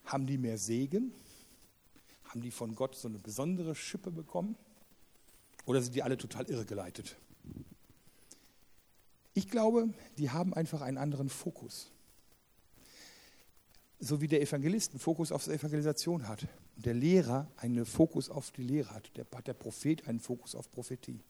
Haben 0.04 0.26
die 0.26 0.36
mehr 0.36 0.58
Segen? 0.58 1.14
Haben 2.24 2.42
die 2.42 2.50
von 2.50 2.74
Gott 2.74 2.96
so 2.96 3.08
eine 3.08 3.18
besondere 3.18 3.74
Schippe 3.74 4.10
bekommen? 4.10 4.56
Oder 5.64 5.80
sind 5.80 5.94
die 5.94 6.02
alle 6.02 6.18
total 6.18 6.44
irregeleitet? 6.50 7.16
Ich 9.32 9.48
glaube, 9.48 9.88
die 10.18 10.28
haben 10.28 10.52
einfach 10.52 10.82
einen 10.82 10.98
anderen 10.98 11.30
Fokus. 11.30 11.90
So 13.98 14.20
wie 14.20 14.28
der 14.28 14.42
Evangelist 14.42 14.90
einen 14.90 15.00
Fokus 15.00 15.32
auf 15.32 15.46
Evangelisation 15.46 16.28
hat 16.28 16.46
der 16.76 16.94
Lehrer 16.94 17.50
einen 17.56 17.84
Fokus 17.86 18.30
auf 18.30 18.50
die 18.50 18.62
Lehre 18.62 18.90
hat, 18.90 19.10
der, 19.16 19.26
hat 19.34 19.46
der 19.46 19.54
Prophet 19.54 20.06
einen 20.08 20.20
Fokus 20.20 20.54
auf 20.54 20.70
Prophetie. 20.70 21.20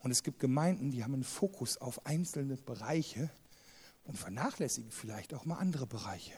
Und 0.00 0.10
es 0.10 0.22
gibt 0.22 0.40
Gemeinden, 0.40 0.90
die 0.90 1.04
haben 1.04 1.14
einen 1.14 1.24
Fokus 1.24 1.76
auf 1.76 2.06
einzelne 2.06 2.56
Bereiche 2.56 3.30
und 4.04 4.16
vernachlässigen 4.16 4.90
vielleicht 4.90 5.34
auch 5.34 5.44
mal 5.44 5.58
andere 5.58 5.86
Bereiche. 5.86 6.32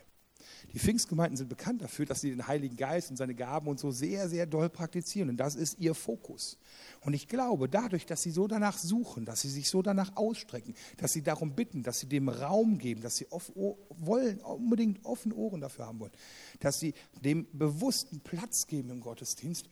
Die 0.73 0.79
Pfingstgemeinden 0.79 1.37
sind 1.37 1.49
bekannt 1.49 1.83
dafür, 1.83 2.07
dass 2.07 2.21
sie 2.21 2.31
den 2.31 2.47
Heiligen 2.49 2.77
Geist 2.77 3.11
und 3.11 3.17
seine 3.17 3.35
Gaben 3.35 3.69
und 3.69 3.79
so 3.79 3.91
sehr, 3.91 4.29
sehr 4.29 4.47
doll 4.47 4.69
praktizieren. 4.69 5.29
Und 5.29 5.37
das 5.37 5.55
ist 5.55 5.79
ihr 5.79 5.95
Fokus. 5.95 6.59
Und 7.01 7.15
ich 7.15 7.29
glaube, 7.29 7.69
dadurch, 7.69 8.07
dass 8.07 8.23
sie 8.23 8.31
so 8.31 8.49
danach 8.49 8.79
suchen, 8.79 9.25
dass 9.25 9.43
sie 9.43 9.51
sich 9.51 9.69
so 9.69 9.83
danach 9.83 10.17
ausstrecken, 10.17 10.75
dass 10.97 11.13
sie 11.13 11.23
darum 11.23 11.55
bitten, 11.55 11.83
dass 11.83 12.01
sie 12.01 12.09
dem 12.09 12.29
Raum 12.29 12.79
geben, 12.79 13.03
dass 13.03 13.17
sie 13.17 13.31
off, 13.31 13.53
wollen, 13.55 14.41
unbedingt 14.41 15.05
offene 15.05 15.35
Ohren 15.35 15.61
dafür 15.61 15.87
haben 15.87 16.01
wollen, 16.01 16.13
dass 16.61 16.81
sie 16.81 16.95
dem 17.23 17.47
bewussten 17.53 18.21
Platz 18.21 18.67
geben 18.67 18.91
im 18.91 19.01
Gottesdienst, 19.01 19.69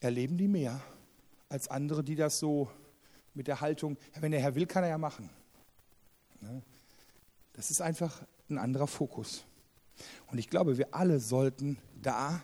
erleben 0.00 0.38
die 0.38 0.48
mehr 0.48 0.80
als 1.48 1.68
andere, 1.68 2.02
die 2.02 2.16
das 2.16 2.38
so 2.38 2.70
mit 3.34 3.48
der 3.48 3.60
Haltung, 3.60 3.96
wenn 4.18 4.32
der 4.32 4.40
Herr 4.40 4.54
will, 4.54 4.66
kann 4.66 4.84
er 4.84 4.90
ja 4.90 4.98
machen. 4.98 5.28
Ne? 6.40 6.62
Das 7.52 7.70
ist 7.70 7.80
einfach 7.80 8.22
ein 8.48 8.58
anderer 8.58 8.86
Fokus. 8.86 9.44
Und 10.30 10.38
ich 10.38 10.48
glaube, 10.48 10.78
wir 10.78 10.94
alle 10.94 11.20
sollten 11.20 11.78
da 12.02 12.42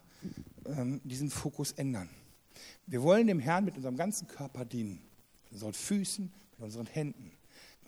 ähm, 0.66 1.00
diesen 1.04 1.30
Fokus 1.30 1.72
ändern. 1.72 2.09
Wir 2.86 3.02
wollen 3.02 3.26
dem 3.26 3.40
Herrn 3.40 3.64
mit 3.64 3.76
unserem 3.76 3.96
ganzen 3.96 4.28
Körper 4.28 4.64
dienen. 4.64 5.00
Mit 5.44 5.54
unseren 5.54 5.72
Füßen, 5.72 6.32
mit 6.52 6.61
unseren 6.61 6.86
Händen, 6.86 7.32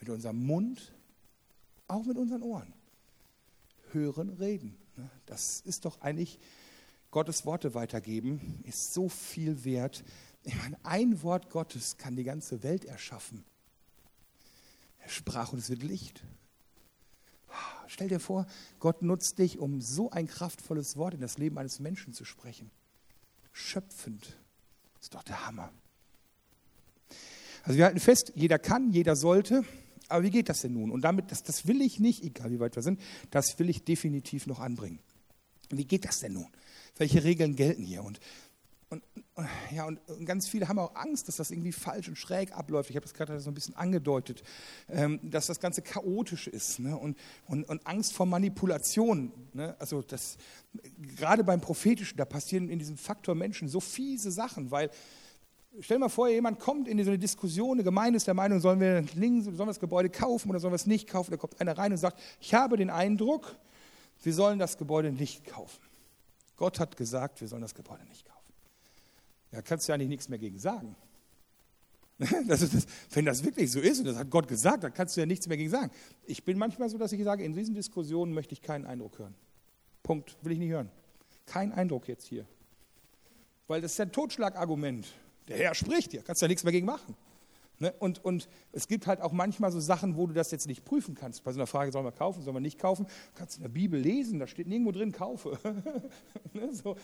mit 0.01 0.09
unserem 0.09 0.45
Mund, 0.45 0.93
auch 1.87 2.05
mit 2.05 2.17
unseren 2.17 2.43
Ohren. 2.43 2.73
Hören, 3.93 4.31
reden. 4.31 4.77
Ne? 4.97 5.09
Das 5.27 5.61
ist 5.61 5.85
doch 5.85 6.01
eigentlich 6.01 6.39
Gottes 7.11 7.47
Worte 7.47 7.75
weitergeben, 7.75 8.63
ist 8.65 8.93
so 8.93 9.09
viel 9.09 9.65
wert. 9.65 10.05
Ich 10.45 10.55
meine, 10.57 10.77
ein 10.83 11.23
Wort 11.23 11.51
Gottes 11.51 11.97
kann 11.97 12.17
die 12.17 12.25
ganze 12.25 12.63
Welt 12.63 12.85
erschaffen. 12.85 13.45
Er 14.99 15.09
sprach 15.09 15.53
und 15.53 15.59
es 15.59 15.71
wird 15.71 15.83
Licht. 15.83 16.23
Stell 17.89 18.09
dir 18.09 18.21
vor, 18.21 18.47
Gott 18.79 19.03
nutzt 19.03 19.39
dich, 19.39 19.59
um 19.59 19.81
so 19.81 20.11
ein 20.11 20.27
kraftvolles 20.27 20.97
Wort 20.97 21.15
in 21.15 21.21
das 21.21 21.39
Leben 21.39 21.59
eines 21.59 21.81
Menschen 21.81 22.13
zu 22.13 22.25
sprechen. 22.25 22.71
Schöpfend. 23.53 24.37
Ist 25.01 25.15
doch 25.15 25.23
der 25.23 25.47
Hammer. 25.47 25.73
Also 27.65 27.79
wir 27.79 27.87
halten 27.87 28.01
fest, 28.01 28.33
jeder 28.35 28.59
kann, 28.59 28.91
jeder 28.93 29.17
sollte. 29.17 29.65
Aber 30.09 30.23
wie 30.23 30.31
geht 30.31 30.49
das 30.49 30.61
denn 30.61 30.75
nun? 30.75 30.91
Und 30.91 31.03
damit, 31.03 31.31
das, 31.31 31.43
das 31.43 31.67
will 31.67 31.83
ich 31.83 31.99
nicht, 31.99 32.23
egal 32.23 32.51
wie 32.51 32.61
weit 32.61 32.77
wir 32.77 32.83
sind, 32.83 33.01
das 33.31 33.59
will 33.59 33.69
ich 33.69 33.85
definitiv 33.85 34.47
noch 34.47 34.61
anbringen. 34.61 35.01
Wie 35.71 35.85
geht 35.85 36.05
das 36.05 36.21
denn 36.21 36.35
nun? 36.35 36.49
Welche 36.97 37.25
Regeln 37.25 37.57
gelten 37.57 37.83
hier? 37.83 38.03
Und 38.03 38.21
und, 38.91 39.03
ja, 39.71 39.85
und 39.85 40.01
ganz 40.25 40.49
viele 40.49 40.67
haben 40.69 40.79
auch 40.79 40.95
Angst, 40.95 41.29
dass 41.29 41.37
das 41.37 41.51
irgendwie 41.51 41.73
falsch 41.73 42.09
und 42.09 42.17
schräg 42.17 42.53
abläuft. 42.57 42.89
Ich 42.89 42.97
habe 42.97 43.05
das 43.05 43.13
gerade 43.13 43.39
so 43.39 43.51
ein 43.51 43.55
bisschen 43.55 43.77
angedeutet, 43.77 44.43
ähm, 44.89 45.21
dass 45.23 45.47
das 45.47 45.61
Ganze 45.61 45.83
chaotisch 45.83 46.47
ist 46.47 46.79
ne? 46.79 46.97
und, 46.97 47.19
und, 47.47 47.65
und 47.65 47.87
Angst 47.87 48.15
vor 48.15 48.25
Manipulation. 48.25 49.31
Ne? 49.53 49.77
Also 49.79 50.01
das, 50.01 50.39
gerade 51.17 51.45
beim 51.45 51.61
Prophetischen, 51.61 52.17
da 52.17 52.25
passieren 52.25 52.71
in 52.71 52.79
diesem 52.79 52.97
Faktor 52.97 53.35
Menschen 53.35 53.69
so 53.69 53.81
fiese 53.81 54.31
Sachen, 54.31 54.71
weil 54.71 54.91
stell 55.81 55.99
mal 55.99 56.09
vor, 56.09 56.29
jemand 56.29 56.59
kommt 56.59 56.89
in 56.89 57.03
so 57.05 57.11
eine 57.11 57.19
Diskussion, 57.19 57.77
eine 57.77 57.85
Gemeinde 57.85 58.17
ist 58.17 58.27
der 58.27 58.35
Meinung, 58.35 58.61
sollen 58.61 58.81
wir, 58.81 59.05
sollen 59.13 59.45
wir 59.45 59.67
das 59.67 59.81
Gebäude 59.81 60.09
kaufen 60.09 60.49
oder 60.51 60.61
sollen 60.61 60.73
wir 60.73 60.77
es 60.77 60.87
nicht 60.87 61.09
kaufen? 61.09 61.31
Da 61.31 61.37
kommt 61.37 61.61
einer 61.61 61.77
rein 61.77 61.93
und 61.93 61.99
sagt, 61.99 62.19
ich 62.41 62.55
habe 62.55 62.77
den 62.79 62.91
Eindruck, 62.91 63.55
wir 64.23 64.33
sollen 64.33 64.59
das 64.59 64.79
Gebäude 64.79 65.13
nicht 65.13 65.45
kaufen. 65.45 65.81
Gott 66.57 66.81
hat 66.81 66.97
gesagt, 66.97 67.41
wir 67.41 67.49
sollen 67.49 67.63
das 67.63 67.75
Gebäude 67.75 68.05
nicht 68.07 68.25
kaufen. 68.25 68.38
Ja, 69.53 69.63
kannst 69.63 69.89
du 69.89 69.93
ja 69.93 69.95
eigentlich 69.95 70.09
nichts 70.09 70.29
mehr 70.29 70.39
gegen 70.39 70.59
sagen. 70.59 70.97
Das 72.49 72.61
das, 72.61 72.87
wenn 73.13 73.25
das 73.25 73.45
wirklich 73.45 73.71
so 73.71 73.79
ist 73.79 74.01
und 74.01 74.07
das 74.07 74.17
hat 74.17 74.29
Gott 74.29 74.49
gesagt, 74.49 74.83
dann 74.83 74.93
kannst 74.93 75.17
du 75.17 75.21
ja 75.21 75.27
nichts 75.27 75.47
mehr 75.47 75.57
gegen 75.57 75.71
sagen. 75.71 75.93
Ich 76.27 76.45
bin 76.45 76.59
manchmal 76.59 76.89
so, 76.89 76.99
dass 76.99 77.13
ich 77.13 77.23
sage, 77.23 77.45
in 77.45 77.53
diesen 77.53 77.75
Diskussionen 77.75 78.35
möchte 78.35 78.55
ich 78.55 78.61
keinen 78.61 78.87
Eindruck 78.87 79.21
hören. 79.21 79.35
Punkt, 80.03 80.37
will 80.43 80.53
ich 80.53 80.59
nicht 80.59 80.71
hören. 80.71 80.91
Kein 81.47 81.73
Eindruck 81.73 82.09
jetzt 82.09 82.27
hier. 82.27 82.45
Weil 83.69 83.81
das 83.81 83.93
ist 83.93 83.99
ja 83.99 84.07
ein 84.07 84.13
Totschlagargument. 84.13 85.07
Der 85.47 85.59
Herr 85.59 85.75
spricht 85.75 86.13
ja, 86.13 86.23
kannst 86.23 86.43
du 86.43 86.47
ja 86.47 86.49
nichts 86.49 86.65
mehr 86.65 86.73
gegen 86.73 86.87
machen. 86.87 87.15
Ne? 87.79 87.95
Und, 88.01 88.25
und 88.25 88.49
es 88.73 88.89
gibt 88.89 89.07
halt 89.07 89.21
auch 89.21 89.33
manchmal 89.33 89.71
so 89.71 89.79
Sachen, 89.79 90.17
wo 90.17 90.27
du 90.27 90.35
das 90.35 90.51
jetzt 90.51 90.67
nicht 90.67 90.85
prüfen 90.85 91.15
kannst. 91.15 91.45
Bei 91.45 91.53
so 91.53 91.59
einer 91.59 91.67
Frage, 91.67 91.93
soll 91.93 92.03
man 92.03 92.15
kaufen, 92.15 92.43
soll 92.43 92.53
man 92.53 92.63
nicht 92.63 92.79
kaufen? 92.79 93.07
Du 93.07 93.39
kannst 93.39 93.57
in 93.57 93.63
der 93.63 93.69
Bibel 93.69 94.01
lesen, 94.01 94.41
da 94.41 94.47
steht 94.47 94.67
nirgendwo 94.67 94.93
drin, 94.93 95.13
kaufe. 95.13 95.59
ne? 96.53 96.75
so. 96.75 96.97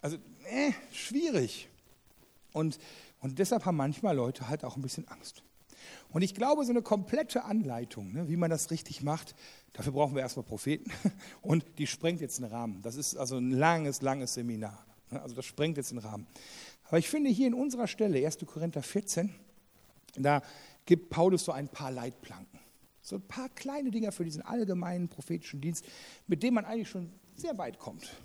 Also, 0.00 0.16
äh, 0.50 0.72
schwierig. 0.90 1.68
Und, 2.56 2.78
und 3.20 3.38
deshalb 3.38 3.66
haben 3.66 3.76
manchmal 3.76 4.16
Leute 4.16 4.48
halt 4.48 4.64
auch 4.64 4.76
ein 4.76 4.82
bisschen 4.82 5.06
Angst. 5.08 5.42
Und 6.08 6.22
ich 6.22 6.34
glaube, 6.34 6.64
so 6.64 6.70
eine 6.70 6.80
komplette 6.80 7.44
Anleitung, 7.44 8.14
ne, 8.14 8.30
wie 8.30 8.36
man 8.36 8.48
das 8.48 8.70
richtig 8.70 9.02
macht, 9.02 9.34
dafür 9.74 9.92
brauchen 9.92 10.14
wir 10.14 10.22
erstmal 10.22 10.46
Propheten. 10.46 10.90
Und 11.42 11.64
die 11.76 11.86
sprengt 11.86 12.22
jetzt 12.22 12.38
den 12.38 12.46
Rahmen. 12.46 12.80
Das 12.80 12.96
ist 12.96 13.14
also 13.14 13.36
ein 13.36 13.50
langes, 13.50 14.00
langes 14.00 14.32
Seminar. 14.34 14.86
Ne? 15.10 15.20
Also 15.20 15.34
das 15.34 15.44
sprengt 15.44 15.76
jetzt 15.76 15.90
den 15.90 15.98
Rahmen. 15.98 16.26
Aber 16.84 16.98
ich 16.98 17.10
finde 17.10 17.28
hier 17.28 17.46
in 17.46 17.54
unserer 17.54 17.88
Stelle, 17.88 18.24
1. 18.24 18.38
Korinther 18.46 18.82
14, 18.82 19.34
da 20.16 20.40
gibt 20.86 21.10
Paulus 21.10 21.44
so 21.44 21.52
ein 21.52 21.68
paar 21.68 21.90
Leitplanken. 21.90 22.58
So 23.02 23.16
ein 23.16 23.28
paar 23.28 23.50
kleine 23.50 23.90
Dinge 23.90 24.12
für 24.12 24.24
diesen 24.24 24.40
allgemeinen 24.40 25.08
prophetischen 25.08 25.60
Dienst, 25.60 25.84
mit 26.26 26.42
dem 26.42 26.54
man 26.54 26.64
eigentlich 26.64 26.88
schon 26.88 27.12
sehr 27.34 27.58
weit 27.58 27.78
kommt. 27.78 28.16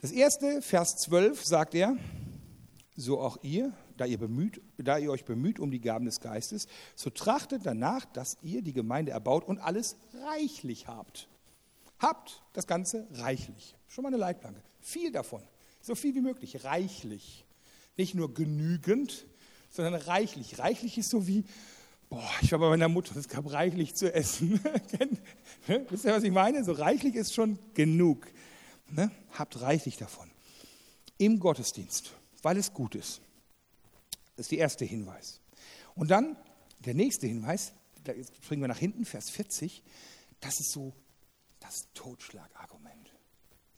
Das 0.00 0.12
erste, 0.12 0.62
Vers 0.62 0.96
12, 0.98 1.44
sagt 1.44 1.74
er, 1.74 1.96
so 2.96 3.20
auch 3.20 3.38
ihr, 3.42 3.72
da 3.96 4.04
ihr, 4.04 4.18
bemüht, 4.18 4.60
da 4.78 4.98
ihr 4.98 5.10
euch 5.10 5.24
bemüht 5.24 5.58
um 5.58 5.70
die 5.70 5.80
Gaben 5.80 6.04
des 6.04 6.20
Geistes, 6.20 6.68
so 6.94 7.10
trachtet 7.10 7.62
danach, 7.64 8.04
dass 8.04 8.38
ihr 8.42 8.62
die 8.62 8.72
Gemeinde 8.72 9.12
erbaut 9.12 9.44
und 9.44 9.58
alles 9.58 9.96
reichlich 10.26 10.86
habt. 10.86 11.28
Habt 11.98 12.42
das 12.52 12.66
Ganze 12.66 13.06
reichlich. 13.12 13.74
Schon 13.88 14.02
mal 14.02 14.08
eine 14.08 14.18
Leitplanke. 14.18 14.60
Viel 14.80 15.10
davon. 15.10 15.42
So 15.80 15.94
viel 15.94 16.14
wie 16.14 16.20
möglich. 16.20 16.64
Reichlich. 16.64 17.44
Nicht 17.96 18.14
nur 18.14 18.32
genügend, 18.32 19.26
sondern 19.70 19.94
reichlich. 19.94 20.58
Reichlich 20.58 20.98
ist 20.98 21.10
so 21.10 21.26
wie, 21.26 21.44
boah, 22.08 22.30
ich 22.42 22.52
war 22.52 22.58
bei 22.58 22.68
meiner 22.68 22.88
Mutter, 22.88 23.16
es 23.16 23.28
gab 23.28 23.50
reichlich 23.52 23.94
zu 23.94 24.12
essen. 24.12 24.60
Ne? 25.66 25.86
Wisst 25.88 26.04
ihr, 26.04 26.12
was 26.12 26.22
ich 26.22 26.30
meine? 26.30 26.62
So 26.62 26.72
reichlich 26.72 27.14
ist 27.14 27.32
schon 27.32 27.58
genug. 27.72 28.26
Ne? 28.90 29.10
Habt 29.32 29.62
reichlich 29.62 29.96
davon. 29.96 30.30
Im 31.16 31.40
Gottesdienst, 31.40 32.12
weil 32.44 32.56
es 32.56 32.72
gut 32.72 32.94
ist. 32.94 33.20
Das 34.36 34.46
ist 34.46 34.52
der 34.52 34.58
erste 34.58 34.84
Hinweis. 34.84 35.40
Und 35.94 36.10
dann 36.10 36.36
der 36.80 36.94
nächste 36.94 37.26
Hinweis, 37.26 37.72
da 38.04 38.12
springen 38.42 38.62
wir 38.62 38.68
nach 38.68 38.78
hinten, 38.78 39.04
Vers 39.04 39.30
40, 39.30 39.82
das 40.40 40.60
ist 40.60 40.72
so 40.72 40.92
das 41.60 41.88
Totschlagargument. 41.94 43.14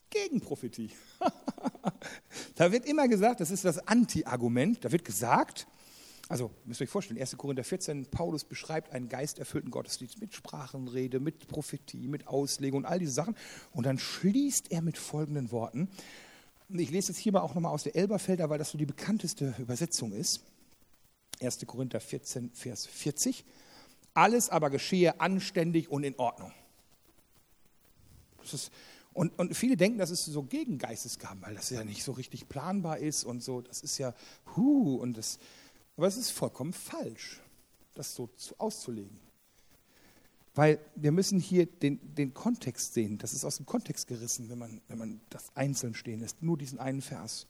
Gegen 0.09 0.41
Prophetie. 0.41 0.91
da 2.55 2.71
wird 2.71 2.85
immer 2.85 3.07
gesagt, 3.07 3.39
das 3.39 3.51
ist 3.51 3.65
das 3.65 3.87
Anti-Argument. 3.87 4.83
Da 4.83 4.91
wird 4.91 5.05
gesagt, 5.05 5.67
also 6.29 6.51
müsst 6.65 6.81
ihr 6.81 6.85
euch 6.85 6.89
vorstellen, 6.89 7.19
1. 7.19 7.37
Korinther 7.37 7.63
14, 7.63 8.07
Paulus 8.07 8.43
beschreibt 8.43 8.91
einen 8.91 9.07
geisterfüllten 9.07 9.71
Gottesdienst 9.71 10.19
mit 10.19 10.33
Sprachenrede, 10.33 11.19
mit 11.19 11.47
Prophetie, 11.47 12.07
mit 12.07 12.27
Auslegung 12.27 12.79
und 12.79 12.85
all 12.85 12.99
diese 12.99 13.13
Sachen. 13.13 13.35
Und 13.71 13.85
dann 13.85 13.97
schließt 13.97 14.71
er 14.71 14.81
mit 14.81 14.97
folgenden 14.97 15.51
Worten. 15.51 15.89
Ich 16.69 16.89
lese 16.89 17.13
jetzt 17.13 17.19
hier 17.19 17.31
mal 17.31 17.41
auch 17.41 17.55
nochmal 17.55 17.71
aus 17.71 17.83
der 17.83 17.95
Elberfelder, 17.95 18.49
weil 18.49 18.57
das 18.57 18.71
so 18.71 18.77
die 18.77 18.85
bekannteste 18.85 19.55
Übersetzung 19.57 20.11
ist. 20.11 20.41
1. 21.41 21.65
Korinther 21.65 22.01
14, 22.01 22.51
Vers 22.51 22.85
40. 22.85 23.45
Alles 24.13 24.49
aber 24.49 24.69
geschehe 24.69 25.21
anständig 25.21 25.89
und 25.89 26.03
in 26.03 26.15
Ordnung. 26.15 26.51
Ist, 28.43 28.71
und, 29.13 29.37
und, 29.39 29.55
viele 29.55 29.77
denken, 29.77 29.97
das 29.97 30.09
ist 30.09 30.25
so 30.25 30.43
gegen 30.43 30.77
Geistesgaben, 30.77 31.41
weil 31.41 31.55
das 31.55 31.69
ja 31.69 31.83
nicht 31.83 32.03
so 32.03 32.13
richtig 32.13 32.47
planbar 32.47 32.97
ist 32.97 33.23
und 33.23 33.43
so. 33.43 33.61
Das 33.61 33.81
ist 33.81 33.97
ja, 33.97 34.13
hu, 34.55 34.95
und 34.95 35.17
das, 35.17 35.39
aber 35.95 36.07
es 36.07 36.17
ist 36.17 36.31
vollkommen 36.31 36.73
falsch, 36.73 37.41
das 37.93 38.13
so 38.13 38.27
zu, 38.37 38.59
auszulegen. 38.59 39.19
Weil 40.57 40.79
wir 40.95 41.11
müssen 41.11 41.39
hier 41.39 41.67
den, 41.67 42.15
den 42.15 42.33
Kontext 42.33 42.95
sehen. 42.95 43.19
Das 43.19 43.33
ist 43.33 43.45
aus 43.45 43.57
dem 43.57 43.67
Kontext 43.67 44.07
gerissen, 44.07 44.49
wenn 44.49 44.57
man, 44.57 44.81
wenn 44.87 44.97
man 44.97 45.21
das 45.29 45.55
einzeln 45.55 45.93
stehen 45.93 46.21
lässt. 46.21 46.41
Nur 46.41 46.57
diesen 46.57 46.79
einen 46.79 47.03
Vers. 47.03 47.45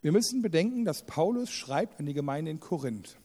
Wir 0.00 0.10
müssen 0.10 0.40
bedenken, 0.40 0.86
dass 0.86 1.04
Paulus 1.04 1.50
schreibt 1.50 2.00
an 2.00 2.06
die 2.06 2.14
Gemeinde 2.14 2.50
in 2.50 2.60
Korinth. 2.60 3.18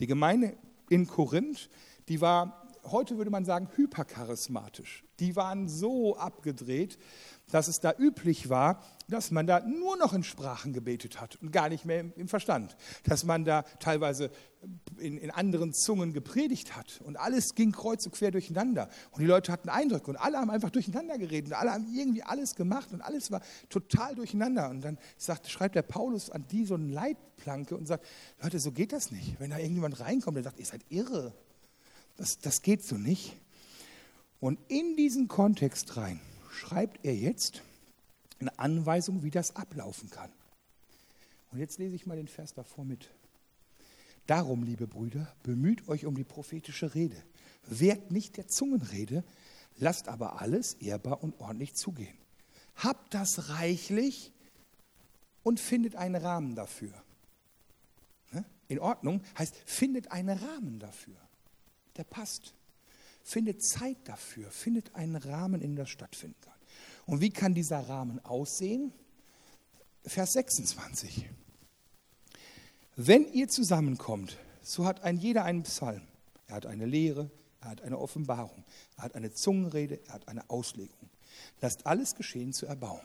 Die 0.00 0.06
Gemeinde 0.06 0.54
in 0.90 1.06
Korinth, 1.06 1.70
die 2.08 2.20
war, 2.20 2.59
heute 2.84 3.16
würde 3.16 3.30
man 3.30 3.44
sagen, 3.44 3.68
hypercharismatisch. 3.76 5.04
Die 5.18 5.36
waren 5.36 5.68
so 5.68 6.16
abgedreht, 6.16 6.98
dass 7.50 7.68
es 7.68 7.80
da 7.80 7.92
üblich 7.98 8.48
war, 8.48 8.82
dass 9.08 9.30
man 9.30 9.46
da 9.46 9.60
nur 9.60 9.96
noch 9.96 10.12
in 10.12 10.22
Sprachen 10.22 10.72
gebetet 10.72 11.20
hat 11.20 11.36
und 11.42 11.52
gar 11.52 11.68
nicht 11.68 11.84
mehr 11.84 12.00
im, 12.16 12.28
Verstand. 12.28 12.76
Dass 13.04 13.24
man 13.24 13.44
da 13.44 13.62
teilweise 13.80 14.30
in, 14.98 15.18
in, 15.18 15.30
anderen 15.30 15.72
Zungen 15.72 16.12
gepredigt 16.12 16.76
hat 16.76 17.00
und 17.04 17.18
alles 17.18 17.54
ging 17.54 17.72
kreuz 17.72 18.06
und 18.06 18.12
quer 18.12 18.30
durcheinander. 18.30 18.88
Und 19.10 19.20
die 19.20 19.26
Leute 19.26 19.50
hatten 19.52 19.68
Eindrücke 19.68 20.10
und 20.10 20.16
alle 20.16 20.38
haben 20.38 20.50
einfach 20.50 20.70
durcheinander 20.70 21.18
geredet 21.18 21.52
und 21.52 21.58
alle 21.58 21.72
haben 21.72 21.86
irgendwie 21.92 22.22
alles 22.22 22.54
gemacht 22.54 22.92
und 22.92 23.00
alles 23.00 23.30
war 23.30 23.40
total 23.68 24.14
durcheinander. 24.14 24.70
Und 24.70 24.82
dann 24.82 24.98
sagt, 25.16 25.48
schreibt 25.48 25.74
der 25.74 25.82
Paulus 25.82 26.30
an 26.30 26.46
die 26.50 26.64
so 26.64 26.74
eine 26.74 26.92
Leitplanke 26.92 27.76
und 27.76 27.86
sagt, 27.86 28.06
Leute, 28.42 28.60
so 28.60 28.70
geht 28.70 28.92
das 28.92 29.10
nicht. 29.10 29.40
Wenn 29.40 29.50
da 29.50 29.58
irgendjemand 29.58 30.00
reinkommt, 30.00 30.36
der 30.36 30.44
sagt, 30.44 30.60
ihr 30.60 30.66
seid 30.66 30.84
irre. 30.88 31.34
Das, 32.20 32.38
das 32.38 32.60
geht 32.60 32.84
so 32.84 32.96
nicht. 32.96 33.34
Und 34.40 34.58
in 34.68 34.94
diesen 34.94 35.26
Kontext 35.26 35.96
rein 35.96 36.20
schreibt 36.50 37.02
er 37.02 37.16
jetzt 37.16 37.62
eine 38.38 38.58
Anweisung, 38.58 39.22
wie 39.22 39.30
das 39.30 39.56
ablaufen 39.56 40.10
kann. 40.10 40.30
Und 41.50 41.60
jetzt 41.60 41.78
lese 41.78 41.96
ich 41.96 42.04
mal 42.04 42.18
den 42.18 42.28
Vers 42.28 42.52
davor 42.52 42.84
mit. 42.84 43.08
Darum, 44.26 44.64
liebe 44.64 44.86
Brüder, 44.86 45.34
bemüht 45.44 45.88
euch 45.88 46.04
um 46.04 46.14
die 46.14 46.24
prophetische 46.24 46.94
Rede. 46.94 47.16
Wehrt 47.66 48.10
nicht 48.10 48.36
der 48.36 48.48
Zungenrede, 48.48 49.24
lasst 49.78 50.06
aber 50.06 50.42
alles 50.42 50.74
ehrbar 50.74 51.22
und 51.22 51.40
ordentlich 51.40 51.74
zugehen. 51.74 52.18
Habt 52.76 53.14
das 53.14 53.48
reichlich 53.48 54.30
und 55.42 55.58
findet 55.58 55.96
einen 55.96 56.16
Rahmen 56.16 56.54
dafür. 56.54 56.92
Ne? 58.32 58.44
In 58.68 58.78
Ordnung 58.78 59.22
heißt, 59.38 59.56
findet 59.64 60.12
einen 60.12 60.36
Rahmen 60.36 60.78
dafür. 60.80 61.16
Der 62.00 62.04
passt. 62.04 62.54
Findet 63.22 63.62
Zeit 63.62 63.98
dafür, 64.04 64.50
findet 64.50 64.94
einen 64.94 65.16
Rahmen, 65.16 65.60
in 65.60 65.72
dem 65.72 65.76
das 65.76 65.90
stattfinden 65.90 66.40
kann. 66.40 66.54
Und 67.04 67.20
wie 67.20 67.28
kann 67.28 67.52
dieser 67.52 67.80
Rahmen 67.90 68.24
aussehen? 68.24 68.94
Vers 70.06 70.32
26. 70.32 71.28
Wenn 72.96 73.30
ihr 73.34 73.48
zusammenkommt, 73.48 74.38
so 74.62 74.86
hat 74.86 75.02
ein 75.02 75.18
jeder 75.18 75.44
einen 75.44 75.62
Psalm. 75.64 76.00
Er 76.46 76.54
hat 76.54 76.64
eine 76.64 76.86
Lehre, 76.86 77.30
er 77.60 77.68
hat 77.68 77.82
eine 77.82 77.98
Offenbarung, 77.98 78.64
er 78.96 79.02
hat 79.04 79.14
eine 79.14 79.34
Zungenrede, 79.34 80.00
er 80.06 80.14
hat 80.14 80.26
eine 80.26 80.48
Auslegung. 80.48 81.10
Lasst 81.60 81.86
alles 81.86 82.14
geschehen 82.14 82.54
zur 82.54 82.70
Erbauung. 82.70 83.04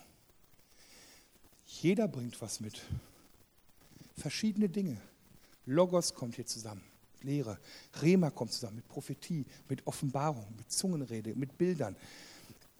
Jeder 1.65 2.07
bringt 2.07 2.41
was 2.41 2.61
mit. 2.61 2.81
Verschiedene 4.15 4.69
Dinge. 4.69 5.01
Logos 5.65 6.13
kommt 6.13 6.35
hier 6.35 6.45
zusammen. 6.45 6.94
Lehre. 7.25 7.59
Rema 8.01 8.29
kommt 8.29 8.53
zusammen 8.53 8.77
mit 8.77 8.87
Prophetie, 8.87 9.45
mit 9.67 9.85
Offenbarung, 9.87 10.45
mit 10.57 10.71
Zungenrede, 10.71 11.35
mit 11.35 11.57
Bildern. 11.57 11.95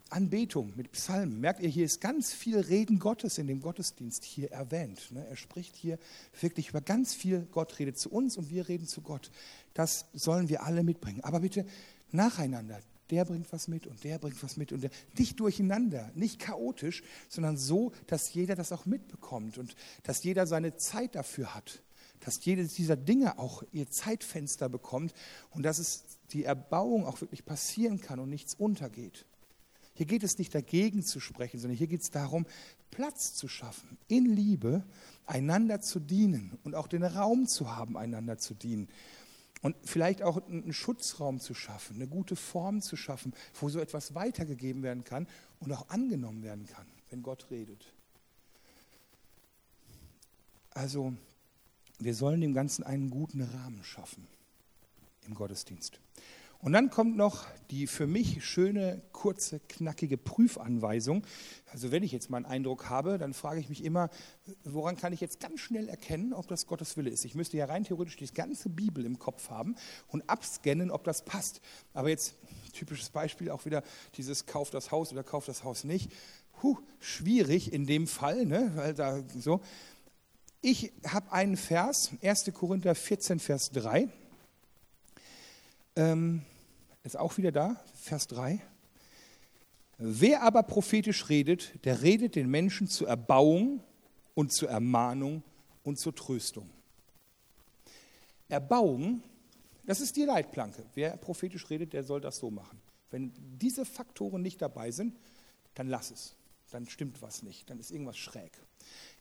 Anbetung, 0.10 0.72
mit 0.76 0.92
Psalmen. 0.92 1.42
Merkt 1.42 1.62
ihr, 1.62 1.70
hier 1.70 1.86
ist 1.86 2.00
ganz 2.00 2.32
viel 2.32 2.60
Reden 2.60 3.00
Gottes 3.00 3.38
in 3.38 3.48
dem 3.48 3.62
Gottesdienst 3.62 4.24
hier 4.24 4.52
erwähnt. 4.52 5.12
Ne? 5.12 5.26
Er 5.28 5.36
spricht 5.36 5.76
hier 5.76 5.98
wirklich 6.40 6.70
über 6.70 6.82
ganz 6.82 7.14
viel. 7.14 7.48
Gott 7.52 7.80
redet 7.80 7.98
zu 7.98 8.12
uns 8.12 8.38
und 8.38 8.50
wir 8.50 8.68
reden 8.68 8.88
zu 8.88 9.02
Gott. 9.02 9.32
Das 9.74 10.06
sollen 10.14 10.48
wir 10.48 10.64
alle 10.64 10.84
mitbringen. 10.84 11.22
Aber 11.22 11.40
bitte 11.40 11.66
nacheinander. 12.12 12.80
Der 13.12 13.26
bringt 13.26 13.52
was 13.52 13.68
mit 13.68 13.86
und 13.88 14.04
der 14.04 14.18
bringt 14.18 14.42
was 14.44 14.58
mit. 14.58 14.72
Und 14.72 14.82
der, 14.82 14.90
nicht 15.18 15.40
durcheinander, 15.40 16.12
nicht 16.16 16.40
chaotisch, 16.40 17.04
sondern 17.30 17.58
so, 17.58 17.92
dass 18.08 18.34
jeder 18.34 18.56
das 18.56 18.72
auch 18.72 18.86
mitbekommt 18.86 19.58
und 19.58 19.76
dass 20.04 20.24
jeder 20.24 20.48
seine 20.48 20.76
Zeit 20.76 21.16
dafür 21.16 21.54
hat. 21.54 21.82
Dass 22.22 22.44
jedes 22.44 22.74
dieser 22.74 22.96
Dinge 22.96 23.38
auch 23.38 23.64
ihr 23.72 23.90
Zeitfenster 23.90 24.70
bekommt 24.70 25.14
und 25.52 25.64
dass 25.64 25.80
es 25.80 26.04
die 26.32 26.44
Erbauung 26.44 27.06
auch 27.06 27.22
wirklich 27.22 27.46
passieren 27.46 28.02
kann 28.02 28.20
und 28.20 28.30
nichts 28.30 28.56
untergeht. 28.56 29.26
Hier 29.94 30.06
geht 30.06 30.24
es 30.24 30.38
nicht 30.38 30.54
dagegen 30.54 31.04
zu 31.04 31.20
sprechen, 31.20 31.60
sondern 31.60 31.78
hier 31.78 31.88
geht 31.88 32.02
es 32.02 32.12
darum, 32.12 32.46
Platz 32.92 33.34
zu 33.34 33.48
schaffen, 33.48 33.98
in 34.08 34.26
Liebe 34.26 34.84
einander 35.26 35.82
zu 35.82 36.00
dienen 36.00 36.58
und 36.64 36.76
auch 36.76 36.88
den 36.88 37.04
Raum 37.04 37.48
zu 37.48 37.76
haben, 37.76 37.98
einander 37.98 38.38
zu 38.38 38.54
dienen. 38.54 38.90
Und 39.62 39.76
vielleicht 39.84 40.22
auch 40.22 40.46
einen 40.48 40.74
Schutzraum 40.74 41.40
zu 41.40 41.54
schaffen, 41.54 41.96
eine 41.96 42.08
gute 42.08 42.36
Form 42.36 42.82
zu 42.82 42.96
schaffen, 42.96 43.34
wo 43.60 43.70
so 43.70 43.80
etwas 43.80 44.14
weitergegeben 44.14 44.84
werden 44.84 45.04
kann 45.04 45.28
und 45.60 45.72
auch 45.72 45.90
angenommen 45.90 46.44
werden 46.44 46.68
kann, 46.68 46.86
wenn 47.10 47.24
Gott 47.24 47.50
redet. 47.50 47.94
Also, 50.72 51.14
wir 52.00 52.14
sollen 52.14 52.42
dem 52.42 52.54
Ganzen 52.54 52.84
einen 52.84 53.10
guten 53.10 53.42
Rahmen 53.42 53.84
schaffen 53.84 54.28
im 55.26 55.34
Gottesdienst. 55.34 56.00
Und 56.60 56.74
dann 56.74 56.90
kommt 56.90 57.16
noch 57.16 57.46
die 57.70 57.86
für 57.86 58.08
mich 58.08 58.44
schöne, 58.44 59.02
kurze, 59.12 59.60
knackige 59.70 60.18
Prüfanweisung. 60.18 61.24
Also 61.72 61.92
wenn 61.92 62.02
ich 62.02 62.12
jetzt 62.12 62.32
mal 62.32 62.38
einen 62.38 62.48
Eindruck 62.48 62.90
habe, 62.90 63.20
dann 63.20 63.36
frage 63.36 63.60
ich 63.60 63.70
mich 63.70 63.84
immer, 63.84 64.10
woran 64.64 64.98
kann 64.98 65.14
ich 65.14 65.22
jetzt 65.22 65.40
ganz 65.40 65.60
schnell 65.60 65.90
erkennen, 65.90 66.34
ob 66.34 66.48
das 66.48 66.66
Gottes 66.66 66.98
Wille 66.98 67.12
ist. 67.12 67.24
Ich 67.24 67.36
müsste 67.36 67.58
ja 67.58 67.66
rein 67.66 67.84
theoretisch 67.84 68.18
die 68.18 68.26
ganze 68.34 68.70
Bibel 68.70 69.06
im 69.06 69.20
Kopf 69.20 69.52
haben 69.52 69.76
und 70.08 70.28
abscannen, 70.28 70.90
ob 70.90 71.04
das 71.04 71.24
passt. 71.24 71.62
Aber 71.94 72.10
jetzt, 72.10 72.36
typisches 72.74 73.12
Beispiel, 73.12 73.52
auch 73.52 73.66
wieder 73.66 73.84
dieses 74.16 74.48
Kauf 74.48 74.72
das 74.72 74.90
Haus 74.90 75.12
oder 75.12 75.24
Kauf 75.24 75.46
das 75.46 75.64
Haus 75.64 75.84
nicht. 75.84 76.12
Huh, 76.64 76.78
schwierig 77.00 77.74
in 77.74 77.86
dem 77.86 78.08
Fall, 78.08 78.46
ne? 78.48 78.72
weil 78.74 78.96
da 78.96 79.22
so. 79.38 79.62
Ich 80.68 80.92
habe 81.06 81.32
einen 81.32 81.58
Vers, 81.58 82.10
1. 82.24 82.52
Korinther 82.52 82.96
14, 82.96 83.38
Vers 83.40 83.70
3. 83.70 84.10
Ähm, 85.96 86.42
ist 87.04 87.20
auch 87.20 87.38
wieder 87.38 87.52
da, 87.52 87.80
Vers 87.94 88.26
3. 88.30 88.60
Wer 90.00 90.42
aber 90.42 90.64
prophetisch 90.64 91.30
redet, 91.30 91.86
der 91.86 92.02
redet 92.02 92.34
den 92.34 92.50
Menschen 92.50 92.88
zur 92.88 93.08
Erbauung 93.10 93.84
und 94.34 94.54
zur 94.54 94.70
Ermahnung 94.70 95.44
und 95.84 96.00
zur 96.00 96.16
Tröstung. 96.16 96.68
Erbauung, 98.50 99.22
das 99.86 100.02
ist 100.02 100.16
die 100.16 100.26
Leitplanke. 100.26 100.84
Wer 100.96 101.16
prophetisch 101.18 101.70
redet, 101.70 101.94
der 101.94 102.04
soll 102.04 102.22
das 102.22 102.38
so 102.38 102.50
machen. 102.50 102.82
Wenn 103.12 103.32
diese 103.60 103.86
Faktoren 103.86 104.42
nicht 104.42 104.64
dabei 104.64 104.90
sind, 104.90 105.16
dann 105.76 105.90
lass 105.90 106.10
es. 106.10 106.36
Dann 106.72 106.90
stimmt 106.90 107.22
was 107.22 107.44
nicht. 107.44 107.70
Dann 107.70 107.80
ist 107.80 107.92
irgendwas 107.92 108.18
schräg. 108.18 108.52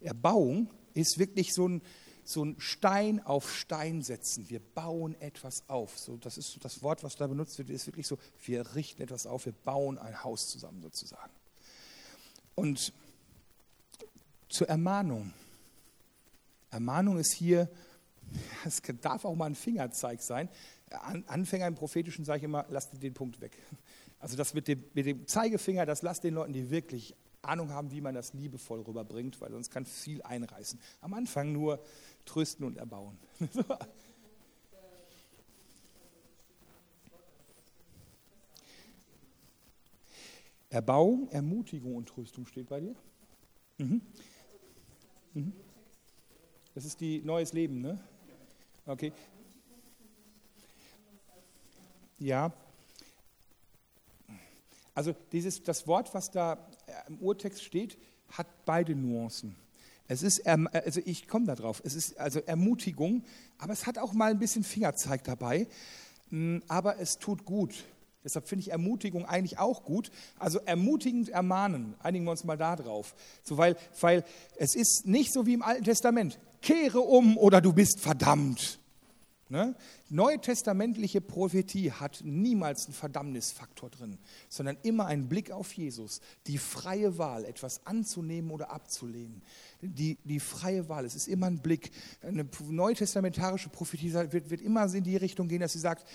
Erbauung 0.01 0.69
ist 0.95 1.19
wirklich 1.19 1.53
so 1.53 1.69
ein, 1.69 1.83
so 2.25 2.45
ein 2.45 2.57
Stein 2.59 3.25
auf 3.25 3.55
Stein 3.55 4.03
setzen. 4.03 4.49
Wir 4.49 4.61
bauen 4.61 5.15
etwas 5.21 5.69
auf. 5.69 5.99
So, 5.99 6.17
das 6.17 6.39
ist 6.39 6.59
das 6.63 6.83
Wort, 6.83 7.03
was 7.03 7.17
da 7.17 7.27
benutzt 7.27 7.59
wird, 7.59 7.71
ist 7.71 7.87
wirklich 7.87 8.07
so, 8.07 8.19
wir 8.45 8.75
richten 8.75 9.03
etwas 9.03 9.27
auf, 9.27 9.47
wir 9.47 9.53
bauen 9.53 9.99
ein 9.99 10.23
Haus 10.25 10.49
zusammen 10.49 10.83
sozusagen. 10.83 11.33
Und 12.55 12.93
zur 14.49 14.69
Ermahnung. 14.69 15.33
Ermahnung 16.71 17.19
ist 17.19 17.33
hier, 17.33 17.69
es 18.65 18.83
darf 19.01 19.25
auch 19.25 19.35
mal 19.35 19.47
ein 19.47 19.55
Fingerzeig 19.55 20.23
sein. 20.23 20.49
Anfänger 21.27 21.67
im 21.67 21.75
Prophetischen 21.75 22.25
sage 22.25 22.39
ich 22.39 22.45
immer, 22.45 22.65
lasst 22.69 23.03
den 23.03 23.15
Punkt 23.15 23.41
weg. 23.41 23.59
Also 24.21 24.37
das 24.37 24.55
mit 24.55 24.69
dem, 24.69 24.85
mit 24.95 25.07
dem 25.07 25.27
Zeigefinger, 25.27 25.87
das 25.87 26.03
lasst 26.03 26.25
den 26.25 26.35
Leuten, 26.35 26.53
die 26.53 26.71
wirklich 26.71 27.15
Ahnung 27.45 27.71
haben, 27.71 27.91
wie 27.91 28.01
man 28.01 28.15
das 28.15 28.33
liebevoll 28.33 28.81
rüberbringt, 28.81 29.41
weil 29.41 29.51
sonst 29.51 29.71
kann 29.71 29.87
viel 29.87 30.23
einreißen. 30.23 30.81
Am 31.01 31.15
Anfang 31.15 31.53
nur 31.53 31.81
trösten 32.25 32.65
und 32.65 32.77
erbauen. 32.77 33.19
Erbauung, 40.71 41.29
Ermutigung 41.29 41.95
und 41.95 42.09
Tröstung 42.09 42.47
steht 42.47 42.69
bei 42.69 42.81
dir. 42.81 42.97
Mhm. 43.79 44.01
Mhm. 45.33 45.53
Das 46.75 46.85
ist 46.85 47.01
die 47.01 47.23
neues 47.23 47.53
Leben, 47.53 47.81
ne? 47.81 48.01
Okay. 48.85 49.13
Ja. 52.19 52.53
Also 54.95 55.15
dieses, 55.31 55.63
das 55.63 55.87
Wort, 55.87 56.13
was 56.15 56.31
da 56.31 56.59
im 57.09 57.19
Urtext 57.19 57.63
steht, 57.63 57.99
hat 58.31 58.47
beide 58.65 58.95
Nuancen. 58.95 59.57
Es 60.07 60.23
ist, 60.23 60.47
also 60.47 61.01
ich 61.05 61.29
komme 61.29 61.47
da 61.47 61.55
drauf, 61.55 61.81
es 61.85 61.95
ist 61.95 62.19
also 62.19 62.41
Ermutigung, 62.41 63.25
aber 63.59 63.73
es 63.73 63.87
hat 63.87 63.99
auch 63.99 64.13
mal 64.13 64.31
ein 64.31 64.39
bisschen 64.39 64.63
Fingerzeig 64.63 65.25
dabei, 65.25 65.67
hm, 66.29 66.63
aber 66.69 66.99
es 66.99 67.19
tut 67.19 67.45
gut. 67.45 67.85
Deshalb 68.23 68.49
finde 68.49 68.63
ich 68.63 68.71
Ermutigung 68.71 69.27
eigentlich 69.27 69.59
auch 69.59 69.85
gut. 69.85 70.11
Also 70.39 70.59
ermutigend 70.61 71.29
ermahnen, 71.29 71.95
einigen 72.03 72.25
wir 72.25 72.31
uns 72.31 72.45
mal 72.45 72.57
da 72.57 72.75
drauf. 72.75 73.15
So, 73.43 73.59
weil, 73.59 73.77
weil 74.01 74.25
es 74.57 74.75
ist 74.75 75.07
nicht 75.07 75.31
so 75.33 75.45
wie 75.45 75.53
im 75.53 75.63
Alten 75.63 75.85
Testament, 75.85 76.39
kehre 76.63 77.01
um 77.01 77.37
oder 77.37 77.61
du 77.61 77.75
bist 77.75 78.01
verdammt. 78.01 78.81
Ne? 79.51 79.77
Neutestamentliche 80.09 81.21
Prophetie 81.21 81.93
hat 81.93 82.23
niemals 82.25 82.87
einen 82.87 82.95
Verdammnisfaktor 82.95 83.91
drin, 83.91 84.19
sondern 84.49 84.79
immer 84.83 85.07
einen 85.07 85.29
Blick 85.29 85.51
auf 85.51 85.73
Jesus, 85.75 86.21
die 86.47 86.57
freie 86.57 87.19
Wahl, 87.19 87.45
etwas 87.45 87.87
anzunehmen 87.87 88.51
oder 88.51 88.71
abzulehnen. 88.71 89.43
Die, 89.83 90.17
die 90.25 90.41
freie 90.41 90.89
Wahl, 90.89 91.05
es 91.05 91.15
ist 91.15 91.29
immer 91.29 91.47
ein 91.47 91.61
Blick. 91.61 91.91
Eine 92.23 92.49
neutestamentarische 92.69 93.69
Prophetie 93.69 94.15
wird, 94.15 94.51
wird 94.51 94.63
immer 94.63 94.93
in 94.95 95.05
die 95.05 95.17
Richtung 95.17 95.49
gehen, 95.49 95.61
dass 95.61 95.75
sie 95.75 95.79
sagt, 95.79 96.07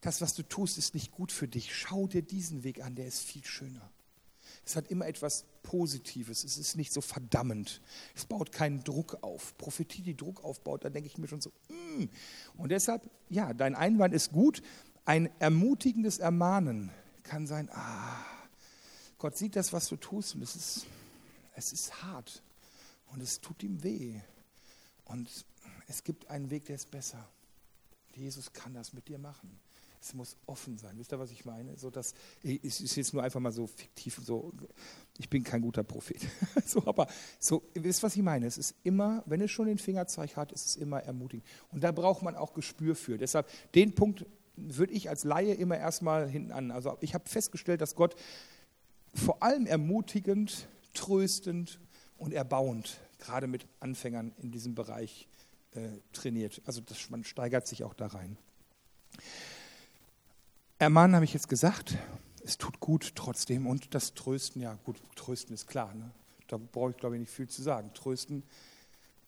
das, 0.00 0.20
was 0.20 0.34
du 0.34 0.42
tust, 0.42 0.78
ist 0.78 0.94
nicht 0.94 1.10
gut 1.10 1.32
für 1.32 1.48
dich. 1.48 1.74
Schau 1.74 2.06
dir 2.06 2.22
diesen 2.22 2.64
Weg 2.64 2.82
an, 2.82 2.94
der 2.94 3.06
ist 3.06 3.20
viel 3.20 3.44
schöner. 3.44 3.90
Es 4.68 4.76
hat 4.76 4.88
immer 4.88 5.06
etwas 5.06 5.46
Positives. 5.62 6.44
Es 6.44 6.58
ist 6.58 6.76
nicht 6.76 6.92
so 6.92 7.00
verdammend. 7.00 7.80
Es 8.14 8.26
baut 8.26 8.52
keinen 8.52 8.84
Druck 8.84 9.16
auf. 9.22 9.56
Prophetie, 9.56 10.02
die 10.02 10.14
Druck 10.14 10.44
aufbaut, 10.44 10.84
da 10.84 10.90
denke 10.90 11.08
ich 11.08 11.16
mir 11.16 11.26
schon 11.26 11.40
so. 11.40 11.50
Mm. 11.70 12.04
Und 12.58 12.68
deshalb, 12.68 13.08
ja, 13.30 13.54
dein 13.54 13.74
Einwand 13.74 14.12
ist 14.12 14.30
gut. 14.30 14.60
Ein 15.06 15.30
ermutigendes 15.38 16.18
Ermahnen 16.18 16.90
kann 17.22 17.46
sein, 17.46 17.70
ah, 17.72 18.22
Gott 19.16 19.38
sieht 19.38 19.56
das, 19.56 19.72
was 19.72 19.88
du 19.88 19.96
tust, 19.96 20.34
und 20.34 20.42
es 20.42 20.54
ist, 20.54 20.86
es 21.54 21.72
ist 21.72 22.02
hart. 22.02 22.42
Und 23.06 23.22
es 23.22 23.40
tut 23.40 23.62
ihm 23.62 23.82
weh. 23.82 24.20
Und 25.06 25.30
es 25.86 26.04
gibt 26.04 26.28
einen 26.28 26.50
Weg, 26.50 26.66
der 26.66 26.74
ist 26.74 26.90
besser. 26.90 27.26
Jesus 28.14 28.52
kann 28.52 28.74
das 28.74 28.92
mit 28.92 29.08
dir 29.08 29.18
machen. 29.18 29.58
Es 30.00 30.14
muss 30.14 30.36
offen 30.46 30.78
sein. 30.78 30.96
Wisst 30.98 31.12
ihr, 31.12 31.18
was 31.18 31.30
ich 31.30 31.44
meine? 31.44 31.76
So, 31.76 31.90
dass, 31.90 32.14
es 32.42 32.80
ist 32.80 32.96
jetzt 32.96 33.12
nur 33.12 33.22
einfach 33.22 33.40
mal 33.40 33.52
so 33.52 33.66
fiktiv. 33.66 34.20
So, 34.22 34.52
ich 35.18 35.28
bin 35.28 35.42
kein 35.42 35.60
guter 35.60 35.82
Prophet. 35.82 36.20
so, 36.64 36.86
aber 36.86 37.08
so, 37.38 37.62
wisst 37.74 38.02
ihr, 38.02 38.06
was 38.06 38.16
ich 38.16 38.22
meine? 38.22 38.46
Es 38.46 38.58
ist 38.58 38.74
immer, 38.84 39.22
wenn 39.26 39.40
es 39.40 39.50
schon 39.50 39.66
den 39.66 39.78
Fingerzeig 39.78 40.36
hat, 40.36 40.52
ist 40.52 40.66
es 40.66 40.76
immer 40.76 41.00
ermutigend. 41.00 41.46
Und 41.72 41.82
da 41.82 41.92
braucht 41.92 42.22
man 42.22 42.36
auch 42.36 42.54
Gespür 42.54 42.94
für. 42.94 43.18
Deshalb, 43.18 43.48
den 43.74 43.94
Punkt 43.94 44.24
würde 44.56 44.92
ich 44.92 45.08
als 45.08 45.24
Laie 45.24 45.54
immer 45.54 45.76
erstmal 45.76 46.28
hinten 46.28 46.52
an. 46.52 46.70
Also 46.70 46.96
ich 47.00 47.14
habe 47.14 47.28
festgestellt, 47.28 47.80
dass 47.80 47.94
Gott 47.94 48.14
vor 49.14 49.42
allem 49.42 49.66
ermutigend, 49.66 50.68
tröstend 50.94 51.80
und 52.18 52.32
erbauend, 52.32 52.98
gerade 53.18 53.46
mit 53.46 53.66
Anfängern 53.80 54.32
in 54.38 54.50
diesem 54.50 54.74
Bereich 54.74 55.28
äh, 55.72 55.88
trainiert. 56.12 56.62
Also 56.64 56.80
das, 56.80 57.10
man 57.10 57.24
steigert 57.24 57.66
sich 57.66 57.84
auch 57.84 57.94
da 57.94 58.06
rein. 58.06 58.36
Ermahnen 60.80 61.16
habe 61.16 61.24
ich 61.24 61.34
jetzt 61.34 61.48
gesagt, 61.48 61.98
es 62.44 62.56
tut 62.56 62.78
gut 62.78 63.16
trotzdem 63.16 63.66
und 63.66 63.94
das 63.96 64.14
Trösten, 64.14 64.62
ja 64.62 64.78
gut, 64.84 64.96
Trösten 65.16 65.52
ist 65.52 65.66
klar, 65.66 65.92
ne? 65.92 66.08
da 66.46 66.56
brauche 66.56 66.92
ich 66.92 66.96
glaube 66.96 67.16
ich 67.16 67.20
nicht 67.20 67.32
viel 67.32 67.48
zu 67.48 67.62
sagen. 67.62 67.92
Trösten 67.94 68.44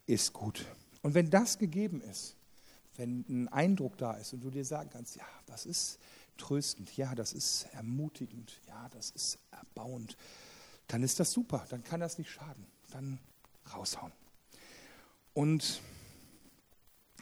ist 0.07 0.33
gut. 0.33 0.65
Und 1.03 1.15
wenn 1.15 1.29
das 1.29 1.59
gegeben 1.59 2.03
ist, 2.03 2.37
wenn 2.97 3.25
ein 3.29 3.49
Eindruck 3.49 3.99
da 3.99 4.13
ist 4.13 4.33
und 4.33 4.45
du 4.45 4.51
dir 4.51 4.65
sagen 4.65 4.91
kannst, 4.93 5.17
ja, 5.17 5.25
das 5.47 5.67
ist 5.67 5.99
tröstend, 6.37 6.97
ja, 6.97 7.17
das 7.17 7.33
ist 7.33 7.67
ermutigend, 7.73 8.61
ja, 8.69 8.89
das 8.91 9.11
ist 9.11 9.39
erbauend, 9.51 10.17
dann 10.87 11.03
ist 11.03 11.19
das 11.19 11.33
super, 11.33 11.67
dann 11.69 11.83
kann 11.83 11.99
das 11.99 12.17
nicht 12.17 12.31
schaden, 12.31 12.65
dann 12.93 13.19
raushauen. 13.75 14.13
Und 15.35 15.83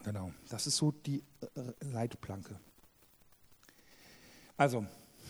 genau, 0.05 0.33
das 0.51 0.66
ist 0.66 0.76
so 0.76 0.93
die 0.93 1.24
äh, 1.55 1.62
Leitplanke. 1.81 2.61
Also, 4.59 4.85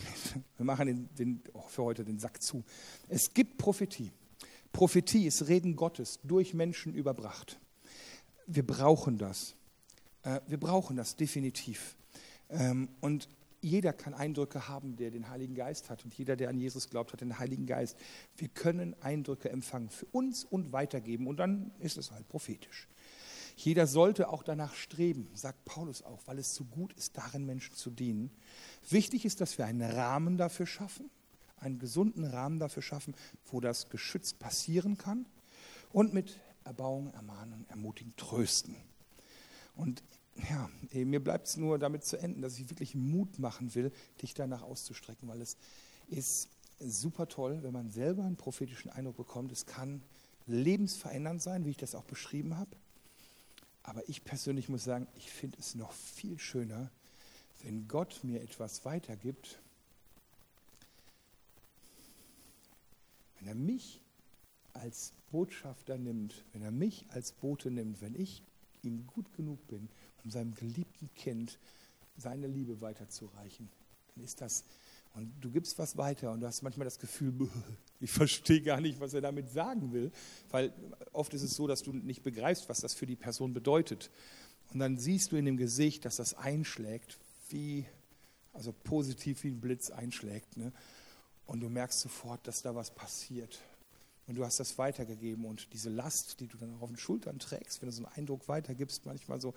wir 0.57 0.65
machen 0.65 0.87
den, 0.87 1.15
den, 1.15 1.43
oh, 1.53 1.61
für 1.69 1.83
heute 1.83 2.03
den 2.03 2.19
Sack 2.19 2.41
zu. 2.41 2.63
Es 3.07 3.33
gibt 3.33 3.57
Prophetie. 3.57 4.11
Prophetie 4.73 5.27
ist 5.27 5.47
Reden 5.47 5.75
Gottes 5.75 6.19
durch 6.23 6.53
Menschen 6.53 6.93
überbracht. 6.93 7.59
Wir 8.47 8.65
brauchen 8.65 9.19
das. 9.19 9.55
Äh, 10.23 10.41
wir 10.47 10.59
brauchen 10.59 10.97
das 10.97 11.15
definitiv. 11.15 11.95
Ähm, 12.49 12.89
und 13.01 13.29
jeder 13.61 13.93
kann 13.93 14.15
Eindrücke 14.15 14.67
haben, 14.67 14.95
der 14.95 15.11
den 15.11 15.29
Heiligen 15.29 15.53
Geist 15.53 15.91
hat. 15.91 16.03
Und 16.05 16.13
jeder, 16.15 16.35
der 16.35 16.49
an 16.49 16.57
Jesus 16.57 16.89
glaubt, 16.89 17.13
hat 17.13 17.21
den 17.21 17.37
Heiligen 17.37 17.67
Geist. 17.67 17.97
Wir 18.35 18.47
können 18.47 18.95
Eindrücke 19.01 19.49
empfangen 19.49 19.89
für 19.89 20.07
uns 20.07 20.43
und 20.43 20.71
weitergeben. 20.71 21.27
Und 21.27 21.37
dann 21.37 21.71
ist 21.79 21.97
es 21.97 22.11
halt 22.11 22.27
prophetisch. 22.29 22.87
Jeder 23.61 23.87
sollte 23.87 24.29
auch 24.29 24.41
danach 24.41 24.73
streben, 24.73 25.27
sagt 25.33 25.65
Paulus 25.65 26.01
auch, 26.01 26.21
weil 26.27 26.39
es 26.39 26.55
so 26.55 26.63
gut 26.63 26.93
ist, 26.93 27.17
darin 27.17 27.45
Menschen 27.45 27.75
zu 27.75 27.89
dienen. 27.89 28.31
Wichtig 28.89 29.25
ist, 29.25 29.41
dass 29.41 29.57
wir 29.57 29.65
einen 29.65 29.81
Rahmen 29.81 30.37
dafür 30.37 30.65
schaffen, 30.65 31.09
einen 31.57 31.77
gesunden 31.77 32.23
Rahmen 32.23 32.59
dafür 32.59 32.81
schaffen, 32.81 33.13
wo 33.47 33.59
das 33.59 33.89
geschützt 33.89 34.39
passieren 34.39 34.97
kann 34.97 35.25
und 35.91 36.13
mit 36.13 36.39
Erbauung, 36.63 37.13
Ermahnen, 37.13 37.65
Ermutigen, 37.67 38.15
Trösten. 38.15 38.77
Und 39.75 40.03
ja, 40.49 40.69
mir 40.93 41.21
bleibt 41.21 41.47
es 41.47 41.57
nur 41.57 41.77
damit 41.79 42.05
zu 42.05 42.15
enden, 42.15 42.41
dass 42.41 42.57
ich 42.59 42.69
wirklich 42.69 42.95
Mut 42.95 43.39
machen 43.39 43.75
will, 43.75 43.91
dich 44.21 44.33
danach 44.33 44.61
auszustrecken, 44.61 45.27
weil 45.27 45.41
es 45.41 45.57
ist 46.07 46.47
super 46.79 47.27
toll, 47.27 47.61
wenn 47.61 47.73
man 47.73 47.89
selber 47.89 48.23
einen 48.23 48.37
prophetischen 48.37 48.89
Eindruck 48.89 49.17
bekommt. 49.17 49.51
Es 49.51 49.65
kann 49.65 50.01
lebensverändernd 50.47 51.41
sein, 51.41 51.65
wie 51.65 51.71
ich 51.71 51.77
das 51.77 51.93
auch 51.93 52.05
beschrieben 52.05 52.55
habe. 52.55 52.71
Aber 53.89 54.07
ich 54.07 54.23
persönlich 54.23 54.69
muss 54.69 54.83
sagen, 54.83 55.07
ich 55.15 55.31
finde 55.31 55.57
es 55.57 55.73
noch 55.73 55.91
viel 55.91 56.37
schöner, 56.37 56.91
wenn 57.63 57.87
Gott 57.87 58.19
mir 58.21 58.39
etwas 58.39 58.85
weitergibt, 58.85 59.59
wenn 63.39 63.47
er 63.47 63.55
mich 63.55 63.99
als 64.73 65.13
Botschafter 65.31 65.97
nimmt, 65.97 66.45
wenn 66.53 66.61
er 66.61 66.69
mich 66.69 67.07
als 67.09 67.31
Bote 67.31 67.71
nimmt, 67.71 67.99
wenn 67.99 68.13
ich 68.13 68.43
ihm 68.83 69.07
gut 69.07 69.33
genug 69.33 69.65
bin, 69.65 69.89
um 70.23 70.29
seinem 70.29 70.53
geliebten 70.53 71.11
Kind 71.15 71.57
seine 72.15 72.45
Liebe 72.45 72.81
weiterzureichen, 72.81 73.69
dann 74.13 74.23
ist 74.23 74.39
das, 74.39 74.65
und 75.15 75.33
du 75.41 75.49
gibst 75.49 75.77
was 75.79 75.97
weiter 75.97 76.31
und 76.31 76.41
du 76.41 76.47
hast 76.47 76.61
manchmal 76.61 76.85
das 76.85 76.99
Gefühl, 76.99 77.33
ich 77.99 78.11
verstehe 78.11 78.61
gar 78.61 78.79
nicht, 78.79 78.99
was 78.99 79.13
er 79.13 79.21
damit 79.21 79.49
sagen 79.49 79.91
will, 79.91 80.11
weil 80.51 80.73
oft 81.11 81.33
ist 81.33 81.43
es 81.43 81.55
so, 81.55 81.67
dass 81.67 81.83
du 81.83 81.93
nicht 81.93 82.23
begreifst, 82.23 82.69
was 82.69 82.81
das 82.81 82.93
für 82.93 83.05
die 83.05 83.15
Person 83.15 83.53
bedeutet. 83.53 84.11
Und 84.71 84.79
dann 84.79 84.97
siehst 84.97 85.31
du 85.31 85.35
in 85.35 85.45
dem 85.45 85.57
Gesicht, 85.57 86.05
dass 86.05 86.17
das 86.17 86.35
einschlägt, 86.35 87.17
wie, 87.49 87.85
also 88.53 88.71
positiv 88.71 89.43
wie 89.43 89.49
ein 89.49 89.59
Blitz 89.59 89.89
einschlägt. 89.89 90.57
Ne? 90.57 90.71
Und 91.47 91.61
du 91.61 91.69
merkst 91.69 91.99
sofort, 91.99 92.45
dass 92.47 92.61
da 92.61 92.75
was 92.75 92.91
passiert. 92.91 93.59
Und 94.27 94.35
du 94.35 94.45
hast 94.45 94.59
das 94.59 94.77
weitergegeben 94.77 95.43
und 95.45 95.73
diese 95.73 95.89
Last, 95.89 96.39
die 96.39 96.45
du 96.45 96.57
dann 96.57 96.79
auf 96.79 96.89
den 96.89 96.99
Schultern 96.99 97.39
trägst, 97.39 97.81
wenn 97.81 97.89
du 97.89 97.95
so 97.95 98.05
einen 98.05 98.13
Eindruck 98.15 98.47
weitergibst, 98.47 99.07
manchmal 99.07 99.41
so, 99.41 99.55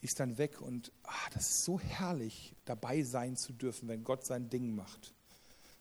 ist 0.00 0.20
dann 0.20 0.38
weg. 0.38 0.60
Und 0.60 0.92
ach, 1.04 1.28
das 1.30 1.48
ist 1.48 1.64
so 1.64 1.80
herrlich, 1.80 2.54
dabei 2.64 3.02
sein 3.02 3.36
zu 3.36 3.52
dürfen, 3.52 3.88
wenn 3.88 4.04
Gott 4.04 4.24
sein 4.24 4.48
Ding 4.48 4.74
macht. 4.74 5.14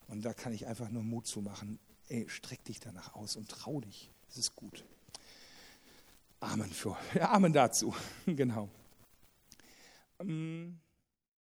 Und 0.07 0.23
da 0.23 0.33
kann 0.33 0.53
ich 0.53 0.67
einfach 0.67 0.89
nur 0.89 1.03
Mut 1.03 1.27
zu 1.27 1.41
machen. 1.41 1.79
Ey, 2.07 2.27
streck 2.29 2.63
dich 2.63 2.79
danach 2.79 3.13
aus 3.13 3.35
und 3.35 3.49
trau 3.49 3.81
dich. 3.81 4.09
Es 4.29 4.37
ist 4.37 4.55
gut. 4.55 4.85
Amen 6.39 6.71
für, 6.71 6.97
Amen 7.21 7.51
dazu. 7.51 7.93
genau. 8.25 8.69
Ähm, 10.19 10.79